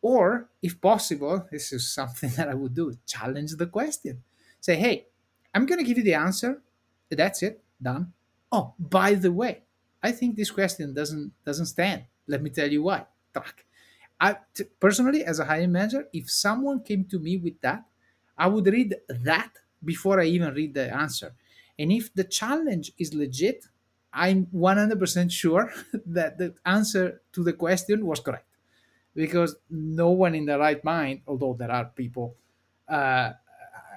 Or 0.01 0.49
if 0.61 0.79
possible 0.79 1.47
this 1.51 1.73
is 1.73 1.91
something 1.91 2.29
that 2.37 2.49
i 2.49 2.53
would 2.53 2.75
do 2.75 2.93
challenge 3.05 3.51
the 3.55 3.67
question. 3.67 4.23
Say 4.59 4.75
hey 4.75 5.07
i'm 5.53 5.65
going 5.65 5.79
to 5.79 5.85
give 5.85 5.97
you 5.97 6.03
the 6.03 6.13
answer. 6.15 6.61
That's 7.09 7.43
it. 7.43 7.63
Done. 7.81 8.13
Oh 8.51 8.73
by 8.79 9.13
the 9.15 9.31
way 9.31 9.63
i 10.03 10.11
think 10.11 10.35
this 10.35 10.51
question 10.51 10.93
doesn't 10.93 11.31
doesn't 11.45 11.67
stand. 11.67 12.05
Let 12.27 12.41
me 12.43 12.49
tell 12.49 12.69
you 12.71 12.83
why. 12.83 13.05
Track. 13.33 13.65
I 14.19 14.37
t- 14.53 14.65
personally, 14.79 15.23
as 15.23 15.39
a 15.39 15.45
hiring 15.45 15.71
manager, 15.71 16.07
if 16.11 16.29
someone 16.29 16.81
came 16.83 17.05
to 17.05 17.19
me 17.19 17.37
with 17.37 17.61
that, 17.61 17.85
I 18.37 18.47
would 18.47 18.65
read 18.67 18.95
that 19.09 19.51
before 19.83 20.19
I 20.19 20.25
even 20.25 20.53
read 20.53 20.73
the 20.73 20.93
answer. 20.93 21.33
And 21.79 21.91
if 21.91 22.13
the 22.13 22.23
challenge 22.23 22.91
is 22.97 23.13
legit, 23.13 23.67
I'm 24.13 24.47
100% 24.47 25.31
sure 25.31 25.71
that 26.05 26.37
the 26.37 26.55
answer 26.65 27.21
to 27.33 27.43
the 27.43 27.53
question 27.53 28.05
was 28.05 28.19
correct 28.19 28.47
because 29.15 29.55
no 29.69 30.11
one 30.11 30.35
in 30.35 30.45
the 30.45 30.57
right 30.59 30.83
mind, 30.83 31.21
although 31.27 31.53
there 31.53 31.71
are 31.71 31.85
people, 31.85 32.35
uh, 32.87 33.33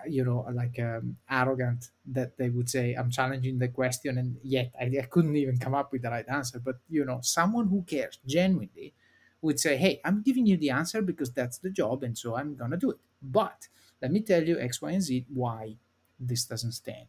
you 0.09 0.24
know, 0.24 0.47
like 0.53 0.78
um, 0.78 1.16
arrogant 1.28 1.91
that 2.07 2.37
they 2.39 2.49
would 2.49 2.68
say, 2.70 2.95
I'm 2.95 3.11
challenging 3.11 3.59
the 3.59 3.68
question, 3.68 4.18
and 4.18 4.37
yet 4.43 4.72
I, 4.81 4.85
I 4.87 5.07
couldn't 5.11 5.37
even 5.37 5.59
come 5.59 5.74
up 5.74 5.93
with 5.93 6.03
the 6.03 6.11
right 6.11 6.26
answer. 6.28 6.59
But, 6.59 6.76
you 6.89 7.05
know, 7.05 7.20
someone 7.22 7.68
who 7.68 7.83
cares 7.83 8.18
genuinely 8.26 8.95
would 9.43 9.61
say, 9.61 9.76
Hey, 9.76 10.01
I'm 10.05 10.22
giving 10.22 10.47
you 10.47 10.57
the 10.57 10.70
answer 10.70 11.03
because 11.03 11.33
that's 11.33 11.59
the 11.59 11.70
job, 11.70 12.03
and 12.03 12.16
so 12.16 12.37
I'm 12.37 12.57
going 12.57 12.70
to 12.70 12.76
do 12.78 12.91
it. 12.93 12.99
But 13.22 13.68
let 14.01 14.11
me 14.11 14.20
tell 14.20 14.43
you 14.43 14.59
X, 14.59 14.81
Y, 14.81 14.91
and 14.91 15.03
Z 15.03 15.26
why 15.33 15.76
this 16.18 16.47
doesn't 16.47 16.72
stand. 16.72 17.09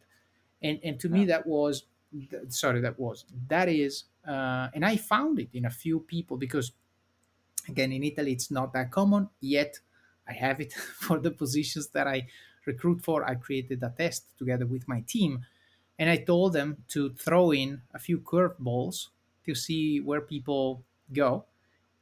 And, 0.62 0.78
and 0.84 1.00
to 1.00 1.08
me, 1.08 1.26
that 1.26 1.46
was, 1.46 1.84
sorry, 2.48 2.80
that 2.80 2.98
was, 2.98 3.24
that 3.48 3.68
is, 3.68 4.04
uh, 4.26 4.68
and 4.74 4.84
I 4.84 4.96
found 4.96 5.40
it 5.40 5.48
in 5.52 5.64
a 5.64 5.70
few 5.70 6.00
people 6.00 6.36
because 6.36 6.72
Again, 7.68 7.92
in 7.92 8.02
Italy, 8.02 8.32
it's 8.32 8.50
not 8.50 8.72
that 8.72 8.90
common 8.90 9.28
yet. 9.40 9.78
I 10.26 10.32
have 10.32 10.60
it 10.60 10.72
for 11.00 11.18
the 11.18 11.30
positions 11.30 11.88
that 11.88 12.06
I 12.06 12.28
recruit 12.66 13.02
for. 13.02 13.24
I 13.28 13.34
created 13.34 13.82
a 13.82 13.90
test 13.96 14.36
together 14.38 14.66
with 14.66 14.88
my 14.88 15.02
team, 15.06 15.44
and 15.98 16.10
I 16.10 16.16
told 16.16 16.52
them 16.54 16.84
to 16.88 17.10
throw 17.14 17.52
in 17.52 17.82
a 17.94 17.98
few 17.98 18.18
curveballs 18.18 19.08
to 19.46 19.54
see 19.54 20.00
where 20.00 20.20
people 20.20 20.84
go. 21.12 21.44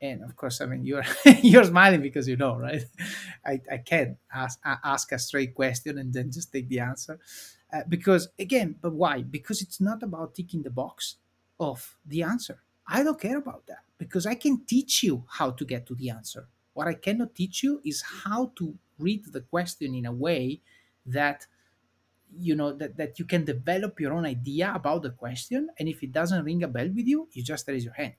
And 0.00 0.22
of 0.24 0.34
course, 0.34 0.62
I 0.62 0.66
mean 0.66 0.84
you're 0.84 1.04
you're 1.42 1.64
smiling 1.64 2.00
because 2.00 2.26
you 2.26 2.36
know, 2.36 2.56
right? 2.56 2.84
I, 3.44 3.60
I 3.70 3.78
can't 3.78 4.16
ask 4.32 4.58
ask 4.64 5.12
a 5.12 5.18
straight 5.18 5.54
question 5.54 5.98
and 5.98 6.12
then 6.12 6.30
just 6.32 6.52
take 6.52 6.68
the 6.68 6.80
answer, 6.80 7.18
uh, 7.72 7.82
because 7.88 8.28
again, 8.38 8.76
but 8.80 8.92
why? 8.92 9.22
Because 9.22 9.62
it's 9.62 9.80
not 9.80 10.02
about 10.02 10.34
ticking 10.34 10.62
the 10.62 10.70
box 10.70 11.16
of 11.58 11.96
the 12.06 12.22
answer. 12.22 12.62
I 12.86 13.02
don't 13.02 13.20
care 13.20 13.38
about 13.38 13.66
that 13.66 13.84
because 13.98 14.26
I 14.26 14.34
can 14.34 14.64
teach 14.64 15.02
you 15.02 15.24
how 15.28 15.50
to 15.52 15.64
get 15.64 15.86
to 15.86 15.94
the 15.94 16.10
answer. 16.10 16.48
What 16.72 16.88
I 16.88 16.94
cannot 16.94 17.34
teach 17.34 17.62
you 17.62 17.80
is 17.84 18.02
how 18.24 18.52
to 18.56 18.74
read 18.98 19.24
the 19.32 19.42
question 19.42 19.94
in 19.94 20.06
a 20.06 20.12
way 20.12 20.60
that 21.06 21.46
you 22.38 22.54
know 22.54 22.72
that, 22.72 22.96
that 22.96 23.18
you 23.18 23.24
can 23.24 23.44
develop 23.44 23.98
your 24.00 24.12
own 24.12 24.24
idea 24.24 24.72
about 24.74 25.02
the 25.02 25.10
question 25.10 25.68
and 25.78 25.88
if 25.88 26.02
it 26.02 26.12
doesn't 26.12 26.44
ring 26.44 26.62
a 26.62 26.68
bell 26.68 26.88
with 26.88 27.06
you 27.06 27.28
you 27.32 27.42
just 27.42 27.66
raise 27.66 27.84
your 27.84 27.94
hand 27.94 28.14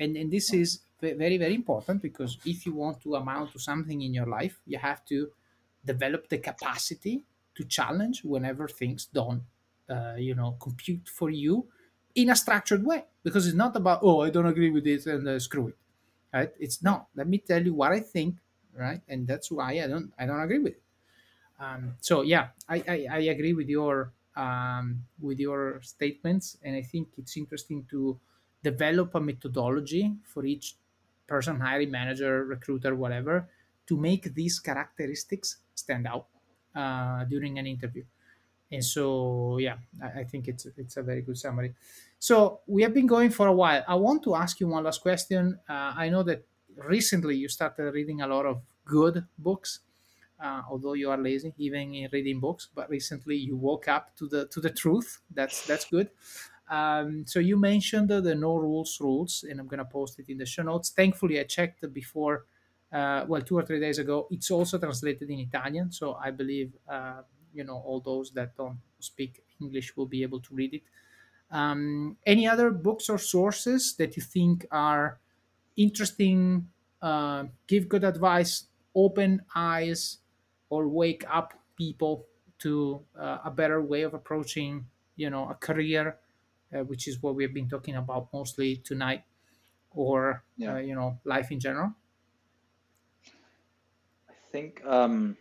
and 0.00 0.16
and 0.16 0.32
this 0.32 0.52
is 0.52 0.80
very 1.00 1.38
very 1.38 1.54
important 1.54 2.02
because 2.02 2.38
if 2.44 2.66
you 2.66 2.74
want 2.74 3.00
to 3.00 3.14
amount 3.14 3.52
to 3.52 3.58
something 3.58 4.02
in 4.02 4.12
your 4.12 4.26
life 4.26 4.60
you 4.66 4.78
have 4.78 5.04
to 5.04 5.30
develop 5.84 6.28
the 6.28 6.38
capacity 6.38 7.22
to 7.54 7.64
challenge 7.64 8.24
whenever 8.24 8.68
things 8.68 9.06
don't 9.06 9.42
uh, 9.88 10.14
you 10.16 10.34
know 10.34 10.52
compute 10.60 11.08
for 11.08 11.30
you 11.30 11.66
in 12.14 12.30
a 12.30 12.36
structured 12.36 12.84
way. 12.84 13.04
Because 13.22 13.46
it's 13.46 13.56
not 13.56 13.76
about 13.76 14.00
oh 14.02 14.20
i 14.22 14.30
don't 14.30 14.46
agree 14.46 14.70
with 14.70 14.84
this 14.84 15.06
and 15.06 15.28
uh, 15.28 15.38
screw 15.38 15.68
it 15.68 15.76
right? 16.34 16.52
It's 16.60 16.82
not. 16.82 17.08
Let 17.16 17.28
me 17.28 17.38
tell 17.38 17.64
you 17.64 17.74
what 17.74 17.92
i 17.92 18.00
think 18.00 18.36
right? 18.74 19.00
And 19.08 19.26
that's 19.26 19.50
why 19.50 19.80
i 19.82 19.86
don't 19.86 20.12
i 20.18 20.26
don't 20.26 20.40
agree 20.40 20.58
with 20.60 20.74
it. 20.74 20.82
Um, 21.58 21.96
so 22.00 22.22
yeah 22.22 22.48
I, 22.68 22.76
I 22.88 23.06
i 23.10 23.18
agree 23.34 23.52
with 23.52 23.68
your 23.68 24.12
um, 24.36 25.04
with 25.20 25.38
your 25.40 25.80
statements. 25.82 26.56
And 26.62 26.76
i 26.76 26.82
think 26.82 27.08
it's 27.18 27.36
interesting 27.36 27.84
to 27.90 28.18
develop 28.62 29.14
a 29.14 29.20
methodology 29.20 30.14
for 30.24 30.44
each 30.44 30.76
person 31.26 31.60
hiring 31.60 31.90
manager 31.90 32.44
recruiter 32.44 32.94
whatever 32.94 33.48
to 33.86 33.96
make 33.96 34.34
these 34.34 34.58
characteristics 34.60 35.58
stand 35.74 36.06
out 36.06 36.26
uh, 36.74 37.24
during 37.24 37.58
an 37.58 37.66
interview. 37.66 38.04
And 38.72 38.84
so 38.84 39.58
yeah 39.58 39.78
I, 40.02 40.20
I 40.20 40.24
think 40.24 40.48
it's 40.48 40.66
it's 40.76 40.96
a 40.96 41.02
very 41.02 41.22
good 41.22 41.38
summary. 41.38 41.74
So 42.18 42.60
we 42.66 42.82
have 42.82 42.94
been 42.94 43.06
going 43.06 43.30
for 43.30 43.46
a 43.48 43.52
while. 43.52 43.84
I 43.88 43.96
want 43.96 44.22
to 44.24 44.34
ask 44.34 44.60
you 44.60 44.68
one 44.68 44.84
last 44.84 45.00
question. 45.02 45.58
Uh, 45.68 45.92
i 45.96 46.08
know 46.08 46.22
that 46.24 46.46
recently 46.76 47.36
you 47.36 47.48
started 47.48 47.92
reading 47.92 48.20
a 48.22 48.26
lot 48.28 48.46
of 48.46 48.62
good 48.84 49.26
books 49.38 49.80
uh, 50.40 50.62
although 50.70 50.94
you 50.94 51.10
are 51.10 51.18
lazy 51.18 51.52
even 51.58 51.94
in 51.94 52.08
reading 52.12 52.40
books 52.40 52.68
but 52.74 52.88
recently 52.88 53.36
you 53.36 53.56
woke 53.56 53.88
up 53.88 54.16
to 54.16 54.28
the 54.28 54.46
to 54.48 54.60
the 54.60 54.70
truth. 54.70 55.20
That's 55.30 55.66
that's 55.66 55.84
good. 55.84 56.10
Um, 56.68 57.26
so 57.26 57.40
you 57.40 57.56
mentioned 57.56 58.08
the, 58.08 58.20
the 58.20 58.34
no 58.36 58.56
rules 58.56 59.00
rules 59.00 59.42
and 59.42 59.58
i'm 59.60 59.68
to 59.68 59.84
post 59.84 60.18
it 60.20 60.28
in 60.28 60.38
the 60.38 60.46
show 60.46 60.62
notes. 60.62 60.90
Thankfully 60.90 61.40
i 61.40 61.44
checked 61.44 61.92
before 61.92 62.46
uh, 62.92 63.24
well 63.28 63.42
two 63.42 63.56
or 63.56 63.64
three 63.64 63.80
days 63.80 63.98
ago 63.98 64.26
it's 64.30 64.50
also 64.50 64.78
translated 64.78 65.30
in 65.30 65.38
italian 65.40 65.90
so 65.92 66.14
i 66.14 66.30
believe 66.30 66.76
uh, 66.88 67.22
you 67.52 67.64
know 67.64 67.78
all 67.78 68.00
those 68.00 68.32
that 68.32 68.56
don't 68.56 68.80
speak 68.98 69.44
english 69.60 69.96
will 69.96 70.06
be 70.06 70.22
able 70.22 70.40
to 70.40 70.54
read 70.54 70.74
it 70.74 70.82
um, 71.50 72.16
any 72.26 72.46
other 72.46 72.70
books 72.70 73.08
or 73.08 73.18
sources 73.18 73.96
that 73.96 74.16
you 74.16 74.22
think 74.22 74.66
are 74.70 75.20
interesting, 75.76 76.70
uh, 77.02 77.46
give 77.66 77.88
good 77.88 78.04
advice, 78.04 78.68
open 78.94 79.42
eyes, 79.54 80.18
or 80.68 80.88
wake 80.88 81.24
up 81.28 81.54
people 81.76 82.26
to 82.58 83.04
uh, 83.16 83.38
a 83.44 83.50
better 83.50 83.82
way 83.82 84.02
of 84.02 84.14
approaching, 84.14 84.86
you 85.16 85.30
know, 85.30 85.48
a 85.48 85.54
career, 85.54 86.20
uh, 86.74 86.80
which 86.84 87.08
is 87.08 87.22
what 87.22 87.34
we've 87.34 87.54
been 87.54 87.68
talking 87.68 87.96
about 87.96 88.32
mostly 88.32 88.76
tonight, 88.76 89.24
or 89.92 90.44
uh, 90.66 90.76
Yeah. 90.76 90.78
you 90.78 90.94
know, 90.94 91.20
life 91.24 91.50
in 91.52 91.60
general. 91.60 91.94
I 94.50 94.52
think 94.52 94.84
um, 94.84 95.36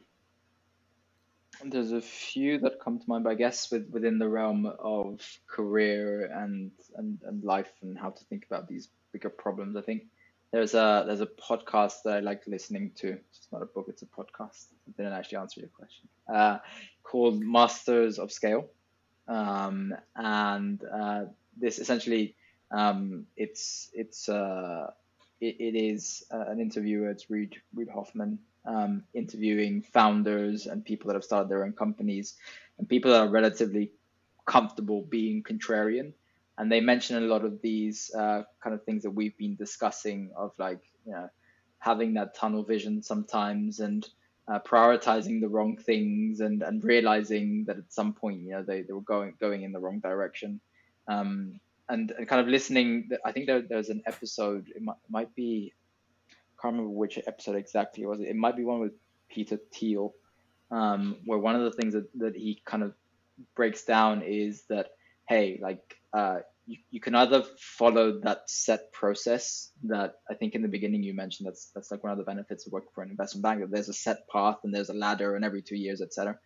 There's 1.63 1.91
a 1.91 2.01
few 2.01 2.57
that 2.59 2.79
come 2.79 2.99
to 2.99 3.05
mind, 3.09 3.25
but 3.25 3.31
I 3.31 3.35
guess 3.35 3.69
with, 3.69 3.89
within 3.89 4.17
the 4.17 4.29
realm 4.29 4.65
of 4.65 5.19
career 5.47 6.25
and, 6.31 6.71
and 6.95 7.21
and 7.23 7.43
life 7.43 7.71
and 7.81 7.97
how 7.97 8.11
to 8.11 8.23
think 8.25 8.45
about 8.45 8.67
these 8.69 8.89
bigger 9.11 9.29
problems. 9.29 9.75
I 9.75 9.81
think 9.81 10.03
there's 10.51 10.73
a 10.73 11.03
there's 11.05 11.19
a 11.21 11.25
podcast 11.25 12.03
that 12.05 12.13
I 12.15 12.19
like 12.21 12.47
listening 12.47 12.91
to. 12.97 13.09
It's 13.09 13.47
not 13.51 13.61
a 13.61 13.65
book; 13.65 13.87
it's 13.89 14.03
a 14.03 14.05
podcast. 14.05 14.67
I 14.87 14.91
didn't 14.95 15.13
actually 15.13 15.39
answer 15.39 15.59
your 15.59 15.69
question. 15.69 16.07
Uh, 16.33 16.59
called 17.03 17.41
Masters 17.41 18.19
of 18.19 18.31
Scale, 18.31 18.69
um, 19.27 19.93
and 20.15 20.81
uh, 20.85 21.25
this 21.57 21.79
essentially 21.79 22.35
um, 22.71 23.25
it's 23.35 23.89
it's 23.93 24.29
uh, 24.29 24.91
it, 25.41 25.57
it 25.59 25.75
is 25.75 26.23
uh, 26.31 26.45
an 26.47 26.61
interviewer. 26.61 27.09
It's 27.09 27.29
Reid 27.29 27.55
Reid 27.75 27.89
Hoffman 27.89 28.39
um, 28.65 29.03
interviewing 29.13 29.81
founders 29.81 30.65
and 30.67 30.83
people 30.83 31.07
that 31.07 31.15
have 31.15 31.23
started 31.23 31.49
their 31.49 31.63
own 31.63 31.73
companies 31.73 32.35
and 32.77 32.87
people 32.87 33.11
that 33.11 33.21
are 33.21 33.29
relatively 33.29 33.91
comfortable 34.45 35.01
being 35.01 35.43
contrarian. 35.43 36.13
And 36.57 36.71
they 36.71 36.81
mention 36.81 37.17
a 37.17 37.27
lot 37.27 37.45
of 37.45 37.61
these 37.61 38.11
uh, 38.13 38.43
kind 38.61 38.73
of 38.73 38.83
things 38.83 39.03
that 39.03 39.11
we've 39.11 39.37
been 39.37 39.55
discussing 39.55 40.31
of 40.35 40.51
like, 40.57 40.81
you 41.05 41.13
know, 41.13 41.29
having 41.79 42.13
that 42.15 42.35
tunnel 42.35 42.63
vision 42.63 43.01
sometimes 43.01 43.79
and 43.79 44.07
uh, 44.49 44.59
prioritizing 44.59 45.39
the 45.39 45.47
wrong 45.47 45.77
things 45.77 46.41
and, 46.41 46.61
and 46.63 46.83
realizing 46.83 47.63
that 47.65 47.77
at 47.77 47.93
some 47.93 48.13
point, 48.13 48.41
you 48.41 48.51
know, 48.51 48.63
they, 48.63 48.81
they 48.81 48.91
were 48.91 49.01
going, 49.01 49.33
going 49.39 49.63
in 49.63 49.71
the 49.71 49.79
wrong 49.79 49.99
direction. 49.99 50.59
Um, 51.07 51.59
and, 51.87 52.11
and 52.11 52.27
kind 52.27 52.41
of 52.41 52.47
listening, 52.47 53.09
I 53.23 53.31
think 53.31 53.47
there, 53.47 53.61
there's 53.61 53.89
an 53.89 54.03
episode, 54.05 54.67
it 54.75 54.81
might, 54.81 54.97
might 55.09 55.33
be 55.35 55.73
can't 56.61 56.73
remember 56.73 56.89
which 56.89 57.19
episode 57.27 57.55
exactly 57.55 58.03
it 58.03 58.07
was. 58.07 58.19
It 58.19 58.35
might 58.35 58.57
be 58.57 58.63
one 58.63 58.79
with 58.79 58.93
Peter 59.29 59.59
Thiel, 59.73 60.13
um, 60.71 61.17
where 61.25 61.39
one 61.39 61.55
of 61.55 61.63
the 61.63 61.71
things 61.71 61.93
that, 61.93 62.07
that 62.19 62.35
he 62.35 62.61
kind 62.65 62.83
of 62.83 62.93
breaks 63.55 63.83
down 63.83 64.21
is 64.21 64.63
that 64.69 64.87
hey, 65.27 65.59
like 65.61 65.95
uh, 66.13 66.39
you, 66.65 66.77
you 66.89 66.99
can 66.99 67.15
either 67.15 67.43
follow 67.59 68.19
that 68.19 68.49
set 68.49 68.91
process 68.91 69.71
that 69.83 70.15
I 70.29 70.33
think 70.33 70.55
in 70.55 70.61
the 70.61 70.67
beginning 70.67 71.03
you 71.03 71.13
mentioned 71.13 71.47
that's 71.47 71.71
that's 71.73 71.91
like 71.91 72.03
one 72.03 72.11
of 72.11 72.17
the 72.17 72.23
benefits 72.23 72.65
of 72.65 72.73
working 72.73 72.89
for 72.93 73.03
an 73.03 73.11
investment 73.11 73.43
bank 73.43 73.61
that 73.61 73.71
there's 73.71 73.89
a 73.89 73.93
set 73.93 74.27
path 74.27 74.57
and 74.63 74.73
there's 74.73 74.89
a 74.89 74.93
ladder 74.93 75.35
and 75.35 75.45
every 75.45 75.61
two 75.61 75.77
years, 75.77 76.01
etc. 76.01 76.37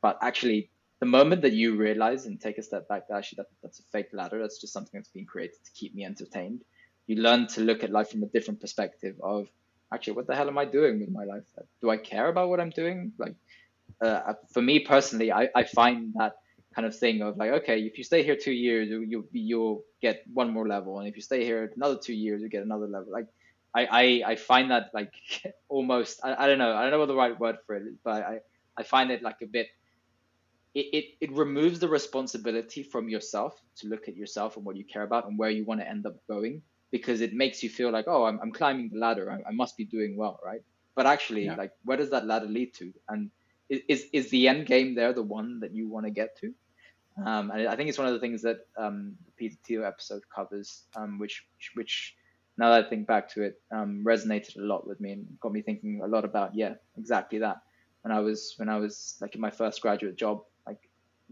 But 0.00 0.18
actually, 0.22 0.70
the 1.00 1.06
moment 1.06 1.42
that 1.42 1.52
you 1.52 1.76
realize 1.76 2.26
and 2.26 2.40
take 2.40 2.58
a 2.58 2.62
step 2.62 2.88
back 2.88 3.08
that 3.08 3.16
actually 3.16 3.36
that, 3.38 3.46
that's 3.62 3.80
a 3.80 3.84
fake 3.92 4.08
ladder, 4.12 4.40
that's 4.40 4.60
just 4.60 4.72
something 4.72 4.98
that's 4.98 5.10
being 5.10 5.26
created 5.26 5.56
to 5.64 5.72
keep 5.72 5.94
me 5.94 6.04
entertained 6.04 6.62
you 7.10 7.16
learn 7.16 7.48
to 7.48 7.60
look 7.60 7.82
at 7.82 7.90
life 7.90 8.10
from 8.10 8.22
a 8.22 8.26
different 8.26 8.60
perspective 8.60 9.16
of 9.20 9.48
actually 9.92 10.12
what 10.12 10.28
the 10.28 10.36
hell 10.36 10.48
am 10.48 10.58
i 10.58 10.64
doing 10.64 11.00
with 11.00 11.10
my 11.10 11.24
life? 11.24 11.42
Do 11.82 11.90
i 11.90 11.96
care 11.96 12.28
about 12.28 12.48
what 12.50 12.60
i'm 12.60 12.70
doing? 12.70 13.12
Like 13.18 13.34
uh, 14.00 14.34
for 14.54 14.62
me 14.62 14.78
personally 14.80 15.32
I, 15.32 15.48
I 15.54 15.64
find 15.64 16.14
that 16.18 16.34
kind 16.74 16.86
of 16.86 16.96
thing 16.96 17.20
of 17.22 17.36
like 17.36 17.50
okay 17.50 17.80
if 17.80 17.98
you 17.98 18.04
stay 18.04 18.22
here 18.22 18.36
two 18.36 18.52
years 18.52 18.88
you, 18.88 19.00
you 19.02 19.28
you'll 19.32 19.82
get 20.00 20.22
one 20.32 20.50
more 20.52 20.68
level. 20.68 21.00
And 21.00 21.08
if 21.08 21.16
you 21.16 21.22
stay 21.22 21.44
here 21.44 21.72
another 21.74 21.98
two 21.98 22.14
years 22.14 22.40
you 22.42 22.48
get 22.48 22.62
another 22.62 22.86
level. 22.86 23.10
Like 23.12 23.26
i 23.74 23.82
i, 24.02 24.04
I 24.32 24.36
find 24.36 24.70
that 24.70 24.90
like 24.94 25.12
almost 25.68 26.20
I, 26.22 26.44
I 26.44 26.46
don't 26.46 26.58
know. 26.58 26.72
I 26.76 26.82
don't 26.82 26.92
know 26.92 27.00
what 27.00 27.08
the 27.08 27.22
right 27.24 27.38
word 27.38 27.56
for 27.66 27.74
it 27.76 27.84
but 28.04 28.22
i 28.32 28.38
i 28.80 28.82
find 28.94 29.10
it 29.10 29.20
like 29.28 29.40
a 29.42 29.46
bit 29.46 29.68
it, 30.72 30.86
it, 30.98 31.04
it 31.24 31.30
removes 31.32 31.80
the 31.80 31.88
responsibility 31.88 32.84
from 32.84 33.08
yourself 33.08 33.60
to 33.78 33.88
look 33.88 34.06
at 34.06 34.14
yourself 34.16 34.56
and 34.56 34.64
what 34.64 34.76
you 34.76 34.84
care 34.84 35.02
about 35.02 35.26
and 35.26 35.36
where 35.36 35.50
you 35.50 35.64
want 35.64 35.80
to 35.80 35.88
end 35.94 36.06
up 36.06 36.14
going 36.28 36.62
because 36.90 37.20
it 37.20 37.32
makes 37.32 37.62
you 37.62 37.70
feel 37.70 37.90
like, 37.90 38.06
oh, 38.08 38.24
I'm, 38.24 38.40
I'm 38.42 38.52
climbing 38.52 38.90
the 38.92 38.98
ladder. 38.98 39.30
I, 39.30 39.48
I 39.48 39.52
must 39.52 39.76
be 39.76 39.84
doing 39.84 40.16
well, 40.16 40.40
right? 40.44 40.62
But 40.94 41.06
actually, 41.06 41.44
yeah. 41.44 41.54
like, 41.54 41.72
where 41.84 41.96
does 41.96 42.10
that 42.10 42.26
ladder 42.26 42.46
lead 42.46 42.74
to? 42.74 42.92
And 43.08 43.30
is 43.68 44.06
is 44.12 44.30
the 44.30 44.48
end 44.48 44.66
game 44.66 44.94
there 44.94 45.12
the 45.12 45.22
one 45.22 45.60
that 45.60 45.72
you 45.72 45.88
want 45.88 46.06
to 46.06 46.10
get 46.10 46.36
to? 46.38 46.52
Um, 47.24 47.50
and 47.50 47.68
I 47.68 47.76
think 47.76 47.88
it's 47.88 47.98
one 47.98 48.08
of 48.08 48.14
the 48.14 48.20
things 48.20 48.42
that 48.42 48.66
um, 48.76 49.14
the 49.38 49.84
episode 49.84 50.22
covers, 50.34 50.84
um, 50.96 51.18
which 51.18 51.44
which 51.74 52.16
now 52.56 52.70
that 52.70 52.86
I 52.86 52.88
think 52.88 53.06
back 53.06 53.28
to 53.30 53.42
it, 53.42 53.60
um, 53.70 54.02
resonated 54.06 54.56
a 54.58 54.62
lot 54.62 54.86
with 54.86 55.00
me 55.00 55.12
and 55.12 55.26
got 55.40 55.52
me 55.52 55.62
thinking 55.62 56.00
a 56.02 56.06
lot 56.06 56.24
about 56.24 56.54
yeah, 56.54 56.74
exactly 56.98 57.38
that. 57.38 57.58
When 58.02 58.12
I 58.12 58.20
was 58.20 58.54
when 58.56 58.68
I 58.68 58.78
was 58.78 59.16
like 59.20 59.34
in 59.34 59.40
my 59.40 59.50
first 59.50 59.80
graduate 59.82 60.16
job, 60.16 60.42
like 60.66 60.80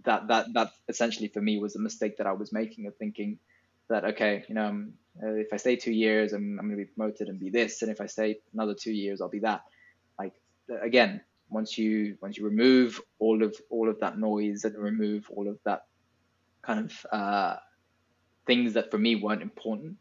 that 0.05 0.29
that 0.29 0.53
that 0.55 0.73
essentially 0.89 1.29
for 1.29 1.41
me 1.41 1.59
was 1.59 1.73
the 1.73 1.81
mistake 1.81 2.19
that 2.19 2.27
I 2.27 2.33
was 2.33 2.53
making 2.53 2.87
of 2.87 2.97
thinking 2.97 3.39
that 3.89 4.05
okay, 4.05 4.45
you 4.49 4.55
know, 4.55 4.67
um, 4.67 4.93
uh, 5.23 5.35
if 5.35 5.53
I 5.53 5.57
stay 5.57 5.77
two 5.77 5.93
years, 5.93 6.33
I'm, 6.33 6.59
I'm 6.59 6.67
going 6.67 6.79
to 6.79 6.85
be 6.85 6.91
promoted 6.91 7.29
and 7.29 7.41
be 7.41 7.51
this, 7.51 7.83
and 7.83 7.91
if 7.91 8.01
I 8.01 8.07
stay 8.07 8.39
another 8.53 8.75
two 8.75 8.93
years, 8.93 9.21
I'll 9.21 9.29
be 9.29 9.41
that. 9.41 9.63
Like 10.19 10.35
again, 10.83 11.21
once 11.51 11.79
you 11.79 12.17
once 12.21 12.37
you 12.37 12.45
remove 12.45 13.01
all 13.19 13.43
of 13.43 13.57
all 13.71 13.89
of 13.89 14.01
that 14.01 14.19
noise 14.19 14.65
and 14.65 14.77
remove 14.77 15.29
all 15.31 15.49
of 15.49 15.59
that 15.65 15.83
kind 16.63 16.91
of 16.91 17.07
uh, 17.13 17.57
things 18.47 18.75
that 18.75 18.91
for 18.91 18.99
me 18.99 19.17
weren't 19.17 19.43
important, 19.43 19.97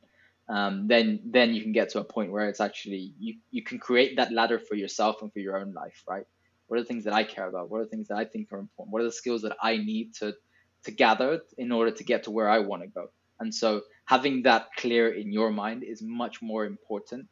um, 0.50 0.88
then 0.88 1.20
then 1.26 1.54
you 1.54 1.62
can 1.62 1.72
get 1.72 1.90
to 1.90 2.00
a 2.00 2.04
point 2.04 2.32
where 2.32 2.50
it's 2.50 2.62
actually 2.62 3.14
you 3.20 3.36
you 3.52 3.64
can 3.64 3.80
create 3.80 4.18
that 4.18 4.32
ladder 4.32 4.60
for 4.60 4.76
yourself 4.76 5.22
and 5.22 5.32
for 5.32 5.40
your 5.40 5.58
own 5.58 5.74
life, 5.74 6.04
right? 6.08 6.26
What 6.68 6.78
are 6.78 6.82
the 6.82 6.88
things 6.88 7.06
that 7.06 7.14
I 7.14 7.24
care 7.24 7.48
about? 7.48 7.70
What 7.70 7.80
are 7.80 7.86
the 7.86 7.90
things 7.90 8.10
that 8.10 8.18
I 8.18 8.26
think 8.26 8.52
are 8.52 8.60
important? 8.60 8.94
What 8.94 9.02
are 9.02 9.06
the 9.06 9.12
skills 9.12 9.42
that 9.44 9.56
I 9.62 9.78
need 9.78 10.14
to 10.16 10.34
to 10.84 10.92
gather 10.92 11.42
in 11.58 11.72
order 11.72 11.92
to 11.92 12.04
get 12.04 12.24
to 12.24 12.32
where 12.32 12.50
I 12.50 12.60
want 12.60 12.84
to 12.84 12.88
go? 12.88 13.08
And 13.40 13.54
so 13.54 13.82
having 14.08 14.42
that 14.42 14.74
clear 14.78 15.14
in 15.14 15.32
your 15.34 15.52
mind 15.52 15.84
is 15.84 16.02
much 16.02 16.42
more 16.42 16.66
important 16.66 17.28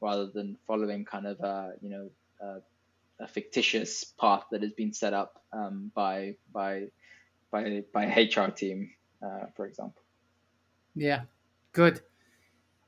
rather 0.00 0.26
than 0.26 0.56
following 0.66 1.04
kind 1.04 1.26
of 1.26 1.40
a, 1.40 1.72
you 1.80 1.88
know, 1.88 2.10
a, 2.40 3.24
a 3.24 3.26
fictitious 3.26 4.04
path 4.20 4.44
that 4.50 4.62
has 4.62 4.72
been 4.72 4.92
set 4.92 5.14
up 5.14 5.42
um, 5.54 5.90
by, 5.94 6.34
by, 6.52 6.84
by, 7.50 7.82
by 7.94 8.04
HR 8.04 8.50
team, 8.50 8.90
uh, 9.22 9.46
for 9.56 9.66
example. 9.66 10.02
Yeah, 10.94 11.22
good. 11.72 12.02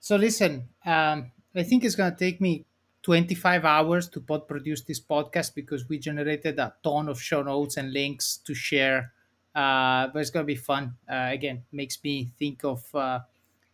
So 0.00 0.16
listen, 0.16 0.68
um, 0.84 1.32
I 1.54 1.62
think 1.62 1.82
it's 1.82 1.94
going 1.94 2.12
to 2.12 2.18
take 2.18 2.42
me 2.42 2.66
25 3.02 3.64
hours 3.64 4.06
to 4.10 4.20
pod 4.20 4.46
produce 4.46 4.82
this 4.82 5.00
podcast 5.00 5.54
because 5.54 5.88
we 5.88 5.98
generated 5.98 6.58
a 6.58 6.74
ton 6.84 7.08
of 7.08 7.20
show 7.20 7.42
notes 7.42 7.78
and 7.78 7.90
links 7.90 8.36
to 8.44 8.52
share 8.52 9.14
uh, 9.54 10.06
but 10.12 10.20
it's 10.20 10.30
gonna 10.30 10.44
be 10.44 10.54
fun. 10.54 10.94
Uh, 11.10 11.28
again, 11.30 11.64
makes 11.72 11.98
me 12.04 12.32
think 12.38 12.64
of 12.64 12.82
uh, 12.94 13.20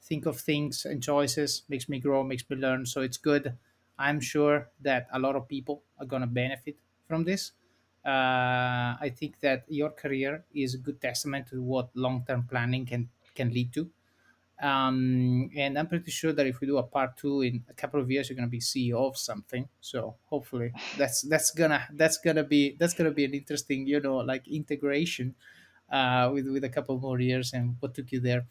think 0.07 0.27
of 0.27 0.39
things 0.41 0.85
and 0.85 1.03
choices. 1.03 1.63
Makes 1.69 1.89
me 1.89 1.99
grow. 2.01 2.23
Makes 2.23 2.49
me 2.49 2.57
learn. 2.57 2.87
So 2.87 3.01
it's 3.01 3.17
good. 3.19 3.57
I'm 3.99 4.21
sure 4.21 4.71
that 4.81 5.09
a 5.13 5.19
lot 5.19 5.37
of 5.37 5.49
people 5.49 5.83
are 5.99 6.07
gonna 6.07 6.27
benefit 6.27 6.77
from 7.09 7.25
this. 7.25 7.53
Uh, 8.05 8.95
I 9.01 9.13
think 9.19 9.41
that 9.41 9.65
your 9.69 9.91
career 9.91 10.45
is 10.55 10.75
a 10.75 10.79
good 10.79 11.01
testament 11.01 11.49
to 11.49 11.63
what 11.63 11.91
long-term 11.97 12.45
planning 12.49 12.87
can 12.87 13.09
can 13.35 13.51
lead 13.53 13.73
to. 13.75 13.91
Um, 14.63 15.51
and 15.55 15.79
I'm 15.79 15.87
pretty 15.87 16.11
sure 16.11 16.33
that 16.33 16.47
if 16.47 16.61
we 16.61 16.67
do 16.67 16.79
a 16.79 16.83
part 16.83 17.19
two 17.19 17.43
in 17.43 17.65
a 17.69 17.75
couple 17.75 18.01
of 18.01 18.11
years, 18.11 18.29
you're 18.31 18.37
gonna 18.37 18.49
be 18.49 18.61
CEO 18.61 19.07
of 19.09 19.17
something. 19.19 19.69
So 19.81 20.17
hopefully, 20.27 20.73
that's 20.97 21.23
that's 21.23 21.51
gonna 21.51 21.87
that's 21.93 22.19
gonna 22.19 22.45
be 22.45 22.77
that's 22.79 22.95
gonna 22.95 23.11
be 23.11 23.25
an 23.25 23.35
interesting, 23.35 23.87
you 23.87 24.01
know, 24.01 24.19
like 24.19 24.49
integration 24.49 25.35
uh, 25.91 26.31
with 26.33 26.49
with 26.49 26.65
a 26.65 26.71
couple 26.71 26.99
more 26.99 27.21
years 27.21 27.53
and 27.53 27.77
what 27.81 27.95
took 27.95 28.13
you 28.13 28.21
there. 28.21 28.47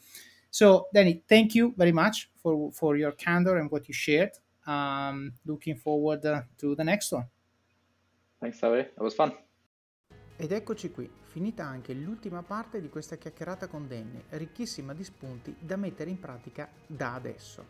So, 0.56 0.88
Danny, 0.90 1.22
thank 1.28 1.54
you 1.54 1.74
very 1.76 1.92
much 1.92 2.30
for 2.38 2.72
for 2.72 2.96
your 2.96 3.14
candor 3.14 3.58
and 3.58 3.70
what 3.70 3.90
you 3.90 3.94
shared. 3.94 4.32
Um, 4.66 5.34
looking 5.44 5.76
forward 5.76 6.24
uh, 6.24 6.44
to 6.60 6.76
the 6.76 6.84
next 6.84 7.12
one. 7.12 7.28
Thanks, 8.40 8.60
Sally. 8.60 8.80
It 8.80 9.02
was 9.02 9.16
fun. 9.16 9.36
Ed 10.38 10.54
eccoci 10.54 10.92
qui, 10.92 11.12
finita 11.26 11.66
anche 11.66 11.94
l'ultima 11.94 12.42
parte 12.42 12.80
di 12.80 12.88
questa 12.88 13.18
chiacchierata 13.18 13.68
con 13.68 13.86
Danny, 13.86 14.24
ricchissima 14.30 14.94
di 14.94 15.04
spunti 15.04 15.54
da 15.60 15.76
mettere 15.76 16.10
in 16.10 16.20
pratica 16.20 16.70
da 16.88 17.16
adesso. 17.16 17.66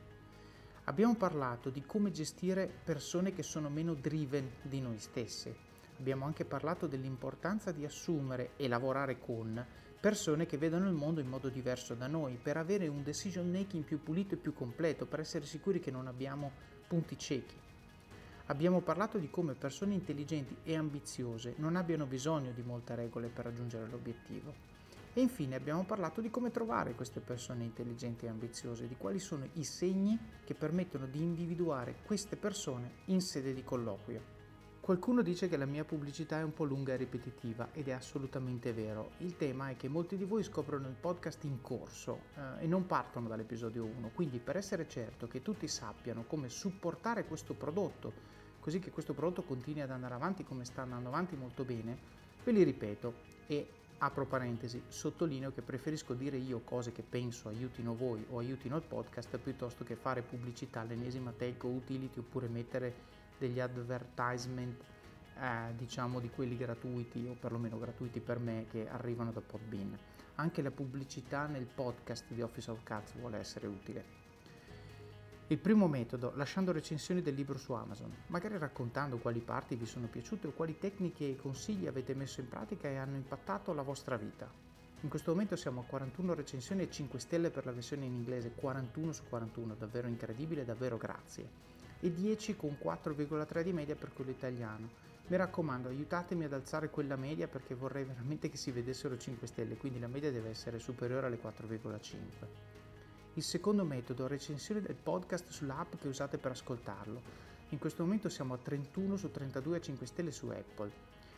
Abbiamo 0.83 1.15
parlato 1.15 1.71
di 1.71 1.83
come 1.87 2.11
gestire 2.11 2.71
persone 2.83 3.33
che 3.33 3.41
sono 3.41 3.67
meno 3.67 3.95
driven 3.95 4.47
di 4.61 4.79
noi 4.79 4.99
stessi, 4.99 5.51
abbiamo 5.97 6.25
anche 6.25 6.45
parlato 6.45 6.85
dell'importanza 6.85 7.71
di 7.71 7.83
assumere 7.83 8.51
e 8.57 8.67
lavorare 8.67 9.17
con 9.17 9.65
persone 10.05 10.45
che 10.45 10.59
vedono 10.59 10.87
il 10.87 10.93
mondo 10.93 11.19
in 11.19 11.27
modo 11.27 11.49
diverso 11.49 11.95
da 11.95 12.05
noi, 12.05 12.37
per 12.39 12.57
avere 12.57 12.87
un 12.87 13.01
decision 13.01 13.49
making 13.49 13.83
più 13.83 14.03
pulito 14.03 14.35
e 14.35 14.37
più 14.37 14.53
completo, 14.53 15.07
per 15.07 15.19
essere 15.19 15.47
sicuri 15.47 15.79
che 15.79 15.89
non 15.89 16.05
abbiamo 16.05 16.51
punti 16.87 17.17
ciechi. 17.17 17.55
Abbiamo 18.45 18.81
parlato 18.81 19.17
di 19.17 19.31
come 19.31 19.55
persone 19.55 19.95
intelligenti 19.95 20.57
e 20.61 20.75
ambiziose 20.75 21.55
non 21.57 21.75
abbiano 21.75 22.05
bisogno 22.05 22.51
di 22.51 22.61
molte 22.61 22.93
regole 22.93 23.29
per 23.29 23.45
raggiungere 23.45 23.87
l'obiettivo. 23.87 24.53
E 25.11 25.21
infine 25.21 25.55
abbiamo 25.55 25.85
parlato 25.85 26.21
di 26.21 26.29
come 26.29 26.51
trovare 26.51 26.93
queste 26.93 27.19
persone 27.19 27.63
intelligenti 27.63 28.25
e 28.25 28.29
ambiziose, 28.29 28.87
di 28.87 28.97
quali 28.97 29.17
sono 29.17 29.49
i 29.53 29.63
segni 29.63 30.19
che 30.43 30.53
permettono 30.53 31.07
di 31.07 31.23
individuare 31.23 31.95
queste 32.05 32.35
persone 32.35 32.91
in 33.05 33.21
sede 33.21 33.55
di 33.55 33.63
colloquio. 33.63 34.34
Qualcuno 34.85 35.23
dice 35.23 35.49
che 35.49 35.57
la 35.57 35.65
mia 35.65 35.83
pubblicità 35.83 36.37
è 36.37 36.43
un 36.43 36.53
po' 36.53 36.63
lunga 36.63 36.93
e 36.93 36.97
ripetitiva 36.97 37.69
ed 37.73 37.87
è 37.87 37.91
assolutamente 37.91 38.71
vero. 38.71 39.13
Il 39.17 39.35
tema 39.35 39.71
è 39.71 39.75
che 39.75 39.87
molti 39.87 40.15
di 40.15 40.25
voi 40.25 40.43
scoprono 40.43 40.87
il 40.87 40.93
podcast 40.93 41.43
in 41.45 41.59
corso 41.59 42.25
eh, 42.35 42.65
e 42.65 42.67
non 42.67 42.85
partono 42.85 43.27
dall'episodio 43.27 43.83
1, 43.83 44.11
quindi 44.13 44.37
per 44.37 44.57
essere 44.57 44.87
certo 44.87 45.27
che 45.27 45.41
tutti 45.41 45.67
sappiano 45.67 46.25
come 46.27 46.49
supportare 46.49 47.25
questo 47.25 47.55
prodotto, 47.55 48.13
così 48.59 48.77
che 48.77 48.91
questo 48.91 49.15
prodotto 49.15 49.41
continui 49.41 49.81
ad 49.81 49.89
andare 49.89 50.13
avanti 50.13 50.43
come 50.43 50.65
sta 50.65 50.83
andando 50.83 51.09
avanti 51.09 51.35
molto 51.35 51.63
bene, 51.63 51.97
Ve 52.43 52.51
li 52.51 52.61
ripeto 52.61 53.13
e 53.47 53.67
apro 53.97 54.27
parentesi, 54.27 54.83
sottolineo 54.87 55.51
che 55.51 55.63
preferisco 55.63 56.13
dire 56.13 56.37
io 56.37 56.61
cose 56.63 56.91
che 56.91 57.01
penso 57.01 57.47
aiutino 57.47 57.95
voi 57.95 58.23
o 58.29 58.37
aiutino 58.37 58.75
il 58.75 58.83
podcast 58.83 59.35
piuttosto 59.39 59.83
che 59.83 59.95
fare 59.95 60.21
pubblicità 60.21 60.81
all'ennesima 60.81 61.31
telco 61.31 61.69
utility 61.69 62.19
oppure 62.19 62.47
mettere 62.47 63.23
degli 63.37 63.59
advertisement 63.59 64.83
eh, 65.37 65.73
diciamo 65.75 66.19
di 66.19 66.29
quelli 66.29 66.57
gratuiti 66.57 67.27
o 67.29 67.35
perlomeno 67.39 67.77
gratuiti 67.77 68.19
per 68.19 68.39
me 68.39 68.65
che 68.69 68.87
arrivano 68.89 69.31
da 69.31 69.41
Podbean. 69.41 69.97
Anche 70.35 70.61
la 70.61 70.71
pubblicità 70.71 71.45
nel 71.45 71.65
podcast 71.65 72.25
di 72.33 72.41
Office 72.41 72.71
of 72.71 72.83
Cats 72.83 73.13
vuole 73.15 73.37
essere 73.37 73.67
utile. 73.67 74.23
Il 75.47 75.59
primo 75.59 75.87
metodo, 75.87 76.31
lasciando 76.35 76.71
recensioni 76.71 77.21
del 77.21 77.35
libro 77.35 77.59
su 77.59 77.71
Amazon, 77.73 78.11
magari 78.27 78.57
raccontando 78.57 79.17
quali 79.17 79.41
parti 79.41 79.75
vi 79.75 79.85
sono 79.85 80.07
piaciute 80.07 80.47
o 80.47 80.53
quali 80.53 80.79
tecniche 80.79 81.29
e 81.29 81.35
consigli 81.35 81.85
avete 81.85 82.15
messo 82.15 82.41
in 82.41 82.49
pratica 82.49 82.89
e 82.89 82.95
hanno 82.95 83.15
impattato 83.15 83.71
la 83.71 83.83
vostra 83.83 84.17
vita. 84.17 84.49
In 85.01 85.09
questo 85.09 85.31
momento 85.31 85.55
siamo 85.55 85.81
a 85.81 85.83
41 85.83 86.33
recensioni 86.33 86.81
e 86.81 86.89
5 86.89 87.19
stelle 87.19 87.51
per 87.51 87.65
la 87.65 87.71
versione 87.71 88.05
in 88.05 88.13
inglese, 88.13 88.53
41 88.55 89.11
su 89.11 89.23
41, 89.29 89.75
davvero 89.75 90.07
incredibile, 90.07 90.65
davvero 90.65 90.97
grazie. 90.97 91.74
E 91.99 92.11
10 92.11 92.55
con 92.55 92.77
4,3 92.81 93.61
di 93.61 93.73
media 93.73 93.95
per 93.95 94.13
quello 94.13 94.31
italiano. 94.31 95.03
Mi 95.27 95.37
raccomando, 95.37 95.87
aiutatemi 95.87 96.43
ad 96.43 96.53
alzare 96.53 96.89
quella 96.89 97.15
media 97.15 97.47
perché 97.47 97.73
vorrei 97.73 98.03
veramente 98.03 98.49
che 98.49 98.57
si 98.57 98.69
vedessero 98.69 99.17
5 99.17 99.47
stelle, 99.47 99.75
quindi 99.75 99.99
la 99.99 100.07
media 100.07 100.31
deve 100.31 100.49
essere 100.49 100.77
superiore 100.77 101.25
alle 101.25 101.39
4,5. 101.41 102.73
Il 103.33 103.43
secondo 103.43 103.83
metodo, 103.83 104.27
recensione 104.27 104.81
del 104.81 104.95
podcast 104.95 105.49
sull'app 105.49 105.95
che 105.99 106.07
usate 106.07 106.37
per 106.37 106.51
ascoltarlo. 106.51 107.21
In 107.69 107.79
questo 107.79 108.03
momento 108.03 108.29
siamo 108.29 108.53
a 108.53 108.57
31 108.57 109.17
su 109.17 109.31
32 109.31 109.77
a 109.77 109.81
5 109.81 110.05
stelle 110.05 110.31
su 110.31 110.47
Apple. 110.47 110.91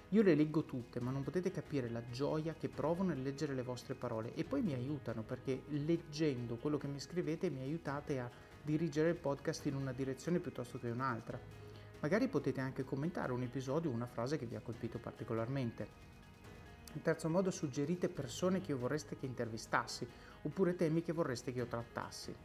Io 0.10 0.22
le 0.22 0.36
leggo 0.36 0.64
tutte, 0.64 1.00
ma 1.00 1.12
non 1.12 1.24
potete 1.24 1.50
capire 1.52 1.90
la 1.90 2.02
gioia 2.12 2.54
che 2.54 2.70
provo 2.70 3.04
nel 3.04 3.22
leggere 3.22 3.54
le 3.54 3.64
vostre 3.64 3.94
parole 3.94 4.34
e 4.36 4.44
poi 4.44 4.62
mi 4.62 4.74
aiutano 4.74 5.22
perché 5.22 5.64
leggendo 5.70 6.58
quello 6.58 6.78
che 6.78 6.88
mi 6.88 7.00
scrivete 7.00 7.50
mi 7.50 7.62
aiutate 7.62 8.20
a 8.20 8.30
dirigere 8.68 9.08
il 9.08 9.16
podcast 9.16 9.66
in 9.68 9.76
una 9.76 9.94
direzione 9.94 10.40
piuttosto 10.40 10.78
che 10.78 10.90
un'altra. 10.90 11.40
Magari 12.02 12.28
potete 12.28 12.60
anche 12.60 12.84
commentare 12.84 13.32
un 13.32 13.42
episodio 13.42 13.90
o 13.90 13.94
una 13.94 14.06
frase 14.06 14.38
che 14.38 14.46
vi 14.46 14.56
ha 14.56 14.60
colpito 14.60 15.00
particolarmente. 15.00 15.88
In 16.94 17.02
terzo 17.02 17.30
modo 17.30 17.50
suggerite 17.50 18.10
persone 18.10 18.60
che 18.60 18.74
vorreste 18.74 19.18
che 19.18 19.26
intervistassi 19.26 20.06
oppure 20.42 20.76
temi 20.76 21.02
che 21.02 21.14
vorreste 21.14 21.54
che 21.54 21.60
io 21.60 21.66
trattassi. 21.66 22.36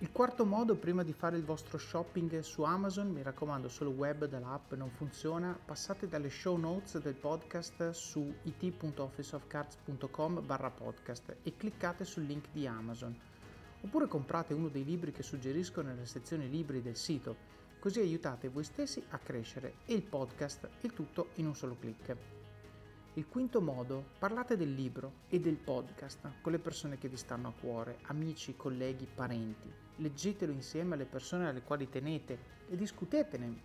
Il 0.00 0.12
quarto 0.12 0.44
modo, 0.44 0.76
prima 0.76 1.02
di 1.02 1.14
fare 1.14 1.38
il 1.38 1.44
vostro 1.44 1.78
shopping 1.78 2.40
su 2.40 2.62
Amazon, 2.62 3.10
mi 3.10 3.22
raccomando 3.22 3.68
solo 3.68 3.90
web 3.90 4.26
dall'app 4.26 4.74
non 4.74 4.90
funziona, 4.90 5.58
passate 5.64 6.06
dalle 6.06 6.28
show 6.28 6.56
notes 6.56 7.00
del 7.00 7.14
podcast 7.14 7.90
su 7.90 8.32
it.officeofcards.com 8.42 10.46
barra 10.46 10.70
podcast 10.70 11.36
e 11.42 11.56
cliccate 11.56 12.04
sul 12.04 12.24
link 12.24 12.48
di 12.52 12.66
Amazon. 12.66 13.37
Oppure 13.80 14.06
comprate 14.06 14.54
uno 14.54 14.68
dei 14.68 14.84
libri 14.84 15.12
che 15.12 15.22
suggerisco 15.22 15.82
nella 15.82 16.04
sezione 16.04 16.46
libri 16.46 16.82
del 16.82 16.96
sito, 16.96 17.36
così 17.78 18.00
aiutate 18.00 18.48
voi 18.48 18.64
stessi 18.64 19.02
a 19.10 19.18
crescere 19.18 19.76
e 19.86 19.94
il 19.94 20.02
podcast, 20.02 20.68
il 20.80 20.92
tutto 20.92 21.28
in 21.34 21.46
un 21.46 21.54
solo 21.54 21.76
clic. 21.78 22.16
Il 23.14 23.26
quinto 23.26 23.60
modo, 23.60 24.10
parlate 24.18 24.56
del 24.56 24.74
libro 24.74 25.12
e 25.28 25.40
del 25.40 25.56
podcast 25.56 26.40
con 26.40 26.52
le 26.52 26.58
persone 26.58 26.98
che 26.98 27.08
vi 27.08 27.16
stanno 27.16 27.48
a 27.48 27.52
cuore, 27.52 27.98
amici, 28.02 28.56
colleghi, 28.56 29.08
parenti. 29.12 29.72
Leggetelo 29.96 30.52
insieme 30.52 30.94
alle 30.94 31.04
persone 31.04 31.48
alle 31.48 31.62
quali 31.62 31.88
tenete 31.88 32.38
e 32.68 32.76
discutetene, 32.76 33.60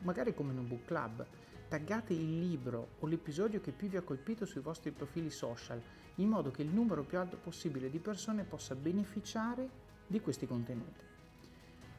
magari 0.00 0.34
come 0.34 0.52
in 0.52 0.58
un 0.58 0.68
book 0.68 0.84
club. 0.84 1.26
Taggate 1.70 2.14
il 2.14 2.36
libro 2.40 2.94
o 2.98 3.06
l'episodio 3.06 3.60
che 3.60 3.70
più 3.70 3.86
vi 3.86 3.96
ha 3.96 4.02
colpito 4.02 4.44
sui 4.44 4.60
vostri 4.60 4.90
profili 4.90 5.30
social, 5.30 5.80
in 6.16 6.28
modo 6.28 6.50
che 6.50 6.62
il 6.62 6.68
numero 6.68 7.04
più 7.04 7.16
alto 7.16 7.36
possibile 7.36 7.88
di 7.88 8.00
persone 8.00 8.42
possa 8.42 8.74
beneficiare 8.74 9.68
di 10.04 10.20
questi 10.20 10.48
contenuti. 10.48 11.04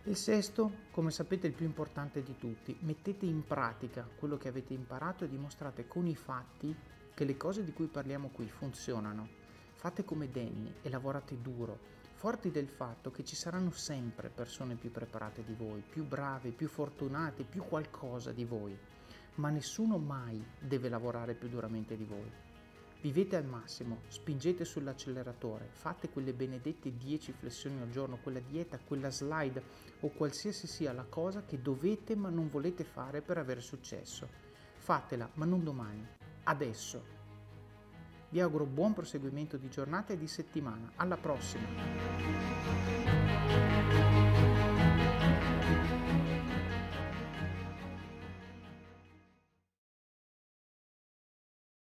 Il 0.04 0.18
sesto, 0.18 0.74
come 0.92 1.10
sapete, 1.10 1.48
è 1.48 1.50
il 1.50 1.56
più 1.56 1.66
importante 1.66 2.22
di 2.22 2.36
tutti. 2.38 2.76
Mettete 2.82 3.26
in 3.26 3.46
pratica 3.46 4.06
quello 4.20 4.36
che 4.36 4.50
avete 4.50 4.74
imparato 4.74 5.24
e 5.24 5.30
dimostrate 5.30 5.88
con 5.88 6.06
i 6.06 6.16
fatti 6.18 6.76
che 7.14 7.24
le 7.24 7.38
cose 7.38 7.64
di 7.64 7.72
cui 7.72 7.88
parliamo 7.88 8.28
qui 8.28 8.50
funzionano. 8.50 9.26
Fate 9.76 10.04
come 10.04 10.30
Danny 10.30 10.70
e 10.82 10.90
lavorate 10.90 11.42
duro, 11.42 11.80
forti 12.16 12.52
del 12.52 12.68
fatto 12.68 13.10
che 13.10 13.24
ci 13.24 13.38
saranno 13.38 13.72
sempre 13.72 14.28
persone 14.28 14.76
più 14.76 14.92
preparate 14.92 15.46
di 15.46 15.54
voi, 15.54 15.82
più 15.82 16.06
brave, 16.06 16.52
più 16.52 16.68
fortunate, 16.68 17.44
più 17.44 17.64
qualcosa 17.64 18.34
di 18.34 18.44
voi, 18.44 18.78
ma 19.36 19.50
nessuno 19.50 19.98
mai 19.98 20.44
deve 20.60 20.90
lavorare 20.90 21.34
più 21.34 21.48
duramente 21.48 21.96
di 21.96 22.04
voi. 22.04 22.50
Vivete 23.02 23.36
al 23.36 23.46
massimo, 23.46 24.02
spingete 24.10 24.64
sull'acceleratore, 24.64 25.70
fate 25.72 26.10
quelle 26.10 26.34
benedette 26.34 26.96
10 26.96 27.32
flessioni 27.32 27.82
al 27.82 27.90
giorno, 27.90 28.20
quella 28.22 28.40
dieta, 28.40 28.78
quella 28.78 29.10
slide 29.10 29.64
o 30.02 30.10
qualsiasi 30.10 30.68
sia 30.68 30.94
la 30.94 31.06
cosa 31.10 31.44
che 31.44 31.60
dovete 31.60 32.16
ma 32.16 32.30
non 32.30 32.48
volete 32.48 32.84
fare 32.84 33.22
per 33.22 33.40
avere 33.40 33.62
successo. 33.62 34.28
Fatela, 34.78 35.28
ma 35.34 35.46
non 35.46 35.64
domani, 35.64 36.06
adesso. 36.44 37.20
Vi 38.30 38.40
auguro 38.40 38.66
buon 38.66 38.94
proseguimento 38.94 39.58
di 39.58 39.68
giornata 39.68 40.14
e 40.14 40.18
di 40.18 40.28
settimana. 40.28 40.92
Alla 40.96 41.18
prossima! 41.18 41.66